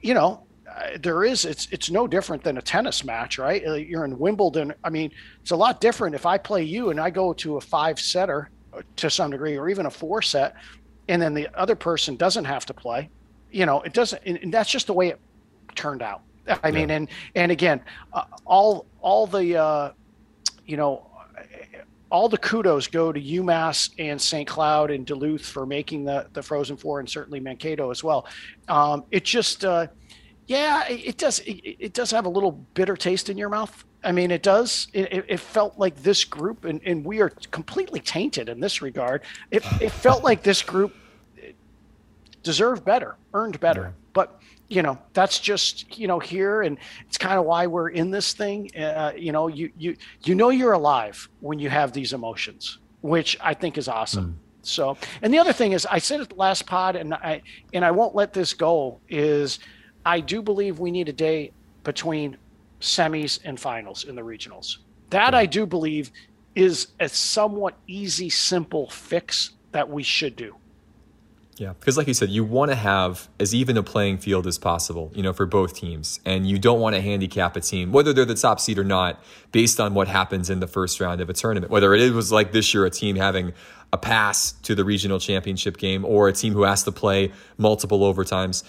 you 0.00 0.14
know, 0.14 0.46
uh, 0.74 0.96
there 1.02 1.22
is 1.22 1.44
it's 1.44 1.68
it's 1.70 1.90
no 1.90 2.06
different 2.06 2.42
than 2.42 2.56
a 2.56 2.62
tennis 2.62 3.04
match, 3.04 3.36
right? 3.36 3.62
Uh, 3.66 3.74
you're 3.74 4.06
in 4.06 4.18
Wimbledon. 4.18 4.72
I 4.82 4.88
mean, 4.88 5.12
it's 5.42 5.50
a 5.50 5.56
lot 5.56 5.82
different 5.82 6.14
if 6.14 6.24
I 6.24 6.38
play 6.38 6.62
you 6.62 6.88
and 6.88 6.98
I 6.98 7.10
go 7.10 7.34
to 7.34 7.58
a 7.58 7.60
five 7.60 8.00
setter 8.00 8.48
uh, 8.72 8.80
to 8.96 9.10
some 9.10 9.30
degree, 9.32 9.58
or 9.58 9.68
even 9.68 9.84
a 9.84 9.90
four 9.90 10.22
set, 10.22 10.54
and 11.08 11.20
then 11.20 11.34
the 11.34 11.46
other 11.54 11.76
person 11.76 12.16
doesn't 12.16 12.46
have 12.46 12.64
to 12.64 12.72
play. 12.72 13.10
You 13.50 13.66
know, 13.66 13.82
it 13.82 13.92
doesn't, 13.92 14.24
and 14.24 14.52
that's 14.52 14.70
just 14.70 14.86
the 14.86 14.94
way 14.94 15.08
it 15.08 15.20
turned 15.74 16.00
out. 16.00 16.22
I 16.62 16.70
mean, 16.70 16.88
yeah. 16.88 16.96
and 16.96 17.08
and 17.34 17.52
again, 17.52 17.82
uh, 18.14 18.24
all 18.46 18.86
all 19.02 19.26
the 19.26 19.58
uh, 19.58 19.92
you 20.66 20.76
know 20.76 21.06
all 22.10 22.28
the 22.28 22.38
kudos 22.38 22.86
go 22.86 23.12
to 23.12 23.20
UMass 23.20 23.90
and 23.98 24.20
St. 24.20 24.46
Cloud 24.46 24.90
and 24.90 25.04
Duluth 25.04 25.44
for 25.44 25.66
making 25.66 26.04
the 26.04 26.26
the 26.32 26.42
Frozen 26.42 26.76
Four, 26.76 27.00
and 27.00 27.08
certainly 27.08 27.40
Mankato 27.40 27.90
as 27.90 28.04
well. 28.04 28.26
Um, 28.68 29.04
it 29.10 29.24
just, 29.24 29.64
uh, 29.64 29.88
yeah, 30.46 30.86
it, 30.88 31.00
it 31.06 31.18
does. 31.18 31.40
It, 31.40 31.76
it, 31.78 31.92
does 31.92 32.10
have 32.12 32.26
a 32.26 32.28
little 32.28 32.52
bitter 32.52 32.96
taste 32.96 33.28
in 33.28 33.36
your 33.36 33.48
mouth. 33.48 33.84
I 34.04 34.12
mean, 34.12 34.30
it 34.30 34.42
does. 34.42 34.88
It, 34.92 35.24
it 35.28 35.40
felt 35.40 35.78
like 35.78 35.96
this 35.96 36.24
group, 36.24 36.64
and, 36.64 36.80
and 36.84 37.04
we 37.04 37.20
are 37.20 37.30
completely 37.50 38.00
tainted 38.00 38.48
in 38.48 38.60
this 38.60 38.80
regard. 38.82 39.22
It, 39.50 39.64
it 39.80 39.90
felt 39.90 40.22
like 40.22 40.42
this 40.42 40.62
group 40.62 40.94
deserved 42.44 42.84
better, 42.84 43.16
earned 43.34 43.58
better. 43.58 43.92
But 44.12 44.40
you 44.68 44.82
know 44.82 44.98
that's 45.12 45.38
just 45.38 45.98
you 45.98 46.06
know 46.06 46.18
here 46.18 46.62
and 46.62 46.78
it's 47.06 47.18
kind 47.18 47.38
of 47.38 47.44
why 47.44 47.66
we're 47.66 47.88
in 47.88 48.10
this 48.10 48.32
thing 48.32 48.70
uh, 48.76 49.12
you 49.16 49.32
know 49.32 49.48
you 49.48 49.70
you 49.76 49.96
you 50.24 50.34
know 50.34 50.50
you're 50.50 50.72
alive 50.72 51.28
when 51.40 51.58
you 51.58 51.68
have 51.68 51.92
these 51.92 52.12
emotions 52.12 52.78
which 53.00 53.36
i 53.40 53.54
think 53.54 53.78
is 53.78 53.88
awesome. 53.88 54.32
Mm. 54.32 54.66
so 54.66 54.96
and 55.22 55.32
the 55.32 55.38
other 55.38 55.52
thing 55.52 55.72
is 55.72 55.86
i 55.86 55.98
said 55.98 56.20
at 56.20 56.28
the 56.28 56.34
last 56.34 56.66
pod 56.66 56.96
and 56.96 57.14
i 57.14 57.42
and 57.72 57.84
i 57.84 57.90
won't 57.90 58.14
let 58.14 58.32
this 58.32 58.54
go 58.54 59.00
is 59.08 59.58
i 60.04 60.18
do 60.20 60.42
believe 60.42 60.78
we 60.78 60.90
need 60.90 61.08
a 61.08 61.12
day 61.12 61.52
between 61.84 62.36
semis 62.80 63.38
and 63.44 63.58
finals 63.58 64.04
in 64.04 64.14
the 64.14 64.22
regionals. 64.22 64.78
That 65.10 65.34
i 65.34 65.46
do 65.46 65.64
believe 65.64 66.10
is 66.54 66.88
a 66.98 67.08
somewhat 67.08 67.74
easy 67.86 68.28
simple 68.28 68.90
fix 68.90 69.52
that 69.72 69.88
we 69.88 70.02
should 70.02 70.34
do 70.34 70.56
yeah, 71.58 71.72
because 71.72 71.96
like 71.96 72.06
you 72.06 72.12
said, 72.12 72.28
you 72.28 72.44
want 72.44 72.70
to 72.70 72.74
have 72.74 73.28
as 73.40 73.54
even 73.54 73.78
a 73.78 73.82
playing 73.82 74.18
field 74.18 74.46
as 74.46 74.58
possible, 74.58 75.10
you 75.14 75.22
know, 75.22 75.32
for 75.32 75.46
both 75.46 75.74
teams, 75.74 76.20
and 76.26 76.46
you 76.46 76.58
don't 76.58 76.80
want 76.80 76.94
to 76.96 77.00
handicap 77.00 77.56
a 77.56 77.60
team, 77.60 77.92
whether 77.92 78.12
they're 78.12 78.26
the 78.26 78.34
top 78.34 78.60
seed 78.60 78.78
or 78.78 78.84
not, 78.84 79.22
based 79.52 79.80
on 79.80 79.94
what 79.94 80.06
happens 80.06 80.50
in 80.50 80.60
the 80.60 80.66
first 80.66 81.00
round 81.00 81.22
of 81.22 81.30
a 81.30 81.32
tournament. 81.32 81.70
Whether 81.72 81.94
it 81.94 82.12
was 82.12 82.30
like 82.30 82.52
this 82.52 82.74
year, 82.74 82.84
a 82.84 82.90
team 82.90 83.16
having 83.16 83.54
a 83.90 83.96
pass 83.96 84.52
to 84.52 84.74
the 84.74 84.84
regional 84.84 85.18
championship 85.18 85.78
game, 85.78 86.04
or 86.04 86.28
a 86.28 86.32
team 86.32 86.52
who 86.52 86.64
has 86.64 86.82
to 86.84 86.92
play 86.92 87.32
multiple 87.56 88.00
overtimes. 88.00 88.62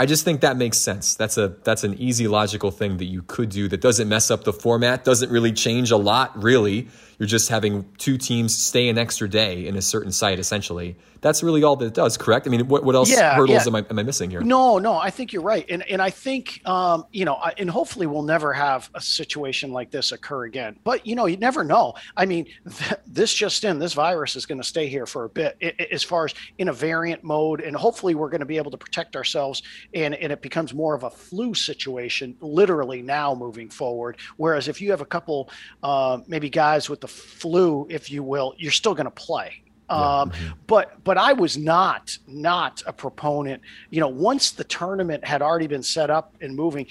I 0.00 0.06
just 0.06 0.24
think 0.24 0.40
that 0.40 0.56
makes 0.56 0.78
sense. 0.78 1.14
That's 1.14 1.38
a 1.38 1.54
that's 1.62 1.84
an 1.84 1.94
easy 2.00 2.26
logical 2.26 2.72
thing 2.72 2.96
that 2.96 3.04
you 3.04 3.22
could 3.22 3.50
do 3.50 3.68
that 3.68 3.80
doesn't 3.80 4.08
mess 4.08 4.28
up 4.32 4.42
the 4.42 4.52
format, 4.52 5.04
doesn't 5.04 5.30
really 5.30 5.52
change 5.52 5.92
a 5.92 5.96
lot 5.96 6.42
really. 6.42 6.88
You're 7.18 7.28
just 7.28 7.48
having 7.48 7.84
two 7.98 8.18
teams 8.18 8.56
stay 8.56 8.88
an 8.88 8.98
extra 8.98 9.28
day 9.28 9.66
in 9.66 9.76
a 9.76 9.82
certain 9.82 10.12
site 10.12 10.38
essentially 10.38 10.96
that's 11.24 11.42
really 11.42 11.64
all 11.64 11.74
that 11.76 11.86
it 11.86 11.94
does, 11.94 12.18
correct? 12.18 12.46
I 12.46 12.50
mean, 12.50 12.68
what, 12.68 12.84
what 12.84 12.94
else 12.94 13.10
yeah, 13.10 13.34
hurdles 13.34 13.64
yeah. 13.64 13.68
Am, 13.68 13.76
I, 13.76 13.86
am 13.88 13.98
I 13.98 14.02
missing 14.02 14.28
here? 14.28 14.42
No, 14.42 14.76
no, 14.76 14.98
I 14.98 15.08
think 15.08 15.32
you're 15.32 15.40
right. 15.40 15.64
And, 15.70 15.82
and 15.88 16.02
I 16.02 16.10
think, 16.10 16.60
um, 16.66 17.06
you 17.12 17.24
know, 17.24 17.40
and 17.56 17.70
hopefully 17.70 18.06
we'll 18.06 18.24
never 18.24 18.52
have 18.52 18.90
a 18.94 19.00
situation 19.00 19.72
like 19.72 19.90
this 19.90 20.12
occur 20.12 20.44
again. 20.44 20.78
But, 20.84 21.06
you 21.06 21.16
know, 21.16 21.24
you 21.24 21.38
never 21.38 21.64
know. 21.64 21.94
I 22.14 22.26
mean, 22.26 22.44
th- 22.68 23.00
this 23.06 23.32
just 23.32 23.64
in, 23.64 23.78
this 23.78 23.94
virus 23.94 24.36
is 24.36 24.44
going 24.44 24.60
to 24.60 24.66
stay 24.66 24.86
here 24.86 25.06
for 25.06 25.24
a 25.24 25.30
bit 25.30 25.56
it, 25.60 25.80
it, 25.80 25.92
as 25.92 26.02
far 26.02 26.26
as 26.26 26.34
in 26.58 26.68
a 26.68 26.74
variant 26.74 27.24
mode. 27.24 27.62
And 27.62 27.74
hopefully 27.74 28.14
we're 28.14 28.28
going 28.28 28.40
to 28.40 28.46
be 28.46 28.58
able 28.58 28.72
to 28.72 28.76
protect 28.76 29.16
ourselves 29.16 29.62
and, 29.94 30.14
and 30.16 30.30
it 30.30 30.42
becomes 30.42 30.74
more 30.74 30.94
of 30.94 31.04
a 31.04 31.10
flu 31.10 31.54
situation 31.54 32.36
literally 32.42 33.00
now 33.00 33.34
moving 33.34 33.70
forward. 33.70 34.18
Whereas 34.36 34.68
if 34.68 34.78
you 34.82 34.90
have 34.90 35.00
a 35.00 35.06
couple, 35.06 35.48
uh, 35.82 36.18
maybe 36.26 36.50
guys 36.50 36.90
with 36.90 37.00
the 37.04 37.08
flu, 37.08 37.86
if 37.90 38.10
you 38.10 38.22
will, 38.22 38.54
you're 38.56 38.72
still 38.72 38.94
going 38.94 39.04
to 39.04 39.10
play 39.10 39.64
um, 39.88 40.30
mm-hmm. 40.30 40.52
But 40.66 41.04
but 41.04 41.18
I 41.18 41.32
was 41.32 41.56
not 41.56 42.16
not 42.26 42.82
a 42.86 42.92
proponent. 42.92 43.62
You 43.90 44.00
know, 44.00 44.08
once 44.08 44.52
the 44.52 44.64
tournament 44.64 45.24
had 45.24 45.42
already 45.42 45.66
been 45.66 45.82
set 45.82 46.10
up 46.10 46.34
and 46.40 46.56
moving, 46.56 46.86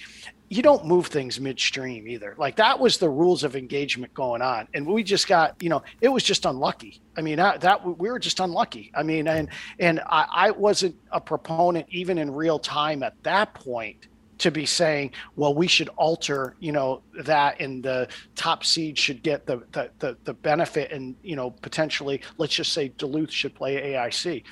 you 0.50 0.62
don't 0.62 0.86
move 0.86 1.08
things 1.08 1.40
midstream 1.40 2.08
either. 2.08 2.36
Like 2.38 2.56
that 2.58 2.80
was 2.80 2.98
the 3.00 3.10
rules 3.10 3.44
of 3.44 3.56
engagement 3.56 4.14
going 4.14 4.44
on, 4.44 4.68
and 4.76 4.86
we 4.86 5.04
just 5.04 5.28
got 5.28 5.62
you 5.62 5.70
know 5.70 5.82
it 6.02 6.10
was 6.10 6.24
just 6.24 6.46
unlucky. 6.46 7.02
I 7.18 7.22
mean 7.22 7.38
that, 7.38 7.62
that 7.62 7.84
we 7.84 8.12
were 8.12 8.20
just 8.20 8.40
unlucky. 8.40 8.92
I 8.94 9.02
mean, 9.02 9.28
and 9.28 9.50
and 9.80 10.00
I, 10.02 10.28
I 10.32 10.52
wasn't 10.52 10.96
a 11.12 11.20
proponent 11.20 11.88
even 11.90 12.20
in 12.20 12.32
real 12.32 12.60
time 12.60 13.02
at 13.02 13.22
that 13.24 13.56
point 13.56 14.08
to 14.44 14.52
be 14.52 14.66
saying, 14.66 15.12
well, 15.36 15.54
we 15.54 15.68
should 15.68 15.90
alter, 15.96 16.56
you 16.60 16.72
know, 16.72 17.02
that 17.24 17.60
and 17.60 17.84
the 17.84 18.08
top 18.36 18.64
seed 18.64 18.98
should 18.98 19.24
get 19.24 19.46
the, 19.46 19.64
the, 19.72 19.90
the, 20.00 20.18
the 20.26 20.34
benefit 20.34 20.92
and, 20.92 21.16
you 21.24 21.36
know, 21.36 21.50
potentially, 21.50 22.22
let's 22.38 22.54
just 22.54 22.74
say 22.74 22.90
Duluth 22.90 23.32
should 23.32 23.56
play 23.56 23.94
AIC. 23.94 24.44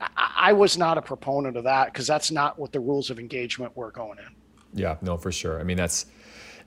I, 0.00 0.32
I 0.36 0.52
was 0.52 0.76
not 0.76 0.98
a 0.98 1.02
proponent 1.02 1.56
of 1.56 1.64
that 1.64 1.92
because 1.92 2.06
that's 2.06 2.30
not 2.30 2.58
what 2.58 2.72
the 2.72 2.80
rules 2.80 3.10
of 3.10 3.18
engagement 3.18 3.76
were 3.76 3.90
going 3.90 4.18
in. 4.18 4.34
Yeah, 4.72 4.96
no, 5.02 5.16
for 5.16 5.30
sure. 5.30 5.60
I 5.60 5.62
mean, 5.62 5.76
that's 5.76 6.06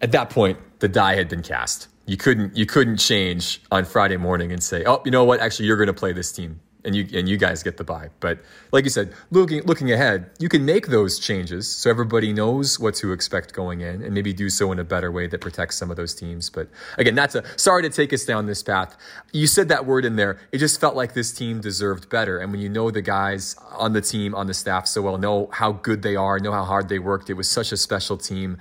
at 0.02 0.12
that 0.12 0.30
point, 0.30 0.60
the 0.80 0.88
die 0.88 1.16
had 1.16 1.28
been 1.28 1.42
cast. 1.42 1.88
You 2.06 2.16
couldn't 2.16 2.56
you 2.56 2.66
couldn't 2.66 2.98
change 2.98 3.62
on 3.70 3.84
Friday 3.84 4.16
morning 4.16 4.52
and 4.54 4.63
say, 4.63 4.86
oh, 4.86 5.02
you 5.04 5.12
know 5.12 5.26
what? 5.26 5.42
Actually, 5.42 5.66
you're 5.66 5.76
going 5.76 5.88
to 5.88 5.94
play 5.94 6.13
this 6.13 6.32
team 6.32 6.60
and 6.88 6.95
you 6.95 7.06
and 7.13 7.28
you 7.28 7.38
guys 7.38 7.62
get 7.62 7.76
the 7.76 7.84
buy. 7.84 8.10
But 8.21 8.39
like 8.71 8.86
you 8.86 8.89
said, 8.89 9.13
looking 9.30 9.62
looking 9.63 9.91
ahead, 9.91 10.32
you 10.39 10.47
can 10.47 10.65
make 10.65 10.88
those 10.88 11.19
changes 11.19 11.69
so 11.69 11.89
everybody 11.89 12.32
knows 12.32 12.80
what 12.80 12.95
to 12.95 13.12
expect 13.12 13.54
going 13.54 13.82
in, 13.82 14.02
and 14.02 14.13
maybe 14.13 14.34
do 14.34 14.50
so 14.50 14.71
in 14.71 14.80
a 14.80 14.86
better 14.86 15.12
way 15.12 15.28
that 15.28 15.41
protects 15.41 15.76
some 15.76 15.91
of 15.91 15.97
those 15.97 16.15
teams. 16.15 16.50
But 16.50 16.69
again, 16.97 17.13
that's 17.13 17.36
a 17.36 17.43
sorry 17.58 17.84
to 17.84 17.89
take 17.89 18.13
us 18.13 18.26
down 18.26 18.45
this 18.47 18.63
path. 18.63 18.95
You 19.34 19.45
said 19.45 19.67
that 19.67 19.86
word 19.86 20.06
in 20.06 20.15
there. 20.15 20.39
It 20.52 20.60
just 20.60 20.80
felt 20.80 20.95
like 20.95 21.13
this 21.13 21.34
team 21.34 21.60
deserved 21.60 22.10
better. 22.10 22.39
And 22.39 22.52
when 22.52 22.62
you 22.62 22.69
know 22.69 22.89
the 22.89 23.02
guys 23.02 23.58
on 23.73 23.91
the 23.91 24.02
team, 24.02 24.34
on 24.34 24.47
the 24.47 24.54
staff 24.54 24.88
so 24.88 25.02
well, 25.02 25.17
know 25.17 25.50
how 25.52 25.73
good 25.73 26.02
they 26.02 26.15
are, 26.15 26.39
know 26.39 26.54
how 26.54 26.63
hard 26.63 26.88
they 26.88 27.00
worked. 27.00 27.30
It 27.30 27.34
was 27.34 27.50
such 27.50 27.73
a 27.73 27.78
special 27.78 28.17
team. 28.17 28.58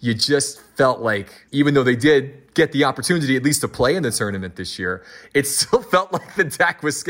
You 0.00 0.14
just 0.14 0.60
felt 0.76 1.00
like, 1.00 1.46
even 1.50 1.74
though 1.74 1.82
they 1.82 1.96
did 1.96 2.54
get 2.54 2.72
the 2.72 2.84
opportunity 2.84 3.36
at 3.36 3.42
least 3.42 3.62
to 3.62 3.68
play 3.68 3.96
in 3.96 4.02
the 4.02 4.10
tournament 4.10 4.56
this 4.56 4.78
year, 4.78 5.02
it 5.32 5.46
still 5.56 5.82
felt 5.82 6.12
like 6.12 6.34
the 6.36 6.44
deck 6.44 6.82
was 6.82 7.02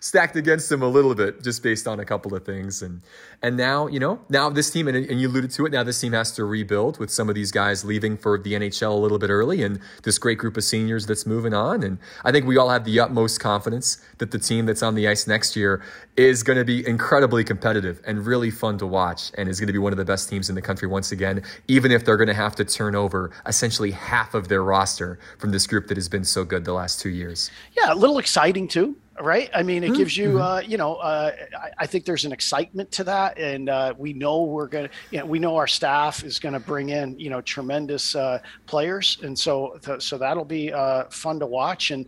stacked 0.00 0.36
against 0.36 0.70
him 0.70 0.82
a 0.82 0.88
little 0.88 1.14
bit 1.14 1.42
just 1.42 1.62
based 1.62 1.86
on 1.86 2.00
a 2.00 2.04
couple 2.04 2.34
of 2.34 2.44
things. 2.44 2.82
And 2.82 3.02
and 3.44 3.56
now, 3.56 3.88
you 3.88 3.98
know, 3.98 4.20
now 4.28 4.48
this 4.50 4.70
team, 4.70 4.86
and, 4.86 4.96
and 4.96 5.20
you 5.20 5.26
alluded 5.26 5.50
to 5.52 5.66
it, 5.66 5.72
now 5.72 5.82
this 5.82 6.00
team 6.00 6.12
has 6.12 6.30
to 6.32 6.44
rebuild 6.44 6.98
with 7.00 7.10
some 7.10 7.28
of 7.28 7.34
these 7.34 7.50
guys 7.50 7.84
leaving 7.84 8.16
for 8.16 8.38
the 8.38 8.52
NHL 8.52 8.92
a 8.92 8.94
little 8.94 9.18
bit 9.18 9.30
early 9.30 9.64
and 9.64 9.80
this 10.04 10.16
great 10.16 10.38
group 10.38 10.56
of 10.56 10.62
seniors 10.62 11.06
that's 11.06 11.26
moving 11.26 11.52
on. 11.52 11.82
And 11.82 11.98
I 12.24 12.30
think 12.30 12.46
we 12.46 12.56
all 12.56 12.68
have 12.68 12.84
the 12.84 13.00
utmost 13.00 13.40
confidence 13.40 13.98
that 14.18 14.30
the 14.30 14.38
team 14.38 14.66
that's 14.66 14.82
on 14.82 14.94
the 14.94 15.08
ice 15.08 15.26
next 15.26 15.56
year 15.56 15.82
is 16.16 16.44
going 16.44 16.58
to 16.58 16.64
be 16.64 16.86
incredibly 16.86 17.42
competitive 17.42 18.00
and 18.06 18.24
really 18.24 18.50
fun 18.50 18.78
to 18.78 18.86
watch 18.86 19.32
and 19.36 19.48
is 19.48 19.58
going 19.58 19.66
to 19.66 19.72
be 19.72 19.78
one 19.78 19.92
of 19.92 19.98
the 19.98 20.04
best 20.04 20.28
teams 20.28 20.48
in 20.48 20.54
the 20.54 20.62
country 20.62 20.86
once 20.86 21.10
again, 21.10 21.42
even 21.66 21.90
if 21.90 22.04
they're 22.04 22.16
going 22.16 22.28
to 22.28 22.34
have 22.34 22.54
to 22.54 22.64
turn 22.64 22.94
over 22.94 23.32
essentially 23.46 23.90
half 23.90 24.34
of 24.34 24.46
their 24.46 24.62
roster 24.62 25.18
from 25.38 25.50
this 25.50 25.66
group 25.66 25.88
that 25.88 25.96
has 25.96 26.08
been 26.08 26.24
so 26.24 26.44
good 26.44 26.64
the 26.64 26.72
last 26.72 27.00
two 27.00 27.10
years. 27.10 27.50
Yeah, 27.76 27.92
a 27.92 27.96
little 27.96 28.18
exciting 28.18 28.68
too 28.68 28.96
right? 29.22 29.48
I 29.54 29.62
mean, 29.62 29.84
it 29.84 29.88
mm-hmm. 29.88 29.96
gives 29.96 30.16
you, 30.16 30.30
mm-hmm. 30.30 30.42
uh, 30.42 30.60
you 30.60 30.76
know, 30.76 30.96
uh, 30.96 31.32
I, 31.56 31.70
I, 31.78 31.86
think 31.86 32.04
there's 32.04 32.24
an 32.24 32.32
excitement 32.32 32.90
to 32.92 33.04
that, 33.04 33.38
and 33.38 33.68
uh, 33.68 33.94
we 33.96 34.12
know 34.12 34.42
we're 34.42 34.66
gonna, 34.66 34.90
you 35.10 35.18
know, 35.18 35.26
we 35.26 35.38
know 35.38 35.56
our 35.56 35.66
staff 35.66 36.24
is 36.24 36.38
going 36.38 36.52
to 36.52 36.60
bring 36.60 36.90
in, 36.90 37.18
you 37.18 37.30
know, 37.30 37.40
tremendous 37.40 38.14
uh, 38.14 38.40
players, 38.66 39.18
and 39.22 39.38
so 39.38 39.78
th- 39.82 40.02
so 40.02 40.18
that'll 40.18 40.44
be 40.44 40.72
uh, 40.72 41.04
fun 41.04 41.38
to 41.40 41.46
watch, 41.46 41.90
and 41.90 42.06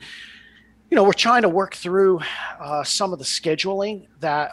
you 0.91 0.97
know, 0.97 1.05
we're 1.05 1.13
trying 1.13 1.43
to 1.43 1.49
work 1.49 1.75
through 1.75 2.21
uh, 2.61 2.85
some 2.85 3.13
of 3.13 3.19
the 3.19 3.25
scheduling 3.25 4.07
that 4.21 4.53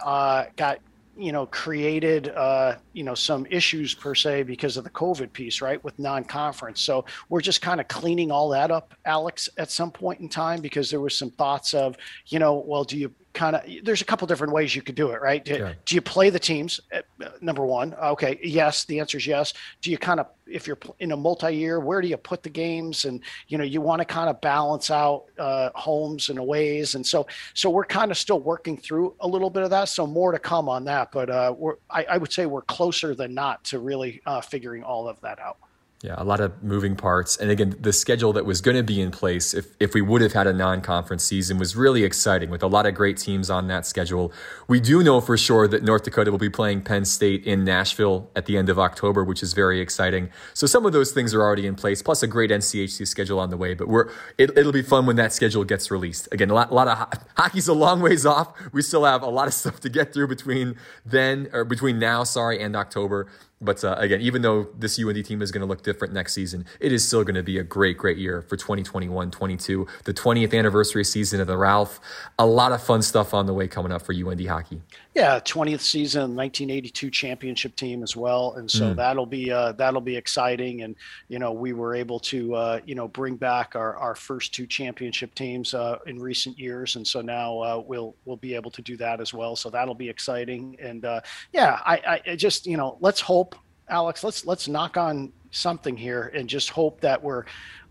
got 0.56 0.80
you 1.17 1.32
know 1.32 1.45
created 1.47 2.30
uh, 2.30 2.76
you 2.93 3.04
know 3.04 3.15
some 3.15 3.45
issues 3.50 3.93
per 3.93 4.15
se 4.15 4.43
because 4.43 4.78
of 4.78 4.84
the 4.84 4.89
covid 4.89 5.32
piece 5.34 5.62
right 5.62 5.84
with 5.84 5.97
non-conference. 6.00 6.82
So 6.82 7.06
we're 7.30 7.41
just 7.41 7.62
kind 7.62 7.80
of 7.80 7.88
cleaning 7.88 8.32
all 8.32 8.50
that 8.50 8.71
up 8.71 8.93
alex 9.06 9.50
at 9.58 9.69
some 9.71 9.91
point 9.91 10.19
in 10.19 10.30
time 10.30 10.62
because 10.62 10.89
there 10.89 11.02
was 11.02 11.17
some 11.17 11.32
thoughts 11.32 11.74
of 11.74 11.95
you 12.28 12.39
know 12.39 12.63
well 12.65 12.84
do 12.84 12.97
you 12.97 13.13
kind 13.34 13.56
of 13.56 13.63
there's 13.84 14.02
a 14.02 14.06
couple 14.06 14.28
different 14.28 14.54
ways 14.54 14.76
you 14.76 14.82
could 14.82 14.96
do 14.96 15.12
it 15.12 15.22
right? 15.22 15.44
Do, 15.44 15.54
yeah. 15.54 15.74
do 15.86 15.96
you 15.96 16.02
play 16.02 16.30
the 16.30 16.39
teams 16.39 16.80
uh, 16.94 17.02
number 17.41 17.65
one? 17.65 17.94
Okay 17.96 18.39
yes 18.44 18.86
the 18.86 19.00
answer 19.00 19.17
is 19.17 19.28
yes. 19.28 19.54
Do 19.82 19.91
you 19.91 19.98
kind 19.98 20.20
of 20.20 20.28
if 20.48 20.67
you're 20.67 20.78
in 21.00 21.12
a 21.12 21.17
multi-year 21.17 21.80
where 21.80 22.02
do 22.02 22.08
you 22.08 22.17
put 22.17 22.44
the 22.44 22.50
games? 22.50 23.06
And 23.06 23.22
you 23.48 23.58
know 23.58 23.63
you 23.63 23.82
want 23.82 24.00
to 24.00 24.06
kind 24.06 24.30
of 24.30 24.41
balance 24.41 24.91
out 24.91 25.26
uh, 25.38 25.70
homes 25.76 26.30
and 26.30 26.39
aways. 26.39 26.96
And 26.96 27.06
so 27.06 27.28
so 27.54 27.70
we're 27.70 27.86
kind 27.86 28.12
of 28.12 28.17
still 28.17 28.39
working 28.39 28.78
through 28.78 29.15
a 29.20 29.28
little 29.28 29.50
bit 29.50 29.63
of 29.63 29.70
that. 29.70 29.89
So 29.89 30.06
more 30.06 30.32
to 30.32 30.39
come 30.39 30.70
on 30.70 30.86
that 30.86 31.12
but 31.12 31.30
uh, 31.30 31.54
we're 31.58 31.76
I, 31.89 32.04
I 32.04 32.17
would 32.17 32.32
say 32.32 32.46
we're 32.46 32.62
closer 32.63 33.15
than 33.15 33.34
not 33.34 33.63
to 33.65 33.80
really 33.80 34.22
uh, 34.26 34.41
figuring 34.41 34.84
all 34.84 35.08
of 35.08 35.20
that 35.22 35.39
out 35.39 35.58
yeah, 36.04 36.16
a 36.18 36.24
lot 36.24 36.40
of 36.40 36.64
moving 36.64 36.96
parts. 36.96 37.38
And 37.38 37.52
again, 37.52 37.76
the 37.80 37.94
schedule 37.94 38.34
that 38.34 38.44
was 38.44 38.60
going 38.60 38.76
to 38.76 38.82
be 38.82 39.00
in 39.00 39.12
place 39.12 39.54
if, 39.54 39.68
if 39.80 39.94
we 39.94 40.02
would 40.02 40.22
have 40.22 40.34
had 40.34 40.48
a 40.48 40.54
non 40.54 40.82
conference 40.82 41.24
season 41.24 41.60
was 41.60 41.76
really 41.76 42.04
exciting 42.04 42.50
with 42.50 42.64
a 42.64 42.68
lot 42.68 42.88
of 42.88 42.96
great 42.96 43.18
teams 43.18 43.52
on 43.52 43.68
that 43.68 43.86
schedule. 43.86 44.34
We 44.68 44.80
do 44.80 45.04
know 45.04 45.22
for 45.22 45.38
sure 45.38 45.68
that 45.68 45.84
North 45.84 46.02
Dakota 46.02 46.32
will 46.32 46.40
be 46.40 46.50
playing 46.50 46.82
Penn 46.82 47.06
State 47.06 47.46
in 47.46 47.64
Nashville 47.64 48.32
at 48.36 48.48
the 48.48 48.58
end 48.58 48.68
of 48.68 48.80
October, 48.80 49.24
which 49.24 49.44
is 49.44 49.54
very 49.54 49.80
exciting. 49.80 50.30
So 50.56 50.66
some 50.66 50.88
of 50.88 50.92
those 50.92 51.12
things 51.12 51.36
are 51.36 51.42
already 51.44 51.68
in 51.68 51.76
place, 51.76 52.02
plus 52.02 52.24
a 52.24 52.28
great 52.28 52.50
NCHC 52.50 53.08
schedule 53.08 53.40
on 53.40 53.52
the 53.52 53.58
way. 53.58 53.76
But 53.76 53.88
we're 53.88 54.10
it, 54.40 54.56
will 54.56 54.72
be 54.72 54.82
fun 54.82 55.06
when 55.06 55.18
that 55.18 55.34
schedule 55.34 55.64
gets 55.64 55.92
released. 55.92 56.28
Again, 56.32 56.50
a 56.50 56.56
lot, 56.56 56.72
a 56.72 56.74
lot 56.74 56.88
of 56.88 56.98
ho- 56.98 57.26
hockey's 57.38 57.68
a 57.68 57.74
long 57.74 58.02
ways 58.02 58.26
off. 58.26 58.52
We 58.74 58.82
still 58.82 59.06
have 59.06 59.22
a 59.22 59.30
lot 59.30 59.48
of 59.48 59.54
stuff 59.54 59.80
to 59.82 59.90
get 59.90 60.16
through 60.16 60.30
between 60.30 60.78
then 61.06 61.48
or 61.54 61.64
between 61.64 62.00
now, 62.00 62.24
sorry, 62.24 62.60
and 62.60 62.76
October. 62.76 63.28
But 63.62 63.84
uh, 63.84 63.95
again, 64.00 64.21
even 64.21 64.41
though 64.41 64.67
this 64.78 65.00
UND 65.00 65.24
team 65.24 65.41
is 65.41 65.52
going 65.52 65.62
to 65.62 65.67
look 65.67 65.84
different 65.84 66.13
next 66.13 66.34
season, 66.34 66.65
it 66.80 66.91
is 66.91 67.08
still 67.08 67.24
going 67.24 67.36
to 67.36 67.43
be 67.43 67.60
a 67.60 67.63
great, 67.63 67.97
great 67.97 68.17
year 68.17 68.41
for 68.41 68.58
2021 68.58 69.30
22. 69.30 69.88
The 70.04 70.13
20th 70.13 70.58
anniversary 70.58 71.04
season 71.04 71.39
of 71.39 71.47
the 71.47 71.58
Ralph. 71.58 72.00
A 72.39 72.45
lot 72.45 72.71
of 72.71 72.84
fun 72.84 73.02
stuff 73.02 73.34
on 73.34 73.45
the 73.45 73.54
way 73.54 73.67
coming 73.67 73.91
up 73.91 74.02
for 74.02 74.13
UND 74.13 74.45
hockey. 74.47 74.82
Yeah, 75.13 75.41
20th 75.41 75.82
season, 75.82 76.38
1982 76.38 77.10
championship 77.12 77.76
team 77.76 78.02
as 78.02 78.15
well, 78.15 78.54
and 78.54 78.71
so 78.71 78.93
mm. 78.93 78.95
that'll 78.95 79.26
be 79.26 79.52
uh, 79.52 79.74
that'll 79.74 80.00
be 80.00 80.15
exciting. 80.15 80.84
And 80.84 80.95
you 81.28 81.38
know, 81.38 81.52
we 81.52 81.74
were 81.74 81.93
able 81.93 82.17
to 82.21 82.56
uh, 82.56 82.80
you 82.86 82.95
know 82.95 83.10
bring 83.10 83.36
back 83.36 83.76
our, 83.76 83.97
our 83.97 84.15
first 84.15 84.54
two 84.54 84.65
championship 84.65 85.36
teams 85.36 85.74
uh, 85.74 85.97
in 86.06 86.17
recent 86.17 86.58
years, 86.58 86.95
and 86.95 87.06
so 87.06 87.19
now 87.19 87.60
uh, 87.60 87.84
we'll 87.86 88.15
we'll 88.24 88.38
be 88.38 88.56
able 88.56 88.71
to 88.71 88.82
do 88.82 88.95
that 88.97 89.19
as 89.19 89.34
well. 89.34 89.58
So 89.58 89.69
that'll 89.69 89.95
be 89.95 90.08
exciting. 90.08 90.78
And 90.82 91.04
uh, 91.04 91.19
yeah, 91.52 91.82
I, 91.86 92.21
I 92.28 92.36
just 92.38 92.65
you 92.65 92.78
know 92.78 92.95
let's 93.02 93.19
hope, 93.19 93.58
Alex, 93.89 94.24
let's 94.24 94.45
let's 94.45 94.69
knock 94.69 94.95
on 94.95 95.34
something 95.52 95.97
here 95.97 96.32
and 96.34 96.47
just 96.47 96.69
hope 96.69 97.02
that 97.02 97.21
we're 97.21 97.43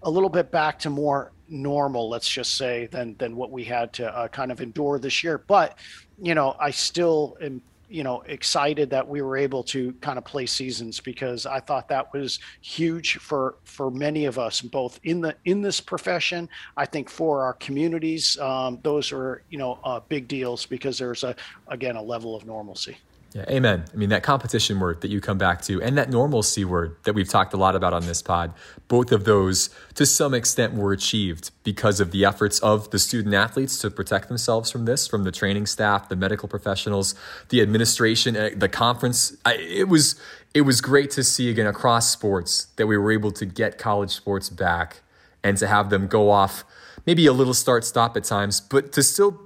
a 0.05 0.11
little 0.11 0.31
bit 0.31 0.51
back 0.51 0.79
to 0.79 0.89
more 0.89 1.33
normal, 1.51 2.09
let's 2.09 2.29
just 2.29 2.57
say, 2.57 2.87
than 2.87 3.17
than 3.19 3.37
what 3.37 3.51
we 3.51 3.65
had 3.65 3.93
to 3.95 4.17
uh, 4.17 4.29
kind 4.29 4.53
of 4.53 4.61
endure 4.61 4.99
this 4.99 5.23
year. 5.23 5.39
But 5.39 5.79
you 6.21 6.35
know, 6.35 6.57
I 6.59 6.71
still 6.71 7.37
am 7.41 7.63
you 7.91 8.05
know 8.05 8.23
excited 8.27 8.89
that 8.91 9.07
we 9.07 9.21
were 9.21 9.37
able 9.37 9.65
to 9.65 9.93
kind 9.95 10.17
of 10.17 10.25
play 10.25 10.47
seasons 10.47 11.01
because 11.01 11.45
I 11.45 11.61
thought 11.61 11.89
that 11.89 12.13
was 12.13 12.39
huge 12.61 13.19
for 13.19 13.57
for 13.65 13.91
many 13.91 14.27
of 14.27 14.39
us 14.39 14.61
both 14.61 15.01
in 15.03 15.21
the 15.21 15.35
in 15.45 15.61
this 15.61 15.81
profession 15.81 16.49
I 16.77 16.87
think 16.87 17.11
for 17.11 17.43
our 17.43 17.55
communities 17.55 18.39
um, 18.39 18.79
those 18.83 19.13
are 19.13 19.43
you 19.51 19.59
know 19.59 19.81
uh, 19.83 20.01
big 20.09 20.29
deals 20.29 20.67
because 20.67 20.99
there's 20.99 21.25
a 21.25 21.35
again 21.67 21.97
a 21.97 22.03
level 22.03 22.37
of 22.37 22.47
normalcy. 22.47 22.97
Yeah, 23.33 23.45
amen. 23.49 23.85
I 23.93 23.97
mean, 23.97 24.09
that 24.09 24.25
competition 24.25 24.81
word 24.81 25.03
that 25.03 25.09
you 25.09 25.21
come 25.21 25.39
back 25.39 25.63
to 25.63 25.81
and 25.81 25.97
that 25.97 26.11
normalcy 26.11 26.65
word 26.65 26.97
that 27.05 27.15
we've 27.15 27.29
talked 27.29 27.55
a 27.55 27.57
lot 27.57 27.77
about 27.77 27.93
on 27.93 28.07
this 28.07 28.23
pod, 28.23 28.53
both 28.89 29.13
of 29.13 29.23
those 29.23 29.71
to 29.95 30.05
some 30.05 30.35
extent 30.35 30.75
were 30.75 30.93
achieved 30.93 31.53
because 31.63 32.01
of 32.01 32.11
the 32.11 32.25
efforts 32.25 32.59
of 32.59 32.91
the 32.91 32.99
student 32.99 33.33
athletes 33.33 33.79
to 33.79 33.91
protect 33.91 34.27
themselves 34.27 34.73
from 34.73 34.85
this, 34.85 35.07
from 35.07 35.23
the 35.23 35.31
training 35.31 35.67
staff, 35.67 36.09
the 36.09 36.17
medical 36.17 36.49
professionals, 36.49 37.15
the 37.51 37.63
administration, 37.63 38.37
uh, 38.37 38.51
the 38.57 38.69
conference. 38.69 39.37
It 39.47 39.89
was 39.89 40.21
it 40.53 40.63
was 40.63 40.81
great 40.81 41.13
to 41.13 41.23
see 41.23 41.49
again 41.51 41.69
across 41.69 42.11
sports 42.11 42.67
that 42.77 42.89
we 42.89 42.99
were 42.99 43.13
able 43.13 43.31
to 43.31 43.47
get 43.47 43.79
college 43.79 44.11
sports 44.11 44.51
back 44.51 45.03
and 45.45 45.57
to 45.59 45.69
have 45.69 45.91
them 45.91 46.09
go 46.09 46.31
off 46.31 46.65
maybe 47.07 47.27
a 47.27 47.33
little 47.33 47.55
start 47.55 47.85
stop 47.85 48.17
at 48.17 48.25
times, 48.25 48.61
but 48.61 48.91
to 48.93 49.05
still 49.05 49.41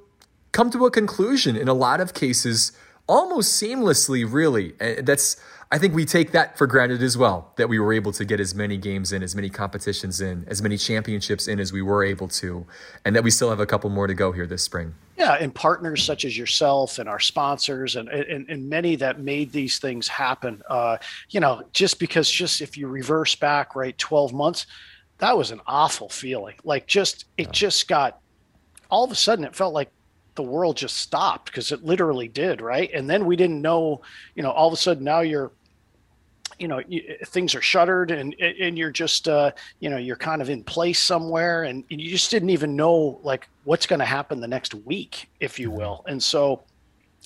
come 0.53 0.71
to 0.71 0.87
a 0.87 0.91
conclusion 0.91 1.55
in 1.55 1.69
a 1.69 1.75
lot 1.75 2.01
of 2.01 2.15
cases 2.15 2.73
almost 3.07 3.61
seamlessly, 3.61 4.31
really. 4.31 4.73
That's 5.03 5.37
I 5.75 5.79
think 5.79 5.93
we 5.93 6.05
take 6.05 6.31
that 6.33 6.57
for 6.57 6.69
granted 6.69 7.03
as 7.03 7.19
well 7.19 7.53
that 7.57 7.69
we 7.69 7.81
were 7.81 7.93
able 7.93 8.13
to 8.13 8.25
get 8.25 8.39
as 8.39 8.55
many 8.55 8.77
games 8.77 9.13
in, 9.13 9.25
as 9.25 9.35
many 9.35 9.51
competitions 9.51 10.21
in, 10.21 10.45
as 10.47 10.63
many 10.63 10.77
championships 10.77 11.49
in 11.49 11.59
as 11.59 11.73
we 11.73 11.83
were 11.83 12.05
able 12.05 12.29
to, 12.29 12.65
and 13.05 13.17
that 13.17 13.25
we 13.25 13.31
still 13.33 13.51
have 13.51 13.59
a 13.59 13.67
couple 13.67 13.91
more 13.91 14.07
to 14.07 14.15
go 14.15 14.31
here 14.31 14.47
this 14.47 14.63
spring. 14.63 14.95
Yeah, 15.17 15.33
and 15.33 15.53
partners 15.53 16.05
such 16.05 16.25
as 16.25 16.39
yourself 16.39 16.99
and 17.01 17.09
our 17.09 17.19
sponsors 17.19 17.97
and 17.97 18.09
and, 18.09 18.49
and 18.49 18.69
many 18.69 18.95
that 18.97 19.21
made 19.21 19.53
these 19.53 19.79
things 19.79 20.07
happen. 20.07 20.63
Uh, 20.69 20.99
you 21.31 21.41
know, 21.41 21.63
just 21.73 21.99
because 21.99 22.31
just 22.31 22.61
if 22.61 22.77
you 22.77 22.87
reverse 22.87 23.35
back 23.35 23.75
right 23.75 23.99
twelve 23.99 24.33
months, 24.33 24.67
that 25.19 25.37
was 25.37 25.51
an 25.51 25.61
awful 25.67 26.09
feeling. 26.09 26.55
Like 26.63 26.87
just 26.87 27.25
it 27.37 27.51
just 27.51 27.89
got 27.89 28.21
all 28.91 29.03
of 29.03 29.11
a 29.11 29.17
sudden 29.17 29.45
it 29.45 29.57
felt 29.57 29.75
like 29.75 29.91
the 30.35 30.43
world 30.43 30.77
just 30.77 30.99
stopped 30.99 31.47
because 31.47 31.73
it 31.73 31.85
literally 31.85 32.29
did, 32.29 32.61
right? 32.61 32.91
And 32.93 33.09
then 33.09 33.27
we 33.27 33.37
didn't 33.37 33.63
know, 33.63 34.03
you 34.35 34.43
know, 34.43 34.51
all 34.51 34.67
of 34.67 34.75
a 34.75 34.77
sudden 34.77 35.05
now 35.05 35.21
you're 35.21 35.53
you 36.59 36.69
know 36.69 36.81
you, 36.87 37.17
things 37.27 37.55
are 37.55 37.63
shuttered 37.63 38.11
and 38.11 38.35
and 38.41 38.79
you're 38.79 38.91
just 38.91 39.29
uh, 39.29 39.51
you 39.81 39.91
know 39.91 39.97
you're 39.97 40.17
kind 40.17 40.41
of 40.43 40.51
in 40.51 40.63
place 40.63 41.01
somewhere 41.01 41.65
and, 41.65 41.85
and 41.91 42.01
you 42.01 42.11
just 42.11 42.31
didn't 42.31 42.51
even 42.51 42.77
know 42.77 43.21
like 43.23 43.49
what's 43.65 43.87
going 43.87 43.99
to 43.99 44.05
happen 44.05 44.41
the 44.41 44.49
next 44.49 44.75
week 44.75 45.29
if 45.41 45.59
you 45.59 45.71
will. 45.71 46.05
And 46.07 46.23
so 46.23 46.63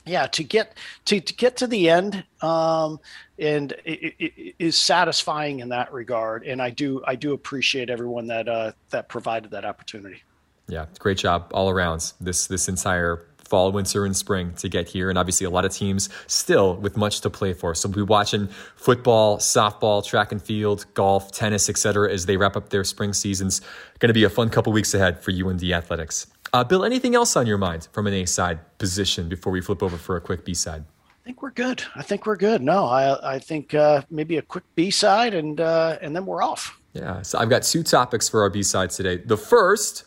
yeah 0.06 0.26
to 0.26 0.42
get 0.44 0.78
to, 1.04 1.20
to 1.20 1.34
get 1.34 1.56
to 1.56 1.66
the 1.66 1.90
end 1.90 2.24
um, 2.40 2.98
and 3.38 3.72
it, 3.84 4.14
it, 4.18 4.32
it 4.36 4.54
is 4.58 4.78
satisfying 4.78 5.60
in 5.60 5.68
that 5.68 5.92
regard. 5.92 6.44
And 6.44 6.62
i 6.62 6.70
do 6.70 7.02
i 7.06 7.14
do 7.14 7.32
appreciate 7.34 7.90
everyone 7.90 8.26
that 8.28 8.48
uh, 8.48 8.72
that 8.90 9.08
provided 9.08 9.50
that 9.50 9.64
opportunity 9.64 10.22
yeah, 10.68 10.86
great 10.98 11.18
job 11.18 11.50
all 11.52 11.70
around 11.70 12.12
this 12.20 12.46
this 12.46 12.68
entire 12.68 13.26
fall, 13.48 13.72
winter, 13.72 14.04
and 14.04 14.14
spring 14.14 14.52
to 14.56 14.68
get 14.68 14.88
here. 14.88 15.08
And 15.08 15.18
obviously, 15.18 15.46
a 15.46 15.50
lot 15.50 15.64
of 15.64 15.72
teams 15.72 16.08
still 16.26 16.76
with 16.76 16.96
much 16.96 17.22
to 17.22 17.30
play 17.30 17.54
for. 17.54 17.74
So 17.74 17.88
we'll 17.88 18.06
be 18.06 18.08
watching 18.08 18.48
football, 18.76 19.38
softball, 19.38 20.04
track 20.04 20.32
and 20.32 20.40
field, 20.40 20.84
golf, 20.94 21.32
tennis, 21.32 21.68
etc. 21.68 22.12
as 22.12 22.26
they 22.26 22.36
wrap 22.36 22.56
up 22.56 22.68
their 22.68 22.84
spring 22.84 23.12
seasons. 23.12 23.60
Going 23.98 24.08
to 24.08 24.14
be 24.14 24.24
a 24.24 24.30
fun 24.30 24.50
couple 24.50 24.72
weeks 24.72 24.94
ahead 24.94 25.20
for 25.22 25.32
UND 25.32 25.64
athletics. 25.64 26.26
Uh, 26.52 26.64
Bill, 26.64 26.84
anything 26.84 27.14
else 27.14 27.36
on 27.36 27.46
your 27.46 27.58
mind 27.58 27.88
from 27.92 28.06
an 28.06 28.14
A 28.14 28.26
side 28.26 28.58
position 28.78 29.28
before 29.28 29.52
we 29.52 29.60
flip 29.60 29.82
over 29.82 29.96
for 29.96 30.16
a 30.16 30.20
quick 30.20 30.44
B 30.44 30.54
side? 30.54 30.84
I 31.04 31.24
think 31.24 31.42
we're 31.42 31.50
good. 31.50 31.82
I 31.94 32.02
think 32.02 32.24
we're 32.24 32.36
good. 32.36 32.62
No, 32.62 32.86
I 32.86 33.34
I 33.34 33.38
think 33.38 33.74
uh, 33.74 34.02
maybe 34.10 34.36
a 34.38 34.42
quick 34.42 34.64
B 34.74 34.90
side 34.90 35.34
and 35.34 35.60
uh, 35.60 35.98
and 36.00 36.14
then 36.14 36.24
we're 36.24 36.42
off. 36.42 36.78
Yeah. 36.94 37.22
So 37.22 37.38
I've 37.38 37.50
got 37.50 37.62
two 37.62 37.82
topics 37.82 38.28
for 38.28 38.42
our 38.42 38.50
B 38.50 38.62
side 38.62 38.90
today. 38.90 39.18
The 39.18 39.36
first 39.36 40.04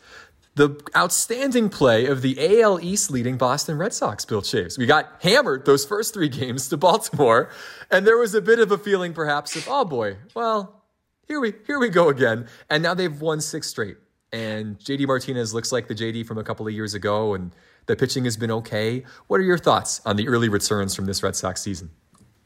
the 0.56 0.82
outstanding 0.96 1.70
play 1.70 2.06
of 2.06 2.22
the 2.22 2.62
AL 2.62 2.80
East 2.82 3.10
leading 3.10 3.38
Boston 3.38 3.78
Red 3.78 3.94
Sox, 3.94 4.26
Bill 4.26 4.42
Chaves. 4.42 4.78
We 4.78 4.86
got 4.86 5.10
hammered 5.22 5.66
those 5.66 5.86
first 5.86 6.14
three 6.14 6.30
games 6.30 6.68
to 6.70 6.78
Baltimore, 6.78 7.50
and 7.90 8.06
there 8.06 8.18
was 8.18 8.34
a 8.34 8.42
bit 8.42 8.60
of 8.60 8.72
a 8.72 8.78
feeling 8.78 9.14
perhaps 9.14 9.56
of, 9.56 9.68
oh 9.70 9.86
boy, 9.86 10.18
well, 10.36 10.84
here 11.28 11.40
we 11.40 11.54
here 11.66 11.80
we 11.80 11.90
go 11.90 12.10
again. 12.10 12.48
And 12.70 12.84
now 12.84 12.94
they've 12.94 13.22
won 13.22 13.40
six 13.40 13.68
straight. 13.68 13.98
And 14.34 14.78
JD 14.80 15.08
Martinez 15.08 15.54
looks 15.54 15.72
like 15.72 15.88
the 15.88 15.96
JD 15.96 16.26
from 16.26 16.38
a 16.38 16.44
couple 16.44 16.68
of 16.68 16.74
years 16.74 16.94
ago, 16.94 17.34
and 17.34 17.52
the 17.86 17.96
pitching 17.96 18.26
has 18.26 18.38
been 18.38 18.52
okay. 18.52 19.04
What 19.28 19.40
are 19.40 19.44
your 19.44 19.58
thoughts 19.58 20.02
on 20.06 20.16
the 20.16 20.28
early 20.28 20.50
returns 20.50 20.96
from 20.96 21.06
this 21.06 21.24
Red 21.24 21.36
Sox 21.36 21.62
season? 21.62 21.92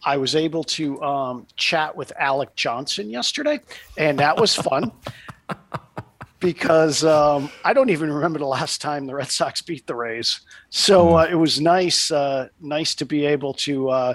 I 0.03 0.17
was 0.17 0.35
able 0.35 0.63
to 0.63 1.01
um, 1.01 1.47
chat 1.55 1.95
with 1.95 2.11
Alec 2.17 2.55
Johnson 2.55 3.09
yesterday, 3.09 3.59
and 3.97 4.19
that 4.19 4.39
was 4.39 4.55
fun. 4.55 4.91
Because 6.39 7.03
um, 7.03 7.49
I 7.63 7.73
don't 7.73 7.89
even 7.89 8.11
remember 8.11 8.39
the 8.39 8.45
last 8.45 8.81
time 8.81 9.05
the 9.05 9.15
Red 9.15 9.29
Sox 9.29 9.61
beat 9.61 9.87
the 9.87 9.95
Rays. 9.95 10.41
So 10.69 11.07
mm. 11.07 11.23
uh, 11.23 11.31
it 11.31 11.35
was 11.35 11.59
nice, 11.59 12.11
uh, 12.11 12.49
nice 12.59 12.95
to 12.95 13.05
be 13.05 13.25
able 13.25 13.53
to, 13.53 13.89
uh, 13.89 14.13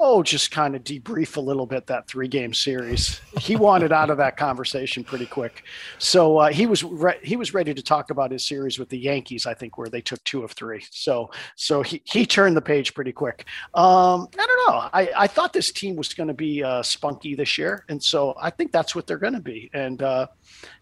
oh, 0.00 0.22
just 0.22 0.50
kind 0.50 0.76
of 0.76 0.84
debrief 0.84 1.36
a 1.36 1.40
little 1.40 1.66
bit 1.66 1.86
that 1.86 2.06
three 2.06 2.28
game 2.28 2.54
series. 2.54 3.20
He 3.38 3.56
wanted 3.56 3.92
out 3.92 4.10
of 4.10 4.18
that 4.18 4.36
conversation 4.36 5.04
pretty 5.04 5.26
quick, 5.26 5.64
so 5.98 6.38
uh, 6.38 6.48
he 6.50 6.66
was 6.66 6.84
re- 6.84 7.18
he 7.22 7.36
was 7.36 7.54
ready 7.54 7.74
to 7.74 7.82
talk 7.82 8.10
about 8.10 8.30
his 8.30 8.46
series 8.46 8.78
with 8.78 8.88
the 8.88 8.98
Yankees. 8.98 9.46
I 9.46 9.54
think 9.54 9.78
where 9.78 9.88
they 9.88 10.00
took 10.00 10.22
two 10.24 10.42
of 10.42 10.52
three. 10.52 10.84
So 10.90 11.30
so 11.56 11.82
he 11.82 12.02
he 12.04 12.26
turned 12.26 12.56
the 12.56 12.62
page 12.62 12.94
pretty 12.94 13.12
quick. 13.12 13.44
Um, 13.74 14.28
I 14.38 14.46
don't 14.46 14.68
know. 14.68 14.88
I 14.92 15.10
I 15.16 15.26
thought 15.26 15.52
this 15.52 15.72
team 15.72 15.96
was 15.96 16.14
going 16.14 16.28
to 16.28 16.34
be 16.34 16.62
uh, 16.62 16.82
spunky 16.82 17.34
this 17.34 17.58
year, 17.58 17.84
and 17.88 18.02
so 18.02 18.34
I 18.40 18.50
think 18.50 18.72
that's 18.72 18.94
what 18.94 19.06
they're 19.06 19.18
going 19.18 19.34
to 19.34 19.40
be. 19.40 19.70
And 19.72 20.02
uh, 20.02 20.26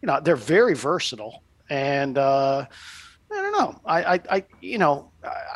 you 0.02 0.06
know, 0.06 0.20
they're 0.20 0.36
very 0.36 0.74
versatile. 0.74 1.42
And 1.68 2.16
uh, 2.16 2.66
I 3.32 3.34
don't 3.34 3.52
know. 3.52 3.80
I, 3.84 4.14
I, 4.14 4.20
I, 4.30 4.44
you 4.60 4.78
know, 4.78 5.10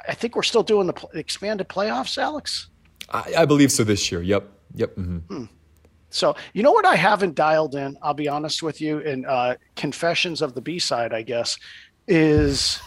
I 0.08 0.14
think 0.14 0.34
we're 0.34 0.42
still 0.42 0.62
doing 0.62 0.86
the 0.86 1.08
expanded 1.14 1.68
playoffs, 1.68 2.18
Alex. 2.18 2.69
I, 3.10 3.32
I 3.38 3.44
believe 3.44 3.72
so 3.72 3.84
this 3.84 4.10
year. 4.10 4.22
Yep. 4.22 4.48
Yep. 4.74 4.96
Mm-hmm. 4.96 5.18
Hmm. 5.18 5.44
So, 6.10 6.34
you 6.52 6.62
know 6.62 6.72
what 6.72 6.84
I 6.84 6.96
haven't 6.96 7.36
dialed 7.36 7.76
in, 7.76 7.96
I'll 8.02 8.14
be 8.14 8.28
honest 8.28 8.62
with 8.62 8.80
you, 8.80 8.98
in 8.98 9.24
uh, 9.24 9.54
Confessions 9.76 10.42
of 10.42 10.54
the 10.54 10.60
B 10.60 10.80
side, 10.80 11.12
I 11.12 11.22
guess, 11.22 11.56
is 12.08 12.80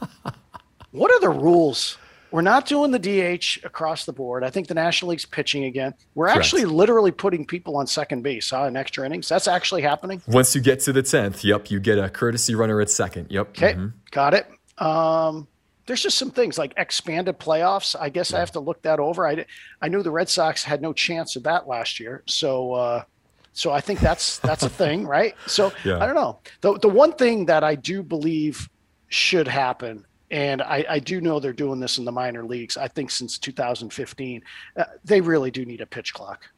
what 0.90 1.10
are 1.10 1.20
the 1.20 1.28
rules? 1.28 1.98
We're 2.30 2.40
not 2.40 2.64
doing 2.64 2.90
the 2.90 2.98
DH 2.98 3.62
across 3.62 4.06
the 4.06 4.12
board. 4.14 4.42
I 4.42 4.48
think 4.48 4.66
the 4.66 4.74
National 4.74 5.10
League's 5.10 5.26
pitching 5.26 5.64
again. 5.64 5.92
We're 6.14 6.28
Correct. 6.28 6.38
actually 6.38 6.64
literally 6.64 7.10
putting 7.10 7.44
people 7.44 7.76
on 7.76 7.86
second 7.86 8.22
base 8.22 8.48
huh, 8.48 8.64
in 8.64 8.76
extra 8.76 9.04
innings. 9.04 9.28
That's 9.28 9.46
actually 9.46 9.82
happening. 9.82 10.22
Once 10.26 10.54
you 10.54 10.62
get 10.62 10.80
to 10.80 10.94
the 10.94 11.02
10th, 11.02 11.44
yep, 11.44 11.70
you 11.70 11.78
get 11.78 11.98
a 11.98 12.08
courtesy 12.08 12.54
runner 12.54 12.80
at 12.80 12.88
second. 12.88 13.26
Yep. 13.30 13.48
Okay, 13.50 13.74
mm-hmm. 13.74 13.88
got 14.10 14.32
it. 14.32 14.46
Um, 14.78 15.46
there's 15.86 16.02
just 16.02 16.18
some 16.18 16.30
things 16.30 16.58
like 16.58 16.72
expanded 16.76 17.38
playoffs. 17.38 17.96
I 17.98 18.08
guess 18.08 18.30
yeah. 18.30 18.36
I 18.36 18.40
have 18.40 18.52
to 18.52 18.60
look 18.60 18.82
that 18.82 19.00
over. 19.00 19.26
I, 19.26 19.44
I 19.80 19.88
knew 19.88 20.02
the 20.02 20.10
Red 20.10 20.28
Sox 20.28 20.62
had 20.62 20.80
no 20.80 20.92
chance 20.92 21.36
of 21.36 21.42
that 21.44 21.66
last 21.66 21.98
year. 21.98 22.22
So, 22.26 22.72
uh, 22.72 23.04
so 23.52 23.72
I 23.72 23.80
think 23.80 24.00
that's 24.00 24.38
that's 24.38 24.62
a 24.62 24.68
thing, 24.82 25.06
right? 25.06 25.34
So 25.46 25.72
yeah. 25.84 25.98
I 26.02 26.06
don't 26.06 26.14
know. 26.14 26.38
The 26.60 26.78
the 26.78 26.88
one 26.88 27.12
thing 27.12 27.46
that 27.46 27.64
I 27.64 27.74
do 27.74 28.02
believe 28.02 28.68
should 29.08 29.48
happen, 29.48 30.06
and 30.30 30.62
I, 30.62 30.84
I 30.88 30.98
do 30.98 31.20
know 31.20 31.40
they're 31.40 31.52
doing 31.52 31.80
this 31.80 31.98
in 31.98 32.04
the 32.04 32.12
minor 32.12 32.44
leagues. 32.44 32.76
I 32.76 32.88
think 32.88 33.10
since 33.10 33.38
2015, 33.38 34.42
uh, 34.76 34.84
they 35.04 35.20
really 35.20 35.50
do 35.50 35.64
need 35.64 35.80
a 35.80 35.86
pitch 35.86 36.14
clock. 36.14 36.48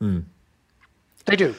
Mm. 0.00 0.24
They 1.26 1.36
do. 1.36 1.54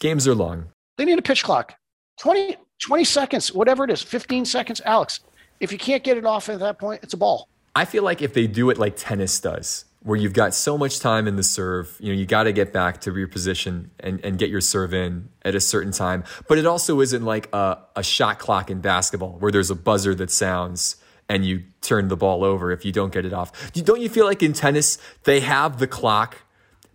Games 0.00 0.28
are 0.28 0.34
long. 0.34 0.66
They 0.96 1.04
need 1.04 1.18
a 1.18 1.22
pitch 1.22 1.42
clock. 1.42 1.74
20, 2.20 2.56
20 2.80 3.04
seconds, 3.04 3.52
whatever 3.52 3.84
it 3.84 3.90
is, 3.90 4.02
15 4.02 4.44
seconds. 4.44 4.80
Alex, 4.84 5.20
if 5.64 5.72
you 5.72 5.78
can't 5.78 6.04
get 6.04 6.18
it 6.18 6.26
off 6.26 6.48
at 6.48 6.60
that 6.60 6.78
point, 6.78 7.02
it's 7.02 7.14
a 7.14 7.16
ball. 7.16 7.48
I 7.74 7.86
feel 7.86 8.04
like 8.04 8.22
if 8.22 8.34
they 8.34 8.46
do 8.46 8.70
it 8.70 8.78
like 8.78 8.94
tennis 8.96 9.40
does, 9.40 9.86
where 10.02 10.18
you've 10.18 10.34
got 10.34 10.54
so 10.54 10.76
much 10.76 11.00
time 11.00 11.26
in 11.26 11.36
the 11.36 11.42
serve, 11.42 11.96
you 11.98 12.12
know, 12.12 12.18
you 12.18 12.26
got 12.26 12.42
to 12.42 12.52
get 12.52 12.72
back 12.72 13.00
to 13.00 13.14
your 13.16 13.26
position 13.26 13.90
and, 13.98 14.22
and 14.22 14.38
get 14.38 14.50
your 14.50 14.60
serve 14.60 14.92
in 14.92 15.30
at 15.42 15.54
a 15.54 15.60
certain 15.60 15.90
time. 15.90 16.22
But 16.46 16.58
it 16.58 16.66
also 16.66 17.00
isn't 17.00 17.24
like 17.24 17.48
a, 17.54 17.78
a 17.96 18.02
shot 18.02 18.38
clock 18.38 18.70
in 18.70 18.80
basketball 18.80 19.38
where 19.38 19.50
there's 19.50 19.70
a 19.70 19.74
buzzer 19.74 20.14
that 20.16 20.30
sounds 20.30 20.96
and 21.26 21.46
you 21.46 21.62
turn 21.80 22.08
the 22.08 22.18
ball 22.18 22.44
over 22.44 22.70
if 22.70 22.84
you 22.84 22.92
don't 22.92 23.14
get 23.14 23.24
it 23.24 23.32
off. 23.32 23.72
Don't 23.72 24.02
you 24.02 24.10
feel 24.10 24.26
like 24.26 24.42
in 24.42 24.52
tennis, 24.52 24.98
they 25.24 25.40
have 25.40 25.78
the 25.78 25.86
clock, 25.86 26.36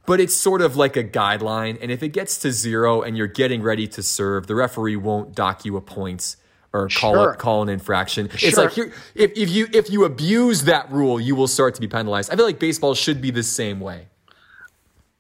but 0.06 0.20
it's 0.20 0.36
sort 0.36 0.62
of 0.62 0.78
like 0.78 0.96
a 0.96 1.04
guideline. 1.04 1.80
And 1.82 1.92
if 1.92 2.04
it 2.04 2.10
gets 2.10 2.38
to 2.40 2.52
zero 2.52 3.02
and 3.02 3.18
you're 3.18 3.26
getting 3.26 3.64
ready 3.64 3.88
to 3.88 4.04
serve, 4.04 4.46
the 4.46 4.54
referee 4.54 4.98
won't 4.98 5.34
dock 5.34 5.66
you 5.66 5.76
a 5.78 5.82
point 5.82 6.36
or 6.74 6.88
call 6.90 7.14
sure. 7.14 7.34
call 7.36 7.62
an 7.64 7.70
infraction. 7.70 8.30
Sure. 8.30 8.50
It's 8.50 8.58
like 8.58 8.72
here, 8.74 8.94
if, 9.16 9.32
if 9.36 9.50
you 9.50 9.68
if 9.74 9.90
you 9.90 10.06
abuse 10.06 10.64
that 10.64 10.92
rule, 10.92 11.20
you 11.20 11.36
will 11.36 11.48
start 11.48 11.76
to 11.76 11.82
be 11.82 11.88
penalized. 11.88 12.32
I 12.32 12.36
feel 12.36 12.46
like 12.46 12.60
baseball 12.60 12.94
should 12.94 13.22
be 13.22 13.32
the 13.32 13.44
same 13.44 13.80
way. 13.80 14.08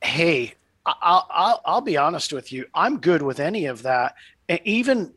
Hey, 0.02 0.56
I'll 0.86 1.28
I'll, 1.30 1.62
I'll 1.66 1.82
be 1.82 1.97
honest 1.97 2.34
with 2.34 2.52
you. 2.52 2.66
I'm 2.74 3.00
good 3.00 3.22
with 3.22 3.39
any 3.39 3.66
of 3.66 3.84
that. 3.84 4.16
And 4.47 4.60
even 4.64 5.14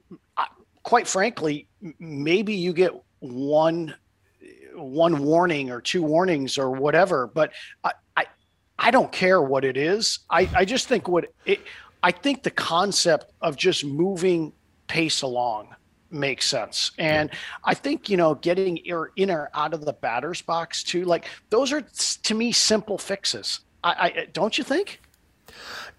quite 0.83 1.07
frankly, 1.07 1.69
maybe 1.99 2.55
you 2.55 2.73
get 2.73 2.93
one 3.21 3.95
one 4.75 5.23
warning 5.23 5.71
or 5.71 5.81
two 5.81 6.03
warnings 6.03 6.59
or 6.59 6.71
whatever, 6.71 7.27
but 7.27 7.53
I 7.85 7.93
I, 8.17 8.27
I 8.79 8.91
don't 8.91 9.13
care 9.13 9.41
what 9.43 9.65
it 9.65 9.77
is. 9.77 10.21
I, 10.31 10.49
I 10.55 10.65
just 10.65 10.89
think 10.89 11.09
what 11.09 11.33
it 11.45 11.61
I 12.03 12.11
think 12.11 12.43
the 12.43 12.51
concept 12.51 13.33
of 13.41 13.57
just 13.57 13.85
moving 13.85 14.53
pace 14.89 15.23
along 15.23 15.75
makes 16.13 16.47
sense. 16.47 16.93
And 16.99 17.31
I 17.65 17.75
think, 17.75 18.09
you 18.09 18.17
know, 18.17 18.35
getting 18.35 18.79
in 18.79 19.31
or 19.31 19.51
out 19.55 19.75
of 19.75 19.85
the 19.85 19.93
batter's 19.93 20.43
box 20.43 20.83
too, 20.83 21.05
like 21.05 21.27
those 21.51 21.73
are 21.73 21.83
to 22.23 22.35
me 22.35 22.53
simple 22.53 22.99
fixes. 22.99 23.61
I, 23.85 23.93
I 23.93 24.09
eh, 24.09 24.27
don't 24.33 24.57
you 24.57 24.65
think? 24.65 25.01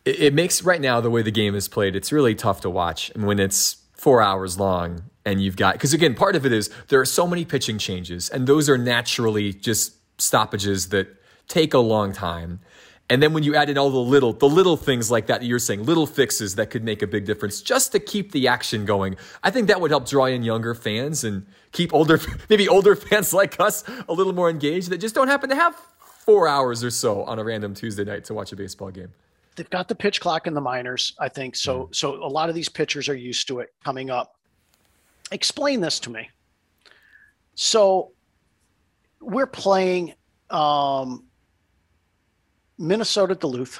It, 0.05 0.19
it, 0.19 0.33
makes 0.33 0.63
right 0.63 0.81
now 0.81 1.01
the 1.01 1.09
way 1.09 1.21
the 1.21 1.31
game 1.31 1.55
is 1.55 1.67
played, 1.67 1.95
it's 1.95 2.11
really 2.11 2.35
tough 2.35 2.61
to 2.61 2.69
watch. 2.69 3.11
And 3.11 3.25
when 3.25 3.39
it's 3.39 3.77
four 3.93 4.21
hours 4.21 4.59
long 4.59 5.03
and 5.25 5.41
you've 5.41 5.55
got, 5.55 5.73
because 5.73 5.93
again, 5.93 6.15
part 6.15 6.35
of 6.35 6.45
it 6.45 6.51
is 6.51 6.69
there 6.89 6.99
are 6.99 7.05
so 7.05 7.27
many 7.27 7.45
pitching 7.45 7.77
changes, 7.77 8.29
and 8.29 8.47
those 8.47 8.69
are 8.69 8.77
naturally 8.77 9.53
just 9.53 9.93
stoppages 10.19 10.89
that 10.89 11.07
take 11.47 11.73
a 11.73 11.79
long 11.79 12.13
time. 12.13 12.59
And 13.13 13.21
then 13.21 13.31
when 13.31 13.43
you 13.43 13.53
add 13.53 13.69
in 13.69 13.77
all 13.77 13.91
the 13.91 13.99
little, 13.99 14.33
the 14.33 14.49
little 14.49 14.75
things 14.75 15.11
like 15.11 15.27
that, 15.27 15.43
you're 15.43 15.59
saying 15.59 15.85
little 15.85 16.07
fixes 16.07 16.55
that 16.55 16.71
could 16.71 16.83
make 16.83 17.03
a 17.03 17.05
big 17.05 17.25
difference 17.25 17.61
just 17.61 17.91
to 17.91 17.99
keep 17.99 18.31
the 18.31 18.47
action 18.47 18.85
going. 18.85 19.17
I 19.43 19.51
think 19.51 19.67
that 19.67 19.79
would 19.79 19.91
help 19.91 20.09
draw 20.09 20.25
in 20.25 20.41
younger 20.41 20.73
fans 20.73 21.23
and 21.23 21.45
keep 21.73 21.93
older, 21.93 22.19
maybe 22.49 22.67
older 22.67 22.95
fans 22.95 23.31
like 23.31 23.59
us 23.59 23.83
a 24.09 24.13
little 24.13 24.33
more 24.33 24.49
engaged 24.49 24.89
that 24.89 24.97
just 24.97 25.13
don't 25.13 25.27
happen 25.27 25.47
to 25.51 25.55
have 25.55 25.75
four 25.99 26.47
hours 26.47 26.83
or 26.83 26.89
so 26.89 27.23
on 27.25 27.37
a 27.37 27.43
random 27.43 27.75
Tuesday 27.75 28.03
night 28.03 28.23
to 28.23 28.33
watch 28.33 28.51
a 28.51 28.55
baseball 28.55 28.89
game. 28.89 29.13
They've 29.55 29.69
got 29.69 29.87
the 29.87 29.93
pitch 29.93 30.19
clock 30.19 30.47
in 30.47 30.55
the 30.55 30.61
minors, 30.61 31.13
I 31.19 31.29
think. 31.29 31.55
So, 31.55 31.81
mm. 31.83 31.95
so 31.95 32.15
a 32.15 32.25
lot 32.25 32.49
of 32.49 32.55
these 32.55 32.67
pitchers 32.67 33.09
are 33.09 33.15
used 33.15 33.47
to 33.49 33.59
it 33.59 33.75
coming 33.83 34.09
up. 34.09 34.37
Explain 35.31 35.81
this 35.81 35.99
to 35.99 36.09
me. 36.09 36.31
So 37.53 38.13
we're 39.21 39.45
playing, 39.45 40.15
um, 40.49 41.25
Minnesota 42.77 43.35
Duluth, 43.35 43.79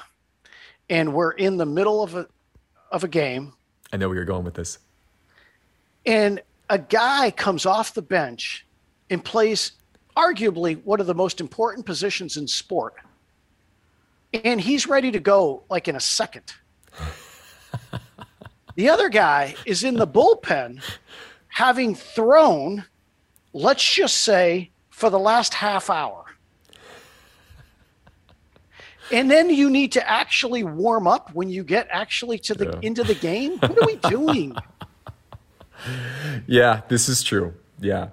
and 0.89 1.13
we're 1.13 1.31
in 1.31 1.57
the 1.57 1.65
middle 1.65 2.03
of 2.03 2.15
a 2.15 2.27
of 2.91 3.03
a 3.03 3.07
game. 3.07 3.53
I 3.91 3.97
know 3.97 4.07
where 4.07 4.15
you're 4.15 4.25
going 4.25 4.43
with 4.43 4.53
this. 4.53 4.77
And 6.05 6.41
a 6.69 6.77
guy 6.77 7.31
comes 7.31 7.65
off 7.65 7.93
the 7.93 8.01
bench 8.01 8.65
and 9.09 9.23
plays 9.23 9.73
arguably 10.15 10.83
one 10.83 10.99
of 10.99 11.07
the 11.07 11.15
most 11.15 11.41
important 11.41 11.85
positions 11.85 12.37
in 12.37 12.47
sport. 12.47 12.95
And 14.43 14.61
he's 14.61 14.87
ready 14.87 15.11
to 15.11 15.19
go 15.19 15.63
like 15.69 15.87
in 15.87 15.95
a 15.95 15.99
second. 15.99 16.53
the 18.75 18.89
other 18.89 19.09
guy 19.09 19.55
is 19.65 19.83
in 19.83 19.95
the 19.95 20.07
bullpen 20.07 20.81
having 21.47 21.95
thrown, 21.95 22.85
let's 23.53 23.93
just 23.93 24.19
say, 24.19 24.69
for 24.89 25.09
the 25.09 25.19
last 25.19 25.53
half 25.53 25.89
hour 25.89 26.22
and 29.11 29.29
then 29.29 29.49
you 29.49 29.69
need 29.69 29.91
to 29.93 30.09
actually 30.09 30.63
warm 30.63 31.07
up 31.07 31.33
when 31.33 31.49
you 31.49 31.63
get 31.63 31.87
actually 31.89 32.39
to 32.39 32.53
the 32.53 32.65
yeah. 32.65 32.79
into 32.81 33.03
the 33.03 33.15
game. 33.15 33.57
What 33.59 33.81
are 33.81 33.85
we 33.85 33.95
doing? 33.97 34.55
yeah, 36.47 36.81
this 36.87 37.09
is 37.09 37.23
true. 37.23 37.53
Yeah, 37.79 38.09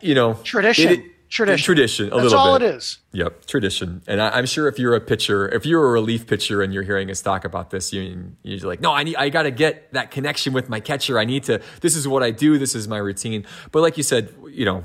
you 0.00 0.14
know, 0.14 0.34
tradition. 0.42 0.92
It, 0.92 1.28
tradition. 1.32 1.64
Tradition. 1.64 2.06
A 2.08 2.10
That's 2.10 2.22
little 2.24 2.38
all 2.38 2.58
bit. 2.58 2.68
it 2.68 2.74
is. 2.76 2.98
Yep, 3.12 3.46
tradition. 3.46 4.02
And 4.06 4.20
I, 4.20 4.38
am 4.38 4.46
sure 4.46 4.68
if 4.68 4.78
you're 4.78 4.94
a 4.94 5.00
pitcher, 5.00 5.48
if 5.48 5.64
you're 5.64 5.84
a 5.84 5.90
relief 5.90 6.26
pitcher 6.26 6.62
and 6.62 6.74
you're 6.74 6.82
hearing 6.82 7.10
us 7.10 7.22
talk 7.22 7.44
about 7.44 7.70
this, 7.70 7.92
you, 7.92 8.32
you're 8.42 8.68
like, 8.68 8.80
no, 8.80 8.92
I 8.92 9.02
need, 9.02 9.16
I 9.16 9.30
got 9.30 9.44
to 9.44 9.50
get 9.50 9.92
that 9.94 10.10
connection 10.10 10.52
with 10.52 10.68
my 10.68 10.78
catcher. 10.78 11.18
I 11.18 11.24
need 11.24 11.44
to. 11.44 11.60
This 11.80 11.96
is 11.96 12.06
what 12.06 12.22
I 12.22 12.30
do. 12.30 12.58
This 12.58 12.74
is 12.74 12.86
my 12.86 12.98
routine. 12.98 13.46
But 13.72 13.80
like 13.80 13.96
you 13.96 14.02
said, 14.02 14.34
you 14.48 14.64
know, 14.64 14.84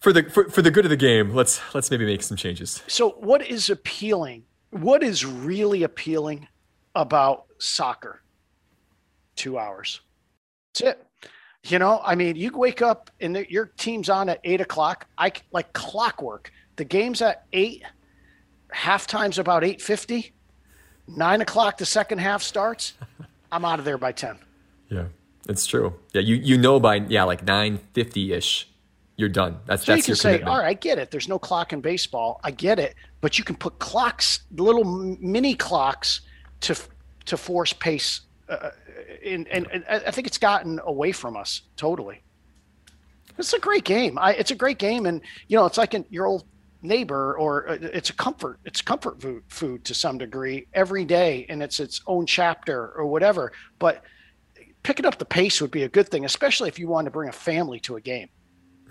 for 0.00 0.12
the 0.12 0.24
for, 0.24 0.48
for 0.48 0.62
the 0.62 0.70
good 0.70 0.84
of 0.84 0.90
the 0.90 0.96
game, 0.96 1.34
let's 1.34 1.60
let's 1.74 1.90
maybe 1.90 2.06
make 2.06 2.22
some 2.22 2.36
changes. 2.36 2.82
So, 2.88 3.10
what 3.10 3.46
is 3.46 3.70
appealing? 3.70 4.44
What 4.70 5.02
is 5.02 5.24
really 5.24 5.82
appealing 5.82 6.48
about 6.94 7.46
soccer? 7.58 8.22
Two 9.36 9.58
hours. 9.58 10.00
That's 10.72 10.96
it. 10.96 11.06
You 11.64 11.78
know, 11.78 12.00
I 12.02 12.14
mean, 12.14 12.36
you 12.36 12.56
wake 12.56 12.80
up 12.80 13.10
and 13.20 13.36
the, 13.36 13.50
your 13.50 13.66
team's 13.66 14.08
on 14.08 14.30
at 14.30 14.40
eight 14.44 14.62
o'clock. 14.62 15.06
I 15.18 15.32
like 15.52 15.72
clockwork. 15.74 16.50
The 16.76 16.84
game's 16.84 17.20
at 17.20 17.44
eight. 17.52 17.82
Halftime's 18.74 19.38
about 19.38 19.62
eight 19.64 19.82
fifty. 19.82 20.32
Nine 21.06 21.40
o'clock, 21.42 21.76
the 21.76 21.86
second 21.86 22.18
half 22.18 22.42
starts. 22.42 22.94
I'm 23.52 23.64
out 23.64 23.78
of 23.78 23.84
there 23.84 23.98
by 23.98 24.12
ten. 24.12 24.38
Yeah, 24.88 25.06
it's 25.48 25.66
true. 25.66 25.94
Yeah, 26.14 26.22
you 26.22 26.36
you 26.36 26.56
know 26.56 26.80
by 26.80 26.96
yeah 26.96 27.24
like 27.24 27.44
nine 27.44 27.80
fifty 27.92 28.32
ish 28.32 28.70
you're 29.20 29.28
done. 29.28 29.58
That's 29.66 29.84
so 29.84 29.92
that's 29.92 30.08
you 30.08 30.14
can 30.14 30.16
say, 30.16 30.42
all 30.42 30.58
right, 30.58 30.68
I 30.68 30.74
get 30.74 30.98
it. 30.98 31.10
There's 31.10 31.28
no 31.28 31.38
clock 31.38 31.72
in 31.72 31.80
baseball. 31.80 32.40
I 32.42 32.50
get 32.50 32.78
it, 32.78 32.94
but 33.20 33.38
you 33.38 33.44
can 33.44 33.54
put 33.54 33.78
clocks, 33.78 34.40
little 34.56 34.84
mini 35.20 35.54
clocks, 35.54 36.22
to 36.62 36.74
to 37.26 37.36
force 37.36 37.72
pace. 37.72 38.22
Uh, 38.48 38.70
and, 39.24 39.46
and, 39.48 39.68
and 39.70 39.84
I 39.88 40.10
think 40.10 40.26
it's 40.26 40.38
gotten 40.38 40.80
away 40.84 41.12
from 41.12 41.36
us 41.36 41.62
totally. 41.76 42.22
It's 43.38 43.52
a 43.52 43.60
great 43.60 43.84
game. 43.84 44.18
I, 44.18 44.32
it's 44.34 44.50
a 44.50 44.54
great 44.54 44.78
game, 44.78 45.06
and 45.06 45.20
you 45.48 45.56
know, 45.56 45.66
it's 45.66 45.78
like 45.78 45.94
an, 45.94 46.04
your 46.10 46.26
old 46.26 46.44
neighbor, 46.82 47.36
or 47.38 47.68
uh, 47.68 47.78
it's 47.80 48.10
a 48.10 48.14
comfort. 48.14 48.58
It's 48.64 48.80
comfort 48.82 49.20
food, 49.20 49.42
food 49.48 49.84
to 49.84 49.94
some 49.94 50.18
degree 50.18 50.66
every 50.72 51.04
day, 51.04 51.46
and 51.48 51.62
it's 51.62 51.78
its 51.78 52.00
own 52.06 52.26
chapter 52.26 52.92
or 52.96 53.06
whatever. 53.06 53.52
But 53.78 54.02
picking 54.82 55.06
up 55.06 55.18
the 55.18 55.24
pace 55.24 55.60
would 55.60 55.70
be 55.70 55.82
a 55.84 55.88
good 55.88 56.08
thing, 56.08 56.24
especially 56.24 56.68
if 56.68 56.78
you 56.78 56.88
want 56.88 57.04
to 57.04 57.10
bring 57.10 57.28
a 57.28 57.32
family 57.32 57.80
to 57.80 57.96
a 57.96 58.00
game. 58.00 58.28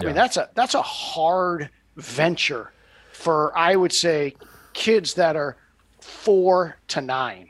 I 0.01 0.05
mean, 0.05 0.15
that's 0.15 0.37
a 0.37 0.49
that's 0.55 0.75
a 0.75 0.81
hard 0.81 1.69
venture 1.97 2.71
for 3.11 3.57
I 3.57 3.75
would 3.75 3.91
say 3.91 4.35
kids 4.73 5.15
that 5.15 5.35
are 5.35 5.57
four 5.99 6.77
to 6.89 7.01
nine. 7.01 7.49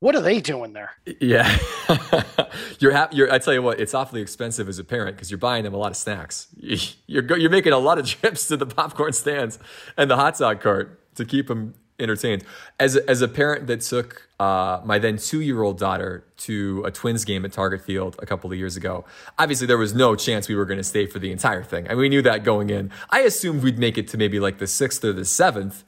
What 0.00 0.16
are 0.16 0.20
they 0.20 0.40
doing 0.40 0.72
there? 0.72 0.90
Yeah, 1.20 1.56
you're 2.80 2.90
happy. 2.90 3.16
You're, 3.16 3.32
I 3.32 3.38
tell 3.38 3.54
you 3.54 3.62
what, 3.62 3.78
it's 3.78 3.94
awfully 3.94 4.20
expensive 4.20 4.68
as 4.68 4.80
a 4.80 4.84
parent 4.84 5.14
because 5.16 5.30
you're 5.30 5.38
buying 5.38 5.62
them 5.62 5.74
a 5.74 5.76
lot 5.76 5.92
of 5.92 5.96
snacks. 5.96 6.48
You're 7.06 7.38
you're 7.38 7.50
making 7.50 7.72
a 7.72 7.78
lot 7.78 7.98
of 7.98 8.06
trips 8.20 8.48
to 8.48 8.56
the 8.56 8.66
popcorn 8.66 9.12
stands 9.12 9.60
and 9.96 10.10
the 10.10 10.16
hot 10.16 10.38
dog 10.38 10.60
cart 10.60 10.98
to 11.14 11.24
keep 11.24 11.46
them 11.46 11.74
entertained. 12.02 12.44
As 12.78 12.96
as 12.96 13.22
a 13.22 13.28
parent 13.28 13.66
that 13.68 13.80
took 13.80 14.28
uh, 14.40 14.80
my 14.84 14.98
then 14.98 15.16
two 15.16 15.40
year 15.40 15.62
old 15.62 15.78
daughter 15.78 16.24
to 16.38 16.82
a 16.84 16.90
Twins 16.90 17.24
game 17.24 17.44
at 17.44 17.52
Target 17.52 17.82
Field 17.82 18.16
a 18.18 18.26
couple 18.26 18.50
of 18.50 18.58
years 18.58 18.76
ago, 18.76 19.04
obviously 19.38 19.66
there 19.66 19.78
was 19.78 19.94
no 19.94 20.16
chance 20.16 20.48
we 20.48 20.54
were 20.54 20.66
going 20.66 20.78
to 20.78 20.84
stay 20.84 21.06
for 21.06 21.18
the 21.18 21.30
entire 21.30 21.62
thing. 21.62 21.86
I 21.86 21.90
mean, 21.90 21.98
we 21.98 22.08
knew 22.08 22.22
that 22.22 22.44
going 22.44 22.70
in. 22.70 22.90
I 23.10 23.20
assumed 23.20 23.62
we'd 23.62 23.78
make 23.78 23.96
it 23.96 24.08
to 24.08 24.18
maybe 24.18 24.40
like 24.40 24.58
the 24.58 24.66
sixth 24.66 25.04
or 25.04 25.12
the 25.12 25.24
seventh. 25.24 25.84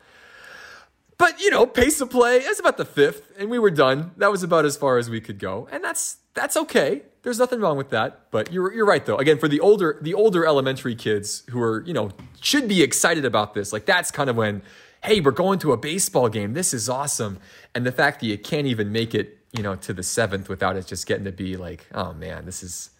But 1.18 1.40
you 1.40 1.50
know, 1.50 1.66
pace 1.66 2.00
of 2.00 2.10
play 2.10 2.38
is 2.38 2.58
about 2.58 2.76
the 2.76 2.84
fifth, 2.84 3.32
and 3.38 3.50
we 3.50 3.58
were 3.58 3.70
done. 3.70 4.12
That 4.16 4.30
was 4.30 4.42
about 4.42 4.64
as 4.64 4.76
far 4.76 4.98
as 4.98 5.08
we 5.08 5.20
could 5.20 5.38
go, 5.38 5.68
and 5.70 5.82
that's 5.82 6.18
that's 6.34 6.56
okay. 6.56 7.02
There's 7.22 7.38
nothing 7.38 7.60
wrong 7.60 7.76
with 7.76 7.90
that. 7.90 8.30
But 8.30 8.52
you're 8.52 8.72
you're 8.74 8.86
right 8.86 9.04
though. 9.04 9.16
Again, 9.16 9.38
for 9.38 9.48
the 9.48 9.60
older 9.60 9.98
the 10.02 10.14
older 10.14 10.44
elementary 10.44 10.94
kids 10.94 11.44
who 11.50 11.60
are 11.62 11.84
you 11.86 11.94
know 11.94 12.10
should 12.40 12.68
be 12.68 12.82
excited 12.82 13.24
about 13.24 13.54
this, 13.54 13.72
like 13.72 13.86
that's 13.86 14.10
kind 14.10 14.28
of 14.28 14.36
when, 14.36 14.62
hey, 15.04 15.20
we're 15.20 15.30
going 15.30 15.58
to 15.60 15.72
a 15.72 15.76
baseball 15.76 16.28
game. 16.28 16.54
This 16.54 16.74
is 16.74 16.88
awesome, 16.88 17.38
and 17.74 17.86
the 17.86 17.92
fact 17.92 18.20
that 18.20 18.26
you 18.26 18.38
can't 18.38 18.66
even 18.66 18.92
make 18.92 19.14
it 19.14 19.38
you 19.52 19.62
know 19.62 19.76
to 19.76 19.92
the 19.92 20.02
seventh 20.02 20.48
without 20.48 20.76
it 20.76 20.86
just 20.86 21.06
getting 21.06 21.24
to 21.24 21.32
be 21.32 21.56
like, 21.56 21.86
oh 21.94 22.12
man, 22.14 22.44
this 22.46 22.62
is 22.62 22.90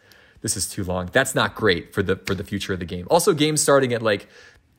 this 0.43 0.57
is 0.57 0.69
too 0.69 0.85
long. 0.85 1.09
That's 1.13 1.35
not 1.35 1.55
great 1.55 1.93
for 1.95 2.03
the 2.03 2.17
for 2.17 2.35
the 2.35 2.45
future 2.45 2.73
of 2.73 2.79
the 2.79 2.87
game. 2.87 3.07
Also, 3.11 3.33
games 3.33 3.61
starting 3.61 3.93
at 3.93 4.03
like 4.03 4.29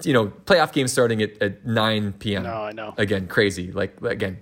you 0.03 0.13
know, 0.13 0.27
playoff 0.27 0.73
games 0.73 0.91
starting 0.91 1.21
at, 1.21 1.41
at 1.41 1.65
9 1.65 2.13
p.m. 2.13 2.43
No, 2.43 2.63
I 2.63 2.71
know. 2.71 2.93
Again, 2.97 3.27
crazy. 3.27 3.71
Like 3.71 4.01
again, 4.01 4.37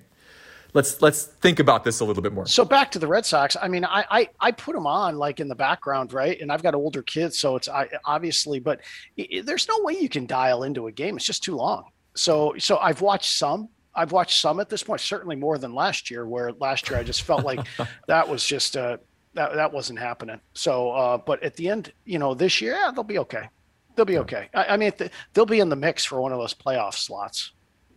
let's 0.73 1.01
let's 1.01 1.25
think 1.25 1.59
about 1.59 1.83
this 1.83 1.99
a 1.99 2.05
little 2.05 2.23
bit 2.23 2.33
more. 2.33 2.45
So 2.47 2.65
back 2.65 2.91
to 2.91 2.99
the 2.99 3.07
Red 3.07 3.25
Sox. 3.25 3.55
I 3.61 3.67
mean, 3.67 3.85
I 3.85 4.05
I, 4.09 4.29
I 4.39 4.51
put 4.51 4.73
them 4.73 4.87
on 4.87 5.17
like 5.17 5.39
in 5.39 5.47
the 5.47 5.55
background, 5.55 6.13
right? 6.13 6.39
And 6.41 6.51
I've 6.51 6.63
got 6.63 6.75
older 6.75 7.03
kids, 7.03 7.39
so 7.39 7.55
it's 7.55 7.67
I, 7.69 7.87
obviously, 8.05 8.59
but 8.59 8.81
it, 9.15 9.45
there's 9.45 9.67
no 9.67 9.79
way 9.81 9.93
you 9.93 10.09
can 10.09 10.25
dial 10.25 10.63
into 10.63 10.87
a 10.87 10.91
game. 10.91 11.17
It's 11.17 11.25
just 11.25 11.43
too 11.43 11.55
long. 11.55 11.85
So 12.15 12.55
so 12.57 12.77
I've 12.77 13.01
watched 13.01 13.37
some. 13.37 13.69
I've 13.95 14.11
watched 14.11 14.39
some 14.39 14.59
at 14.59 14.69
this 14.69 14.81
point, 14.81 15.01
certainly 15.01 15.35
more 15.35 15.57
than 15.57 15.73
last 15.73 16.09
year. 16.09 16.25
Where 16.27 16.51
last 16.53 16.89
year 16.89 16.99
I 16.99 17.03
just 17.03 17.23
felt 17.23 17.43
like 17.43 17.59
that 18.07 18.27
was 18.27 18.45
just 18.45 18.75
uh, 18.77 18.97
that 19.33 19.55
that 19.55 19.71
wasn't 19.71 19.99
happening. 19.99 20.39
So, 20.53 20.91
uh, 20.91 21.17
but 21.17 21.41
at 21.43 21.55
the 21.55 21.69
end, 21.69 21.93
you 22.05 22.19
know, 22.19 22.33
this 22.33 22.61
year, 22.61 22.73
yeah, 22.73 22.91
they'll 22.93 23.03
be 23.03 23.19
okay. 23.19 23.49
They'll 23.95 24.05
be 24.05 24.17
okay. 24.19 24.49
I, 24.53 24.65
I 24.65 24.77
mean, 24.77 24.91
they'll 25.33 25.45
be 25.45 25.59
in 25.59 25.69
the 25.69 25.75
mix 25.75 26.03
for 26.03 26.19
one 26.21 26.31
of 26.31 26.39
those 26.39 26.53
playoff 26.53 26.95
slots. 26.95 27.51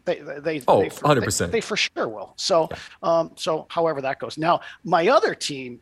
They, 0.05 0.21
they, 0.21 0.63
oh, 0.69 0.83
they, 0.83 0.89
100%. 0.89 1.39
They, 1.39 1.47
they, 1.47 1.61
for 1.61 1.77
sure 1.77 2.09
will. 2.09 2.35
So, 2.37 2.69
um, 3.03 3.33
so 3.35 3.67
however 3.69 4.01
that 4.03 4.21
goes. 4.21 4.39
Now, 4.39 4.61
my 4.85 5.09
other 5.09 5.35
team, 5.35 5.81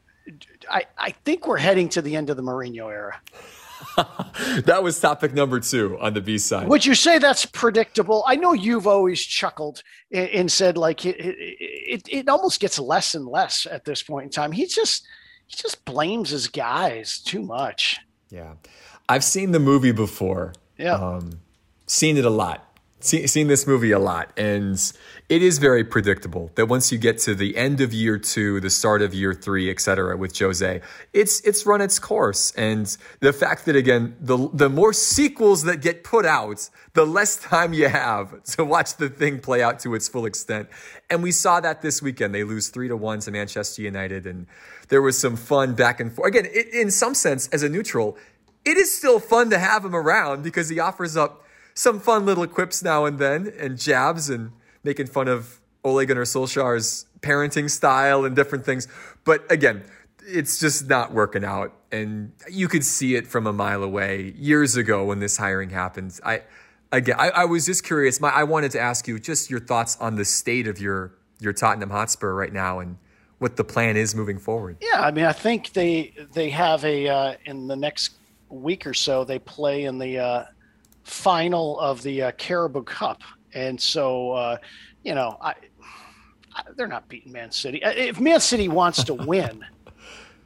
I, 0.71 0.85
I 0.97 1.11
think 1.11 1.47
we're 1.47 1.59
heading 1.59 1.91
to 1.91 2.03
the 2.03 2.17
end 2.17 2.31
of 2.31 2.37
the 2.37 2.43
Mourinho 2.43 2.91
era. 2.91 3.21
that 4.65 4.83
was 4.83 4.99
topic 5.01 5.35
number 5.35 5.61
two 5.61 5.99
on 6.01 6.15
the 6.15 6.21
B 6.21 6.39
side. 6.39 6.69
Would 6.69 6.85
you 6.85 6.95
say 6.95 7.19
that's 7.19 7.47
predictable? 7.47 8.25
I 8.27 8.37
know 8.37 8.53
you've 8.53 8.87
always 8.87 9.23
chuckled 9.23 9.83
and, 10.11 10.51
said 10.51 10.77
like 10.77 11.05
it, 11.07 11.17
it, 11.19 12.03
it, 12.09 12.29
almost 12.29 12.61
gets 12.61 12.79
less 12.79 13.15
and 13.15 13.27
less 13.27 13.67
at 13.71 13.85
this 13.85 14.03
point 14.03 14.25
in 14.25 14.31
time. 14.31 14.53
He 14.53 14.67
just 14.67 15.07
he 15.47 15.57
just 15.57 15.85
blames 15.85 16.31
his 16.31 16.49
guys 16.49 17.19
too 17.19 17.43
much. 17.43 17.99
Yeah. 18.31 18.55
I've 19.09 19.25
seen 19.25 19.53
the 19.53 19.61
movie 19.61 19.93
before. 19.93 20.55
Yeah. 20.77 20.95
Um, 20.95 21.41
seen 21.87 22.17
it 22.17 22.25
a 22.25 22.31
lot. 22.31 22.64
See, 23.05 23.27
seen 23.27 23.49
this 23.49 23.67
movie 23.67 23.91
a 23.91 23.99
lot. 23.99 24.31
And 24.35 24.81
it 25.29 25.43
is 25.43 25.59
very 25.59 25.85
predictable 25.85 26.51
that 26.55 26.69
once 26.69 26.91
you 26.91 26.97
get 26.97 27.19
to 27.19 27.35
the 27.35 27.55
end 27.55 27.83
of 27.83 27.93
year 27.93 28.17
two, 28.17 28.61
the 28.61 28.71
start 28.71 29.03
of 29.03 29.13
year 29.13 29.35
three, 29.35 29.71
et 29.71 29.79
cetera, 29.79 30.17
with 30.17 30.39
Jose, 30.39 30.81
it's 31.13 31.41
it's 31.43 31.67
run 31.67 31.83
its 31.83 31.99
course. 31.99 32.51
And 32.53 32.97
the 33.21 33.35
fact 33.35 33.67
that 33.67 33.77
again, 33.77 34.17
the 34.21 34.49
the 34.55 34.71
more 34.71 34.95
sequels 34.95 35.65
that 35.65 35.83
get 35.83 36.03
put 36.03 36.25
out, 36.25 36.71
the 36.95 37.05
less 37.05 37.37
time 37.37 37.75
you 37.75 37.89
have 37.89 38.43
to 38.45 38.65
watch 38.65 38.97
the 38.97 39.11
thing 39.11 39.39
play 39.39 39.63
out 39.63 39.81
to 39.81 39.95
its 39.95 40.09
full 40.09 40.25
extent. 40.25 40.71
And 41.11 41.23
we 41.23 41.31
saw 41.31 41.61
that 41.61 41.83
this 41.83 42.01
weekend. 42.01 42.35
They 42.35 42.43
lose 42.43 42.69
three 42.69 42.89
to 42.89 42.97
one 42.97 43.21
to 43.21 43.31
Manchester 43.31 43.83
United, 43.83 44.27
and 44.27 44.47
there 44.89 45.03
was 45.03 45.19
some 45.19 45.37
fun 45.37 45.75
back 45.75 46.01
and 46.01 46.11
forth. 46.11 46.29
Again, 46.29 46.47
it, 46.47 46.73
in 46.73 46.91
some 46.91 47.13
sense, 47.13 47.49
as 47.49 47.63
a 47.63 47.69
neutral, 47.69 48.17
it 48.65 48.79
is 48.79 48.97
still 48.97 49.21
fun 49.21 49.51
to 49.51 49.59
have 49.59 49.85
him 49.85 49.95
around 49.95 50.43
because 50.43 50.71
he 50.71 50.81
offers 50.81 51.19
up 51.19 51.44
some 51.75 52.01
fun 52.01 52.25
little 52.25 52.47
quips 52.47 52.83
now 52.83 53.05
and 53.05 53.19
then 53.19 53.53
and 53.59 53.79
jabs 53.79 54.31
and 54.31 54.53
making 54.83 55.07
fun 55.07 55.29
of 55.29 55.61
Ole 55.83 56.05
Gunnar 56.07 56.25
Solskjaer's 56.25 57.07
parenting 57.21 57.69
style 57.71 58.25
and 58.25 58.35
different 58.35 58.65
things. 58.65 58.89
But 59.25 59.51
again, 59.51 59.85
it's 60.27 60.59
just 60.59 60.89
not 60.89 61.13
working 61.13 61.45
out. 61.45 61.75
And 61.93 62.33
you 62.51 62.69
could 62.69 62.85
see 62.85 63.15
it 63.15 63.27
from 63.27 63.47
a 63.47 63.53
mile 63.53 63.83
away 63.83 64.35
years 64.37 64.77
ago 64.77 65.05
when 65.05 65.19
this 65.19 65.37
hiring 65.37 65.71
happened. 65.71 66.19
I 66.25 66.43
again 66.93 67.17
I, 67.19 67.31
I 67.31 67.45
was 67.45 67.67
just 67.67 67.85
curious. 67.85 68.21
My 68.21 68.31
I 68.31 68.45
wanted 68.45 68.71
to 68.73 68.81
ask 68.81 69.07
you 69.07 69.19
just 69.19 69.51
your 69.51 69.61
thoughts 69.61 69.97
on 70.01 70.17
the 70.17 70.25
state 70.25 70.67
of 70.67 70.81
your 70.81 71.13
your 71.41 71.53
Tottenham 71.53 71.91
Hotspur 71.91 72.33
right 72.33 72.53
now 72.53 72.79
and 72.79 72.97
what 73.39 73.57
the 73.57 73.65
plan 73.65 73.97
is 73.97 74.15
moving 74.15 74.39
forward. 74.39 74.77
Yeah, 74.81 75.03
I 75.03 75.11
mean 75.11 75.25
I 75.25 75.33
think 75.33 75.73
they 75.73 76.15
they 76.33 76.51
have 76.51 76.85
a 76.85 77.09
uh, 77.09 77.35
in 77.45 77.67
the 77.67 77.77
next 77.77 78.13
week 78.55 78.87
or 78.87 78.95
so, 78.95 79.25
they 79.25 79.39
play 79.39 79.85
in 79.85 79.99
the 79.99 80.19
uh, 80.19 80.45
final 81.05 81.79
of 81.79 82.03
the 82.03 82.25
uh, 82.25 82.33
Carabao 82.33 82.83
Cup, 82.83 83.23
and 83.53 83.81
so 83.81 84.33
uh, 84.33 84.57
you 85.05 85.15
know, 85.15 85.37
I, 85.41 85.55
I, 86.55 86.63
they're 86.77 86.89
not 86.89 87.09
beating 87.09 87.33
Man 87.33 87.51
City. 87.51 87.85
Uh, 87.85 87.91
if 87.91 88.19
Man 88.19 88.41
City 88.41 88.69
wants 88.69 89.05
to 89.05 89.15
win, 89.15 89.65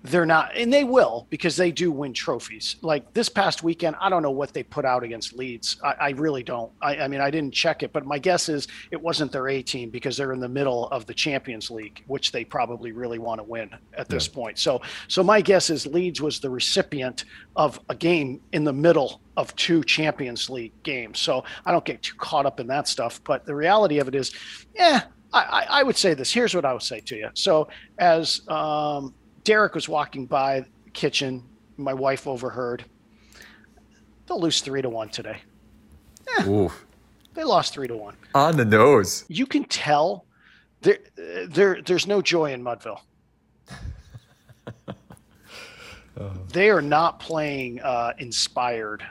they're 0.04 0.26
not, 0.26 0.56
and 0.56 0.72
they 0.72 0.84
will 0.84 1.26
because 1.28 1.56
they 1.56 1.72
do 1.72 1.90
win 1.90 2.12
trophies. 2.12 2.76
Like 2.82 3.12
this 3.14 3.28
past 3.28 3.64
weekend, 3.64 3.96
I 4.00 4.08
don't 4.08 4.22
know 4.22 4.30
what 4.30 4.52
they 4.52 4.62
put 4.62 4.84
out 4.84 5.02
against 5.02 5.32
Leeds. 5.32 5.76
I, 5.82 5.94
I 6.00 6.10
really 6.10 6.44
don't. 6.44 6.70
I, 6.80 6.98
I, 6.98 7.08
mean, 7.08 7.20
I 7.20 7.30
didn't 7.30 7.52
check 7.52 7.82
it, 7.82 7.92
but 7.92 8.06
my 8.06 8.18
guess 8.18 8.48
is 8.48 8.68
it 8.92 9.00
wasn't 9.00 9.32
their 9.32 9.48
A 9.48 9.60
team 9.60 9.90
because 9.90 10.16
they're 10.16 10.32
in 10.32 10.40
the 10.40 10.48
middle 10.48 10.86
of 10.88 11.06
the 11.06 11.14
Champions 11.14 11.70
League, 11.70 12.04
which 12.06 12.30
they 12.30 12.44
probably 12.44 12.92
really 12.92 13.18
want 13.18 13.40
to 13.40 13.42
win 13.42 13.70
at 13.96 14.08
this 14.08 14.28
yeah. 14.28 14.34
point. 14.34 14.58
So, 14.58 14.80
so 15.08 15.24
my 15.24 15.40
guess 15.40 15.68
is 15.68 15.84
Leeds 15.86 16.20
was 16.20 16.38
the 16.38 16.50
recipient 16.50 17.24
of 17.56 17.80
a 17.88 17.94
game 17.94 18.40
in 18.52 18.62
the 18.62 18.72
middle 18.72 19.20
of 19.36 19.54
two 19.56 19.82
Champions 19.82 20.48
League 20.48 20.72
games. 20.84 21.18
So 21.18 21.44
I 21.66 21.72
don't 21.72 21.84
get 21.84 22.02
too 22.02 22.14
caught 22.18 22.46
up 22.46 22.60
in 22.60 22.68
that 22.68 22.86
stuff. 22.86 23.20
But 23.24 23.46
the 23.46 23.54
reality 23.54 23.98
of 23.98 24.06
it 24.06 24.14
is, 24.14 24.32
yeah, 24.74 25.02
I, 25.32 25.66
I, 25.68 25.82
would 25.82 25.96
say 25.96 26.14
this. 26.14 26.32
Here's 26.32 26.54
what 26.54 26.64
I 26.64 26.72
would 26.72 26.82
say 26.82 27.00
to 27.00 27.16
you. 27.16 27.28
So, 27.34 27.68
as 27.98 28.40
um, 28.48 29.14
Derek 29.48 29.74
was 29.74 29.88
walking 29.88 30.26
by 30.26 30.66
the 30.84 30.90
kitchen. 30.90 31.42
My 31.78 31.94
wife 31.94 32.26
overheard. 32.26 32.84
They'll 34.26 34.42
lose 34.42 34.60
three 34.60 34.82
to 34.82 34.90
one 34.90 35.08
today. 35.08 35.38
Yeah, 36.36 36.68
they 37.32 37.44
lost 37.44 37.72
three 37.72 37.88
to 37.88 37.96
one. 37.96 38.14
On 38.34 38.58
the 38.58 38.66
nose. 38.66 39.24
You 39.28 39.46
can 39.46 39.64
tell 39.64 40.26
there, 40.82 40.98
there, 41.46 41.80
there's 41.80 42.06
no 42.06 42.20
joy 42.20 42.52
in 42.52 42.62
Mudville. 42.62 43.00
oh. 46.18 46.32
They 46.52 46.68
are 46.68 46.82
not 46.82 47.18
playing 47.18 47.80
uh, 47.80 48.12
inspired 48.18 49.02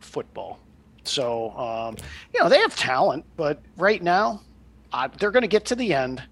football. 0.00 0.58
So, 1.04 1.52
um, 1.52 1.96
you 2.34 2.42
know, 2.42 2.48
they 2.48 2.58
have 2.58 2.74
talent, 2.74 3.24
but 3.36 3.62
right 3.76 4.02
now, 4.02 4.42
uh, 4.92 5.06
they're 5.20 5.30
going 5.30 5.42
to 5.42 5.46
get 5.46 5.66
to 5.66 5.76
the 5.76 5.94
end 5.94 6.24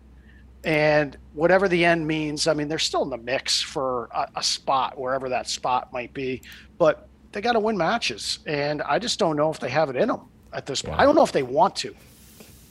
and 0.67 1.17
whatever 1.33 1.69
the 1.69 1.85
end 1.85 2.07
means, 2.07 2.49
I 2.49 2.53
mean, 2.53 2.67
they're 2.67 2.81
still 2.81 3.05
in 3.05 3.09
the 3.09 3.17
mix 3.17 3.63
for 3.63 4.09
a, 4.13 4.29
a 4.35 4.43
spot, 4.43 4.99
wherever 4.99 5.29
that 5.29 5.49
spot 5.49 5.93
might 5.93 6.13
be. 6.13 6.43
But 6.77 7.09
they 7.31 7.41
got 7.41 7.53
to 7.53 7.61
win 7.61 7.79
matches. 7.79 8.41
And 8.47 8.83
I 8.83 8.99
just 8.99 9.21
don't 9.21 9.37
know 9.37 9.49
if 9.49 9.61
they 9.61 9.71
have 9.71 9.91
it 9.91 9.97
in 9.97 10.09
them 10.09 10.23
at 10.53 10.67
this 10.67 10.83
point. 10.83 10.97
Yeah. 10.97 11.03
I 11.03 11.05
don't 11.05 11.15
know 11.15 11.23
if 11.23 11.31
they 11.31 11.45
want 11.45 11.77
to. 11.77 11.95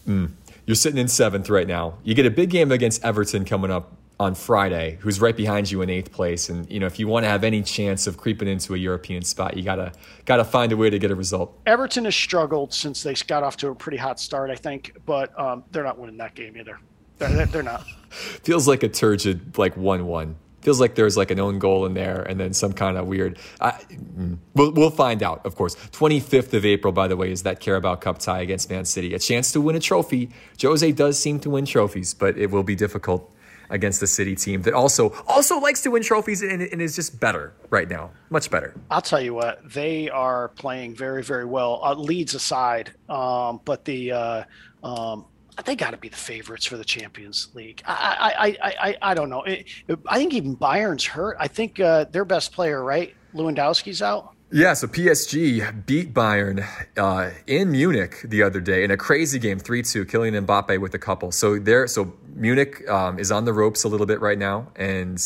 Mm. 0.07 0.31
You're 0.65 0.75
sitting 0.75 0.99
in 0.99 1.07
seventh 1.07 1.49
right 1.49 1.67
now. 1.67 1.93
You 2.03 2.13
get 2.15 2.25
a 2.25 2.31
big 2.31 2.49
game 2.49 2.73
against 2.73 3.03
Everton 3.05 3.45
coming 3.45 3.71
up 3.71 3.93
on 4.19 4.35
Friday, 4.35 4.97
who's 4.99 5.21
right 5.21 5.35
behind 5.35 5.71
you 5.71 5.81
in 5.81 5.89
eighth 5.89 6.11
place. 6.11 6.49
And 6.49 6.69
you 6.69 6.81
know, 6.81 6.87
if 6.87 6.99
you 6.99 7.07
want 7.07 7.23
to 7.23 7.29
have 7.29 7.45
any 7.45 7.61
chance 7.63 8.07
of 8.07 8.17
creeping 8.17 8.49
into 8.49 8.73
a 8.73 8.77
European 8.77 9.23
spot, 9.23 9.55
you 9.55 9.63
gotta 9.63 9.93
gotta 10.25 10.43
find 10.43 10.71
a 10.71 10.77
way 10.77 10.89
to 10.89 10.99
get 10.99 11.11
a 11.11 11.15
result. 11.15 11.57
Everton 11.65 12.05
has 12.05 12.15
struggled 12.15 12.73
since 12.73 13.03
they 13.03 13.13
got 13.13 13.43
off 13.43 13.57
to 13.57 13.69
a 13.69 13.75
pretty 13.75 13.97
hot 13.97 14.19
start, 14.19 14.49
I 14.49 14.55
think, 14.55 14.97
but 15.05 15.37
um, 15.39 15.63
they're 15.71 15.83
not 15.83 15.99
winning 15.99 16.17
that 16.17 16.33
game 16.33 16.57
either. 16.57 16.79
They're, 17.17 17.45
they're 17.45 17.63
not. 17.63 17.85
Feels 18.09 18.67
like 18.67 18.83
a 18.83 18.89
turgid 18.89 19.57
like 19.57 19.75
one 19.75 20.05
one. 20.05 20.35
Feels 20.61 20.79
like 20.79 20.95
there's 20.95 21.15
like 21.15 21.29
an 21.29 21.39
own 21.39 21.59
goal 21.59 21.85
in 21.85 21.93
there, 21.93 22.23
and 22.23 22.39
then 22.39 22.51
some 22.51 22.73
kind 22.73 22.97
of 22.97 23.05
weird. 23.05 23.37
I, 23.61 23.71
mm, 23.71 24.39
we'll, 24.55 24.71
we'll 24.71 24.89
find 24.89 25.21
out, 25.21 25.45
of 25.45 25.55
course. 25.55 25.75
25th 25.75 26.53
of 26.55 26.65
April, 26.65 26.91
by 26.91 27.07
the 27.07 27.15
way, 27.15 27.31
is 27.31 27.43
that 27.43 27.59
Carabao 27.59 27.97
Cup 27.97 28.17
tie 28.17 28.41
against 28.41 28.71
Man 28.71 28.83
City. 28.83 29.13
A 29.13 29.19
chance 29.19 29.51
to 29.51 29.61
win 29.61 29.75
a 29.75 29.79
trophy. 29.79 30.31
Jose 30.59 30.91
does 30.93 31.19
seem 31.19 31.39
to 31.41 31.51
win 31.51 31.67
trophies, 31.67 32.15
but 32.15 32.35
it 32.39 32.49
will 32.49 32.63
be 32.63 32.73
difficult 32.73 33.31
against 33.69 33.99
the 33.99 34.07
City 34.07 34.35
team 34.35 34.61
that 34.63 34.73
also 34.73 35.13
also 35.27 35.59
likes 35.59 35.81
to 35.81 35.91
win 35.91 36.03
trophies 36.03 36.41
and, 36.41 36.61
and, 36.61 36.81
is 36.81 36.95
just 36.95 37.19
better 37.19 37.53
right 37.69 37.89
now, 37.89 38.11
much 38.29 38.49
better. 38.49 38.73
I'll 38.89 39.01
tell 39.01 39.21
you 39.21 39.33
what, 39.33 39.59
they 39.71 40.09
are 40.09 40.49
playing 40.49 40.95
very 40.95 41.23
very 41.23 41.45
well. 41.45 41.79
Uh, 41.83 41.95
Leeds 41.95 42.33
aside, 42.33 42.91
um, 43.09 43.61
but 43.65 43.85
the 43.85 44.11
uh, 44.11 44.43
um, 44.83 45.25
they 45.63 45.75
got 45.75 45.91
to 45.91 45.97
be 45.97 46.09
the 46.09 46.15
favorites 46.15 46.65
for 46.65 46.77
the 46.77 46.83
Champions 46.83 47.49
League. 47.53 47.81
I 47.85 48.35
I 48.37 48.47
I 48.47 48.89
I, 48.89 48.97
I 49.11 49.13
don't 49.13 49.29
know. 49.29 49.43
It, 49.43 49.65
it, 49.87 49.99
I 50.07 50.17
think 50.17 50.33
even 50.33 50.55
Bayern's 50.55 51.05
hurt. 51.05 51.37
I 51.39 51.47
think 51.47 51.79
uh, 51.79 52.05
their 52.05 52.25
best 52.25 52.51
player, 52.51 52.83
right, 52.83 53.15
Lewandowski's 53.33 54.01
out. 54.01 54.33
Yeah, 54.51 54.73
so 54.73 54.87
PSG 54.87 55.85
beat 55.85 56.13
Bayern 56.13 56.65
uh, 56.97 57.31
in 57.47 57.71
Munich 57.71 58.21
the 58.23 58.43
other 58.43 58.61
day 58.61 58.83
in 58.83 58.91
a 58.91 58.97
crazy 58.97 59.39
game, 59.39 59.59
three 59.59 59.81
two, 59.81 60.05
Kylian 60.05 60.45
Mbappe 60.45 60.79
with 60.79 60.93
a 60.93 60.99
couple. 60.99 61.31
So 61.31 61.57
there, 61.57 61.87
so 61.87 62.13
Munich 62.35 62.87
um, 62.89 63.17
is 63.17 63.31
on 63.31 63.45
the 63.45 63.53
ropes 63.53 63.83
a 63.83 63.87
little 63.87 64.05
bit 64.05 64.21
right 64.21 64.37
now, 64.37 64.67
and 64.75 65.21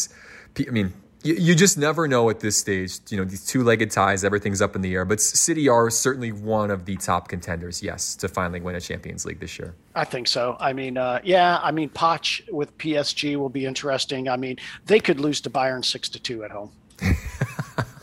I 0.58 0.72
mean 0.72 0.94
you, 1.24 1.34
you 1.36 1.56
just 1.56 1.78
never 1.78 2.08
know 2.08 2.30
at 2.30 2.40
this 2.40 2.58
stage. 2.58 3.00
You 3.10 3.18
know, 3.18 3.26
these 3.26 3.46
two 3.46 3.64
legged 3.64 3.92
ties, 3.92 4.24
everything's 4.24 4.62
up 4.62 4.76
in 4.76 4.82
the 4.82 4.94
air. 4.94 5.06
But 5.06 5.20
City 5.22 5.68
are 5.68 5.90
certainly 5.90 6.32
one 6.32 6.72
of 6.72 6.86
the 6.86 6.96
top 6.96 7.28
contenders, 7.28 7.84
yes, 7.84 8.16
to 8.18 8.28
finally 8.28 8.62
win 8.62 8.76
a 8.76 8.82
Champions 8.82 9.26
League 9.26 9.40
this 9.40 9.60
year. 9.60 9.76
I 9.96 10.06
think 10.06 10.28
so. 10.28 10.56
I 10.60 10.74
mean, 10.74 10.98
uh, 10.98 11.20
yeah, 11.24 11.60
I 11.62 11.72
mean, 11.72 11.90
Poch 11.90 12.42
with 12.52 12.78
PSG 12.78 13.36
will 13.36 13.50
be 13.50 13.66
interesting. 13.66 14.30
I 14.30 14.38
mean, 14.38 14.58
they 14.86 15.00
could 15.00 15.20
lose 15.20 15.42
to 15.42 15.50
Bayern 15.50 15.84
6 15.84 16.10
to 16.10 16.20
2 16.20 16.44
at 16.44 16.52
home. 16.52 16.72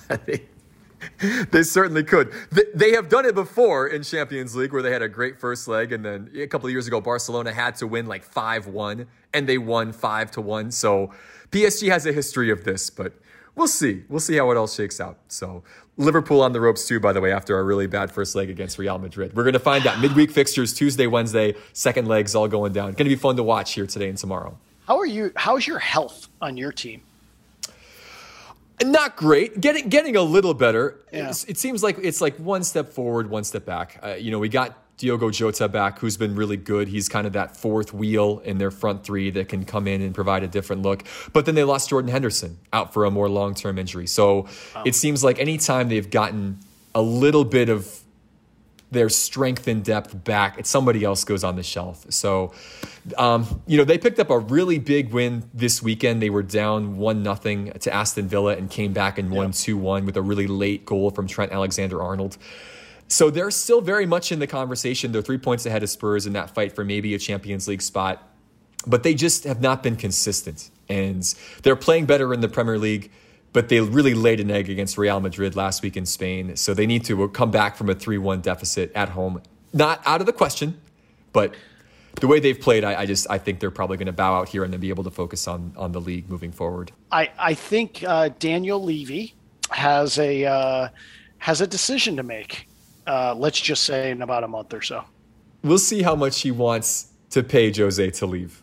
they, 0.26 0.42
they 1.50 1.62
certainly 1.62 2.04
could. 2.04 2.32
They, 2.50 2.64
they, 2.74 2.90
have 2.92 3.08
done 3.08 3.24
it 3.24 3.34
before 3.34 3.86
in 3.86 4.02
Champions 4.02 4.54
League 4.54 4.72
where 4.72 4.82
they 4.82 4.92
had 4.92 5.02
a 5.02 5.08
great 5.08 5.38
first 5.38 5.68
leg. 5.68 5.92
And 5.92 6.04
then 6.04 6.30
a 6.34 6.46
couple 6.46 6.66
of 6.66 6.72
years 6.72 6.86
ago, 6.86 7.00
Barcelona 7.00 7.52
had 7.52 7.76
to 7.76 7.86
win 7.86 8.06
like 8.06 8.24
5 8.24 8.66
1, 8.66 9.06
and 9.32 9.48
they 9.48 9.58
won 9.58 9.92
5 9.92 10.30
to 10.32 10.40
1. 10.40 10.70
So, 10.72 11.12
PSG 11.50 11.88
has 11.88 12.06
a 12.06 12.12
history 12.12 12.50
of 12.50 12.64
this, 12.64 12.90
but 12.90 13.12
we'll 13.54 13.68
see. 13.68 14.04
We'll 14.08 14.20
see 14.20 14.36
how 14.36 14.50
it 14.50 14.56
all 14.56 14.66
shakes 14.66 15.00
out. 15.00 15.18
So 15.28 15.62
Liverpool 15.96 16.42
on 16.42 16.52
the 16.52 16.60
ropes 16.60 16.86
too, 16.86 17.00
by 17.00 17.12
the 17.12 17.20
way, 17.20 17.32
after 17.32 17.58
a 17.58 17.64
really 17.64 17.86
bad 17.86 18.10
first 18.10 18.34
leg 18.34 18.50
against 18.50 18.78
Real 18.78 18.98
Madrid. 18.98 19.34
We're 19.34 19.44
going 19.44 19.54
to 19.54 19.58
find 19.58 19.86
out 19.86 19.98
midweek 20.00 20.30
fixtures 20.30 20.74
Tuesday, 20.74 21.06
Wednesday, 21.06 21.54
second 21.72 22.06
legs 22.06 22.34
all 22.34 22.48
going 22.48 22.72
down. 22.72 22.86
Going 22.86 22.96
to 22.96 23.04
be 23.04 23.16
fun 23.16 23.36
to 23.36 23.42
watch 23.42 23.74
here 23.74 23.86
today 23.86 24.08
and 24.08 24.18
tomorrow. 24.18 24.58
How 24.86 24.98
are 24.98 25.06
you? 25.06 25.32
How's 25.36 25.66
your 25.66 25.78
health 25.78 26.28
on 26.40 26.56
your 26.56 26.70
team? 26.70 27.02
Not 28.84 29.16
great. 29.16 29.60
Getting 29.60 29.88
getting 29.88 30.16
a 30.16 30.22
little 30.22 30.52
better. 30.52 31.00
Yeah. 31.12 31.30
It 31.30 31.56
seems 31.56 31.82
like 31.82 31.98
it's 32.02 32.20
like 32.20 32.36
one 32.36 32.62
step 32.62 32.90
forward, 32.90 33.30
one 33.30 33.42
step 33.42 33.64
back. 33.64 33.98
Uh, 34.02 34.10
you 34.10 34.30
know, 34.30 34.38
we 34.38 34.50
got 34.50 34.76
Diogo 34.96 35.30
Jota 35.30 35.68
back, 35.68 35.98
who's 35.98 36.16
been 36.16 36.34
really 36.34 36.56
good. 36.56 36.88
He's 36.88 37.08
kind 37.08 37.26
of 37.26 37.34
that 37.34 37.56
fourth 37.56 37.92
wheel 37.92 38.40
in 38.44 38.58
their 38.58 38.70
front 38.70 39.04
three 39.04 39.30
that 39.30 39.48
can 39.48 39.64
come 39.64 39.86
in 39.86 40.00
and 40.00 40.14
provide 40.14 40.42
a 40.42 40.48
different 40.48 40.82
look. 40.82 41.04
But 41.32 41.44
then 41.44 41.54
they 41.54 41.64
lost 41.64 41.90
Jordan 41.90 42.10
Henderson 42.10 42.58
out 42.72 42.94
for 42.94 43.04
a 43.04 43.10
more 43.10 43.28
long 43.28 43.54
term 43.54 43.78
injury. 43.78 44.06
So 44.06 44.46
wow. 44.74 44.82
it 44.86 44.94
seems 44.94 45.22
like 45.22 45.38
anytime 45.38 45.88
they've 45.88 46.10
gotten 46.10 46.58
a 46.94 47.02
little 47.02 47.44
bit 47.44 47.68
of 47.68 48.02
their 48.90 49.08
strength 49.08 49.68
and 49.68 49.84
depth 49.84 50.24
back, 50.24 50.58
it's 50.58 50.70
somebody 50.70 51.04
else 51.04 51.24
goes 51.24 51.44
on 51.44 51.56
the 51.56 51.62
shelf. 51.62 52.06
So, 52.10 52.54
um, 53.18 53.62
you 53.66 53.76
know, 53.76 53.84
they 53.84 53.98
picked 53.98 54.18
up 54.18 54.30
a 54.30 54.38
really 54.38 54.78
big 54.78 55.12
win 55.12 55.50
this 55.52 55.82
weekend. 55.82 56.22
They 56.22 56.30
were 56.30 56.42
down 56.42 56.96
one 56.96 57.22
nothing 57.22 57.72
to 57.72 57.92
Aston 57.92 58.28
Villa 58.28 58.56
and 58.56 58.70
came 58.70 58.92
back 58.92 59.18
and 59.18 59.30
won 59.30 59.52
two 59.52 59.74
yep. 59.74 59.82
one 59.82 60.06
with 60.06 60.16
a 60.16 60.22
really 60.22 60.46
late 60.46 60.86
goal 60.86 61.10
from 61.10 61.26
Trent 61.26 61.52
Alexander 61.52 62.00
Arnold. 62.00 62.38
So 63.08 63.30
they're 63.30 63.50
still 63.50 63.80
very 63.80 64.06
much 64.06 64.32
in 64.32 64.38
the 64.38 64.46
conversation. 64.46 65.12
They're 65.12 65.22
three 65.22 65.38
points 65.38 65.64
ahead 65.66 65.82
of 65.82 65.90
Spurs 65.90 66.26
in 66.26 66.32
that 66.32 66.50
fight 66.50 66.74
for 66.74 66.84
maybe 66.84 67.14
a 67.14 67.18
Champions 67.18 67.68
League 67.68 67.82
spot, 67.82 68.22
but 68.86 69.02
they 69.02 69.14
just 69.14 69.44
have 69.44 69.60
not 69.60 69.82
been 69.82 69.96
consistent. 69.96 70.70
And 70.88 71.22
they're 71.62 71.76
playing 71.76 72.06
better 72.06 72.32
in 72.34 72.40
the 72.40 72.48
Premier 72.48 72.78
League, 72.78 73.10
but 73.52 73.68
they 73.68 73.80
really 73.80 74.14
laid 74.14 74.40
an 74.40 74.50
egg 74.50 74.68
against 74.68 74.98
Real 74.98 75.20
Madrid 75.20 75.54
last 75.54 75.82
week 75.82 75.96
in 75.96 76.04
Spain. 76.04 76.56
So 76.56 76.74
they 76.74 76.86
need 76.86 77.04
to 77.04 77.28
come 77.28 77.50
back 77.50 77.76
from 77.76 77.88
a 77.88 77.94
3 77.94 78.18
1 78.18 78.40
deficit 78.40 78.92
at 78.94 79.10
home. 79.10 79.40
Not 79.72 80.02
out 80.04 80.20
of 80.20 80.26
the 80.26 80.32
question, 80.32 80.80
but 81.32 81.54
the 82.20 82.26
way 82.26 82.40
they've 82.40 82.60
played, 82.60 82.82
I, 82.82 83.00
I, 83.02 83.06
just 83.06 83.26
I 83.30 83.38
think 83.38 83.60
they're 83.60 83.70
probably 83.70 83.98
going 83.98 84.06
to 84.06 84.12
bow 84.12 84.34
out 84.34 84.48
here 84.48 84.64
and 84.64 84.72
then 84.72 84.80
be 84.80 84.88
able 84.88 85.04
to 85.04 85.10
focus 85.10 85.46
on 85.46 85.72
on 85.76 85.92
the 85.92 86.00
league 86.00 86.28
moving 86.30 86.50
forward. 86.50 86.92
I 87.12 87.30
I 87.38 87.54
think 87.54 88.02
uh, 88.06 88.30
Daniel 88.38 88.82
Levy 88.82 89.34
has 89.70 90.18
a 90.18 90.44
uh, 90.44 90.88
has 91.38 91.60
a 91.60 91.66
decision 91.66 92.16
to 92.16 92.22
make 92.22 92.66
uh, 93.06 93.34
let's 93.34 93.60
just 93.60 93.84
say 93.84 94.10
in 94.10 94.22
about 94.22 94.44
a 94.44 94.48
month 94.48 94.74
or 94.74 94.82
so. 94.82 95.04
We'll 95.62 95.78
see 95.78 96.02
how 96.02 96.14
much 96.14 96.42
he 96.42 96.50
wants 96.50 97.08
to 97.30 97.42
pay 97.42 97.72
Jose 97.72 98.10
to 98.10 98.26
leave. 98.26 98.62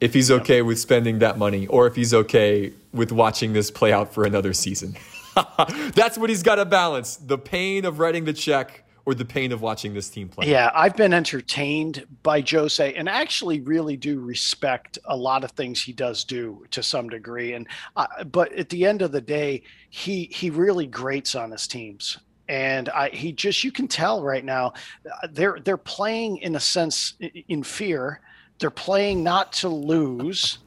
If 0.00 0.14
he's 0.14 0.30
okay 0.30 0.58
yep. 0.58 0.66
with 0.66 0.80
spending 0.80 1.20
that 1.20 1.38
money, 1.38 1.66
or 1.68 1.86
if 1.86 1.94
he's 1.94 2.12
okay 2.12 2.72
with 2.92 3.12
watching 3.12 3.52
this 3.52 3.70
play 3.70 3.92
out 3.92 4.12
for 4.12 4.24
another 4.24 4.52
season. 4.52 4.96
That's 5.94 6.18
what 6.18 6.28
he's 6.28 6.42
got 6.42 6.56
to 6.56 6.64
balance 6.64 7.16
the 7.16 7.38
pain 7.38 7.84
of 7.84 7.98
writing 7.98 8.24
the 8.24 8.32
check 8.32 8.84
or 9.04 9.14
the 9.14 9.24
pain 9.24 9.52
of 9.52 9.62
watching 9.62 9.94
this 9.94 10.08
team 10.08 10.28
play. 10.28 10.48
Yeah, 10.48 10.70
I've 10.74 10.96
been 10.96 11.12
entertained 11.12 12.06
by 12.22 12.44
Jose 12.48 12.94
and 12.94 13.08
actually 13.08 13.60
really 13.60 13.96
do 13.96 14.20
respect 14.20 14.98
a 15.06 15.16
lot 15.16 15.44
of 15.44 15.50
things 15.52 15.82
he 15.82 15.92
does 15.92 16.24
do 16.24 16.64
to 16.70 16.82
some 16.82 17.08
degree. 17.08 17.54
And 17.54 17.66
uh, 17.96 18.24
but 18.24 18.52
at 18.52 18.68
the 18.68 18.86
end 18.86 19.02
of 19.02 19.12
the 19.12 19.20
day, 19.20 19.62
he 19.90 20.26
he 20.32 20.50
really 20.50 20.86
grates 20.86 21.34
on 21.34 21.50
his 21.50 21.66
teams 21.66 22.18
and 22.52 22.90
I, 22.90 23.08
he 23.08 23.32
just 23.32 23.64
you 23.64 23.72
can 23.72 23.88
tell 23.88 24.22
right 24.22 24.44
now 24.44 24.74
uh, 25.10 25.26
they're 25.32 25.58
they're 25.64 25.78
playing 25.78 26.36
in 26.38 26.54
a 26.54 26.60
sense 26.60 27.14
in 27.48 27.62
fear. 27.62 28.20
They're 28.58 28.70
playing 28.70 29.24
not 29.24 29.54
to 29.54 29.70
lose. 29.70 30.58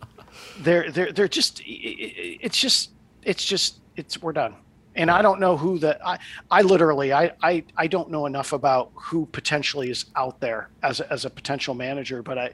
They're 0.62 0.90
they're 0.90 1.12
they're 1.12 1.28
just 1.28 1.62
it's 1.64 2.58
just 2.58 2.90
it's 3.22 3.46
just 3.46 3.82
it's 3.96 4.20
we're 4.20 4.34
done. 4.34 4.56
And 4.96 5.12
I 5.12 5.22
don't 5.22 5.40
know 5.40 5.58
who 5.58 5.78
the 5.78 6.00
I 6.04 6.18
I 6.50 6.64
literally 6.64 7.14
I 7.14 7.34
I 7.44 7.64
I 7.78 7.86
don't 7.86 8.10
know 8.10 8.26
enough 8.26 8.52
about 8.52 8.92
who 8.96 9.28
potentially 9.28 9.92
is 9.92 10.06
out 10.16 10.40
there 10.42 10.70
as 10.82 11.02
a, 11.02 11.14
as 11.14 11.26
a 11.26 11.30
potential 11.30 11.76
manager, 11.76 12.24
but 12.24 12.40
I 12.40 12.52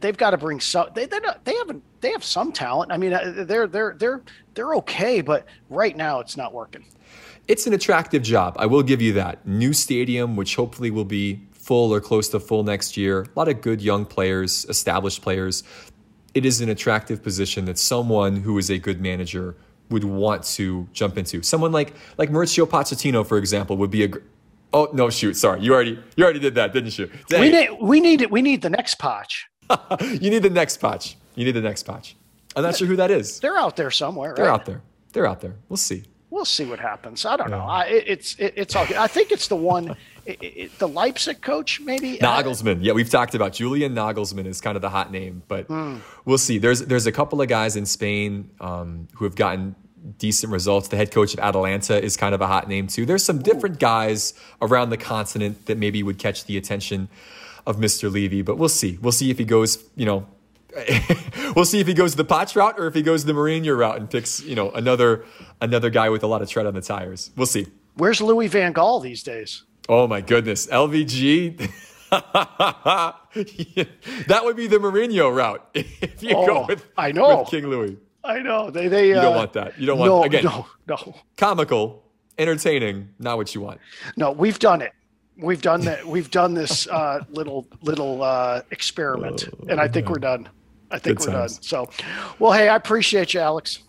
they've 0.00 0.16
got 0.16 0.30
to 0.30 0.38
bring 0.38 0.60
some 0.60 0.88
they 0.94 1.06
they 1.06 1.18
they 1.44 1.54
haven't 1.54 1.82
they 2.00 2.12
have 2.12 2.24
some 2.24 2.52
talent. 2.52 2.92
I 2.92 2.96
mean 2.96 3.12
uh, 3.12 3.44
they're 3.46 3.66
they're 3.66 3.94
they're 3.98 4.22
they're 4.54 4.74
okay, 4.76 5.20
but 5.20 5.46
right 5.68 5.96
now 5.96 6.20
it's 6.20 6.36
not 6.36 6.52
working 6.52 6.84
it's 7.50 7.66
an 7.66 7.72
attractive 7.72 8.22
job. 8.22 8.54
I 8.58 8.66
will 8.66 8.84
give 8.84 9.02
you 9.02 9.12
that. 9.14 9.44
New 9.44 9.72
stadium, 9.72 10.36
which 10.36 10.54
hopefully 10.54 10.92
will 10.92 11.04
be 11.04 11.40
full 11.50 11.92
or 11.92 12.00
close 12.00 12.28
to 12.28 12.38
full 12.38 12.62
next 12.62 12.96
year. 12.96 13.22
A 13.22 13.38
lot 13.38 13.48
of 13.48 13.60
good 13.60 13.82
young 13.82 14.06
players, 14.06 14.64
established 14.68 15.20
players. 15.20 15.64
It 16.32 16.46
is 16.46 16.60
an 16.60 16.68
attractive 16.68 17.24
position 17.24 17.64
that 17.64 17.76
someone 17.76 18.36
who 18.36 18.56
is 18.58 18.70
a 18.70 18.78
good 18.78 19.00
manager 19.00 19.56
would 19.90 20.04
want 20.04 20.44
to 20.44 20.86
jump 20.92 21.18
into. 21.18 21.42
Someone 21.42 21.72
like 21.72 21.94
like 22.18 22.30
Mauricio 22.30 22.66
Pochettino, 22.66 23.26
for 23.26 23.36
example, 23.36 23.76
would 23.78 23.90
be 23.90 24.04
a. 24.04 24.10
Oh 24.72 24.88
no! 24.92 25.10
Shoot, 25.10 25.36
sorry. 25.36 25.60
You 25.60 25.74
already 25.74 25.98
you 26.14 26.22
already 26.22 26.38
did 26.38 26.54
that, 26.54 26.72
didn't 26.72 26.96
you? 26.96 27.10
Dang. 27.28 27.40
We 27.40 27.50
need 27.50 27.70
we 27.80 28.00
need 28.00 28.22
it. 28.22 28.30
We 28.30 28.42
need 28.42 28.62
the 28.62 28.70
next 28.70 29.00
Poch. 29.00 29.26
you 30.00 30.30
need 30.30 30.42
the 30.42 30.50
next 30.50 30.80
Poch. 30.80 31.14
You 31.34 31.44
need 31.44 31.52
the 31.52 31.60
next 31.60 31.86
Poch. 31.86 32.14
I'm 32.56 32.62
not 32.62 32.76
sure 32.76 32.86
who 32.86 32.96
that 32.96 33.10
is. 33.10 33.40
They're 33.40 33.58
out 33.58 33.76
there 33.76 33.90
somewhere. 33.90 34.34
They're 34.34 34.46
right? 34.46 34.54
out 34.54 34.66
there. 34.66 34.82
They're 35.12 35.26
out 35.26 35.40
there. 35.40 35.56
We'll 35.68 35.76
see 35.76 36.04
we'll 36.30 36.44
see 36.44 36.64
what 36.64 36.78
happens. 36.78 37.26
I 37.26 37.36
don't 37.36 37.50
yeah. 37.50 37.56
know. 37.58 37.64
I, 37.64 37.84
it's 37.84 38.36
it, 38.38 38.54
it's 38.56 38.74
all. 38.74 38.86
Good. 38.86 38.96
I 38.96 39.06
think 39.06 39.30
it's 39.30 39.48
the 39.48 39.56
one, 39.56 39.96
it, 40.26 40.38
it, 40.42 40.78
the 40.78 40.88
Leipzig 40.88 41.42
coach 41.42 41.80
maybe. 41.80 42.18
Nagelsmann. 42.18 42.78
Yeah, 42.82 42.92
we've 42.92 43.10
talked 43.10 43.34
about 43.34 43.52
Julian 43.52 43.94
Nagelsmann 43.94 44.46
is 44.46 44.60
kind 44.60 44.76
of 44.76 44.82
the 44.82 44.90
hot 44.90 45.12
name, 45.12 45.42
but 45.48 45.68
mm. 45.68 46.00
we'll 46.24 46.38
see. 46.38 46.58
There's 46.58 46.80
there's 46.80 47.06
a 47.06 47.12
couple 47.12 47.42
of 47.42 47.48
guys 47.48 47.76
in 47.76 47.84
Spain 47.84 48.50
um, 48.60 49.08
who 49.14 49.24
have 49.24 49.34
gotten 49.34 49.74
decent 50.18 50.52
results. 50.52 50.88
The 50.88 50.96
head 50.96 51.10
coach 51.10 51.34
of 51.34 51.40
Atalanta 51.40 52.02
is 52.02 52.16
kind 52.16 52.34
of 52.34 52.40
a 52.40 52.46
hot 52.46 52.68
name 52.68 52.86
too. 52.86 53.04
There's 53.04 53.24
some 53.24 53.42
different 53.42 53.78
guys 53.78 54.32
around 54.62 54.90
the 54.90 54.96
continent 54.96 55.66
that 55.66 55.76
maybe 55.76 56.02
would 56.02 56.18
catch 56.18 56.46
the 56.46 56.56
attention 56.56 57.08
of 57.66 57.76
Mr. 57.76 58.10
Levy, 58.10 58.42
but 58.42 58.56
we'll 58.56 58.68
see. 58.68 58.98
We'll 59.00 59.12
see 59.12 59.30
if 59.30 59.38
he 59.38 59.44
goes, 59.44 59.84
you 59.96 60.06
know, 60.06 60.26
we'll 61.56 61.64
see 61.64 61.80
if 61.80 61.86
he 61.86 61.94
goes 61.94 62.14
the 62.14 62.24
Poch 62.24 62.54
route 62.54 62.78
or 62.78 62.86
if 62.86 62.94
he 62.94 63.02
goes 63.02 63.24
the 63.24 63.32
Mourinho 63.32 63.76
route 63.76 63.96
and 63.96 64.10
picks, 64.10 64.42
you 64.42 64.54
know, 64.54 64.70
another 64.70 65.24
another 65.60 65.90
guy 65.90 66.08
with 66.08 66.22
a 66.22 66.26
lot 66.26 66.42
of 66.42 66.48
tread 66.48 66.66
on 66.66 66.74
the 66.74 66.80
tires. 66.80 67.30
We'll 67.36 67.46
see. 67.46 67.66
Where's 67.94 68.20
Louis 68.20 68.46
Van 68.46 68.72
Gaal 68.72 69.02
these 69.02 69.22
days? 69.22 69.64
Oh 69.88 70.06
my 70.06 70.20
goodness, 70.20 70.66
LVG. 70.68 71.70
that 74.26 74.44
would 74.44 74.56
be 74.56 74.66
the 74.66 74.78
Mourinho 74.78 75.34
route 75.34 75.68
if 75.74 76.22
you 76.22 76.34
oh, 76.34 76.46
go 76.46 76.66
with, 76.66 76.86
I 76.96 77.12
know. 77.12 77.40
with 77.40 77.48
King 77.48 77.68
Louis. 77.68 77.96
I 78.22 78.40
know 78.40 78.70
they 78.70 78.88
they. 78.88 79.08
You 79.08 79.14
don't 79.14 79.34
uh, 79.34 79.38
want 79.38 79.52
that. 79.54 79.78
You 79.78 79.86
don't 79.86 79.98
want 79.98 80.08
no, 80.08 80.24
again. 80.24 80.44
No, 80.44 80.66
no. 80.86 81.14
Comical, 81.36 82.04
entertaining, 82.38 83.08
not 83.18 83.38
what 83.38 83.54
you 83.54 83.60
want. 83.60 83.80
No, 84.16 84.30
we've 84.30 84.58
done 84.58 84.82
it 84.82 84.92
we've 85.40 85.62
done 85.62 85.82
that 85.82 86.06
we've 86.06 86.30
done 86.30 86.54
this 86.54 86.86
uh, 86.88 87.24
little 87.30 87.66
little 87.82 88.22
uh, 88.22 88.62
experiment 88.70 89.48
and 89.68 89.80
i 89.80 89.88
think 89.88 90.08
we're 90.08 90.18
done 90.18 90.48
I 90.90 90.98
think 90.98 91.18
Good 91.18 91.28
we're 91.28 91.34
times. 91.34 91.58
done. 91.58 91.62
So, 91.62 91.90
well, 92.38 92.52
hey, 92.52 92.68
I 92.68 92.76
appreciate 92.76 93.34
you, 93.34 93.40
Alex. 93.40 93.80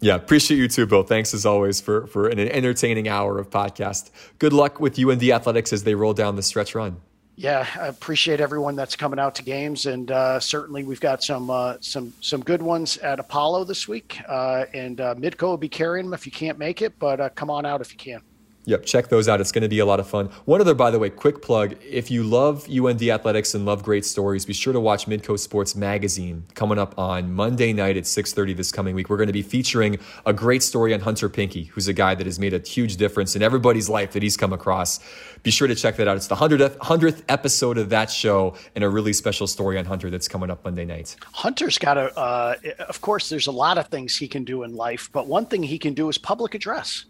Yeah, 0.00 0.16
appreciate 0.16 0.58
you 0.58 0.68
too, 0.68 0.86
Bill. 0.86 1.04
Thanks 1.04 1.32
as 1.32 1.46
always 1.46 1.80
for 1.80 2.06
for 2.08 2.28
an 2.28 2.38
entertaining 2.38 3.08
hour 3.08 3.38
of 3.38 3.50
podcast. 3.50 4.10
Good 4.38 4.52
luck 4.52 4.80
with 4.80 4.98
you 4.98 5.10
and 5.10 5.20
the 5.20 5.32
Athletics 5.32 5.72
as 5.72 5.84
they 5.84 5.94
roll 5.94 6.12
down 6.12 6.36
the 6.36 6.42
stretch 6.42 6.74
run. 6.74 7.00
Yeah, 7.36 7.66
I 7.80 7.86
appreciate 7.86 8.40
everyone 8.40 8.76
that's 8.76 8.94
coming 8.96 9.18
out 9.18 9.36
to 9.36 9.42
games, 9.42 9.86
and 9.86 10.10
uh, 10.10 10.38
certainly 10.40 10.84
we've 10.84 11.00
got 11.00 11.22
some 11.22 11.50
uh, 11.50 11.76
some 11.80 12.12
some 12.20 12.42
good 12.42 12.60
ones 12.60 12.98
at 12.98 13.20
Apollo 13.20 13.64
this 13.64 13.86
week. 13.86 14.20
Uh, 14.28 14.66
and 14.74 15.00
uh, 15.00 15.14
Midco 15.14 15.42
will 15.42 15.56
be 15.56 15.68
carrying 15.68 16.06
them 16.06 16.14
if 16.14 16.26
you 16.26 16.32
can't 16.32 16.58
make 16.58 16.82
it, 16.82 16.98
but 16.98 17.20
uh, 17.20 17.28
come 17.30 17.48
on 17.48 17.64
out 17.64 17.80
if 17.80 17.92
you 17.92 17.96
can. 17.96 18.20
Yep, 18.64 18.84
check 18.84 19.08
those 19.08 19.28
out. 19.28 19.40
It's 19.40 19.50
going 19.50 19.62
to 19.62 19.68
be 19.68 19.80
a 19.80 19.86
lot 19.86 19.98
of 19.98 20.06
fun. 20.06 20.26
One 20.44 20.60
other, 20.60 20.74
by 20.74 20.92
the 20.92 20.98
way, 20.98 21.10
quick 21.10 21.42
plug. 21.42 21.74
If 21.82 22.12
you 22.12 22.22
love 22.22 22.68
UND 22.70 23.02
athletics 23.02 23.54
and 23.54 23.66
love 23.66 23.82
great 23.82 24.04
stories, 24.04 24.44
be 24.44 24.52
sure 24.52 24.72
to 24.72 24.78
watch 24.78 25.06
Midco 25.06 25.36
Sports 25.36 25.74
Magazine 25.74 26.44
coming 26.54 26.78
up 26.78 26.96
on 26.96 27.32
Monday 27.32 27.72
night 27.72 27.96
at 27.96 28.04
6.30 28.04 28.56
this 28.56 28.70
coming 28.70 28.94
week. 28.94 29.10
We're 29.10 29.16
going 29.16 29.26
to 29.26 29.32
be 29.32 29.42
featuring 29.42 29.98
a 30.26 30.32
great 30.32 30.62
story 30.62 30.94
on 30.94 31.00
Hunter 31.00 31.28
Pinke, 31.28 31.66
who's 31.68 31.88
a 31.88 31.92
guy 31.92 32.14
that 32.14 32.24
has 32.24 32.38
made 32.38 32.54
a 32.54 32.60
huge 32.60 32.98
difference 32.98 33.34
in 33.34 33.42
everybody's 33.42 33.88
life 33.88 34.12
that 34.12 34.22
he's 34.22 34.36
come 34.36 34.52
across. 34.52 35.00
Be 35.42 35.50
sure 35.50 35.66
to 35.66 35.74
check 35.74 35.96
that 35.96 36.06
out. 36.06 36.16
It's 36.16 36.28
the 36.28 36.36
100th, 36.36 36.76
100th 36.76 37.22
episode 37.28 37.78
of 37.78 37.88
that 37.88 38.12
show 38.12 38.54
and 38.76 38.84
a 38.84 38.88
really 38.88 39.12
special 39.12 39.48
story 39.48 39.76
on 39.76 39.86
Hunter 39.86 40.08
that's 40.08 40.28
coming 40.28 40.50
up 40.50 40.64
Monday 40.64 40.84
night. 40.84 41.16
Hunter's 41.32 41.78
got 41.78 41.98
a, 41.98 42.16
uh, 42.16 42.54
of 42.88 43.00
course, 43.00 43.28
there's 43.28 43.48
a 43.48 43.52
lot 43.52 43.76
of 43.76 43.88
things 43.88 44.16
he 44.16 44.28
can 44.28 44.44
do 44.44 44.62
in 44.62 44.76
life, 44.76 45.10
but 45.12 45.26
one 45.26 45.46
thing 45.46 45.64
he 45.64 45.80
can 45.80 45.94
do 45.94 46.08
is 46.08 46.16
public 46.16 46.54
address. 46.54 47.06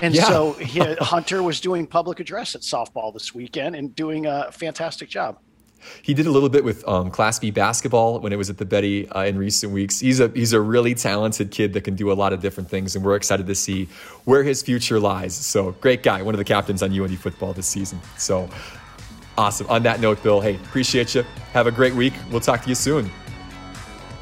And 0.00 0.14
yeah. 0.14 0.24
so 0.24 0.52
he, 0.54 0.80
Hunter 1.00 1.42
was 1.42 1.60
doing 1.60 1.86
public 1.86 2.20
address 2.20 2.54
at 2.54 2.62
softball 2.62 3.12
this 3.12 3.34
weekend 3.34 3.76
and 3.76 3.94
doing 3.94 4.26
a 4.26 4.50
fantastic 4.52 5.08
job. 5.08 5.38
He 6.02 6.14
did 6.14 6.26
a 6.26 6.30
little 6.30 6.48
bit 6.48 6.64
with 6.64 6.86
um, 6.86 7.10
Class 7.10 7.38
B 7.38 7.50
basketball 7.50 8.20
when 8.20 8.32
it 8.32 8.36
was 8.36 8.50
at 8.50 8.58
the 8.58 8.64
Betty 8.64 9.08
uh, 9.08 9.24
in 9.24 9.36
recent 9.36 9.72
weeks. 9.72 9.98
He's 9.98 10.20
a 10.20 10.28
he's 10.28 10.52
a 10.52 10.60
really 10.60 10.94
talented 10.94 11.50
kid 11.50 11.72
that 11.72 11.82
can 11.82 11.96
do 11.96 12.12
a 12.12 12.14
lot 12.14 12.32
of 12.32 12.40
different 12.40 12.70
things, 12.70 12.94
and 12.94 13.04
we're 13.04 13.16
excited 13.16 13.46
to 13.46 13.54
see 13.54 13.86
where 14.24 14.42
his 14.42 14.62
future 14.62 15.00
lies. 15.00 15.34
So 15.34 15.72
great 15.72 16.02
guy, 16.02 16.22
one 16.22 16.34
of 16.34 16.38
the 16.38 16.44
captains 16.44 16.82
on 16.82 16.98
UND 16.98 17.18
football 17.18 17.52
this 17.52 17.66
season. 17.66 18.00
So 18.16 18.48
awesome. 19.36 19.66
On 19.68 19.82
that 19.82 20.00
note, 20.00 20.22
Bill, 20.22 20.40
hey, 20.40 20.56
appreciate 20.56 21.14
you. 21.14 21.24
Have 21.52 21.66
a 21.66 21.72
great 21.72 21.94
week. 21.94 22.14
We'll 22.30 22.40
talk 22.40 22.62
to 22.62 22.68
you 22.68 22.74
soon. 22.74 23.10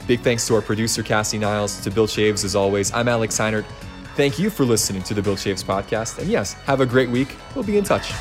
Big 0.06 0.20
thanks 0.20 0.46
to 0.48 0.54
our 0.54 0.62
producer 0.62 1.02
Cassie 1.02 1.38
Niles, 1.38 1.80
to 1.82 1.90
Bill 1.90 2.06
Chaves 2.06 2.44
as 2.44 2.56
always. 2.56 2.92
I'm 2.92 3.06
Alex 3.06 3.38
Heinert. 3.38 3.64
Thank 4.20 4.38
you 4.38 4.50
for 4.50 4.66
listening 4.66 5.02
to 5.04 5.14
the 5.14 5.22
Bill 5.22 5.34
Chaves 5.34 5.64
podcast. 5.64 6.18
And 6.18 6.28
yes, 6.28 6.52
have 6.66 6.82
a 6.82 6.84
great 6.84 7.08
week. 7.08 7.36
We'll 7.54 7.64
be 7.64 7.78
in 7.78 7.84
touch. 7.84 8.12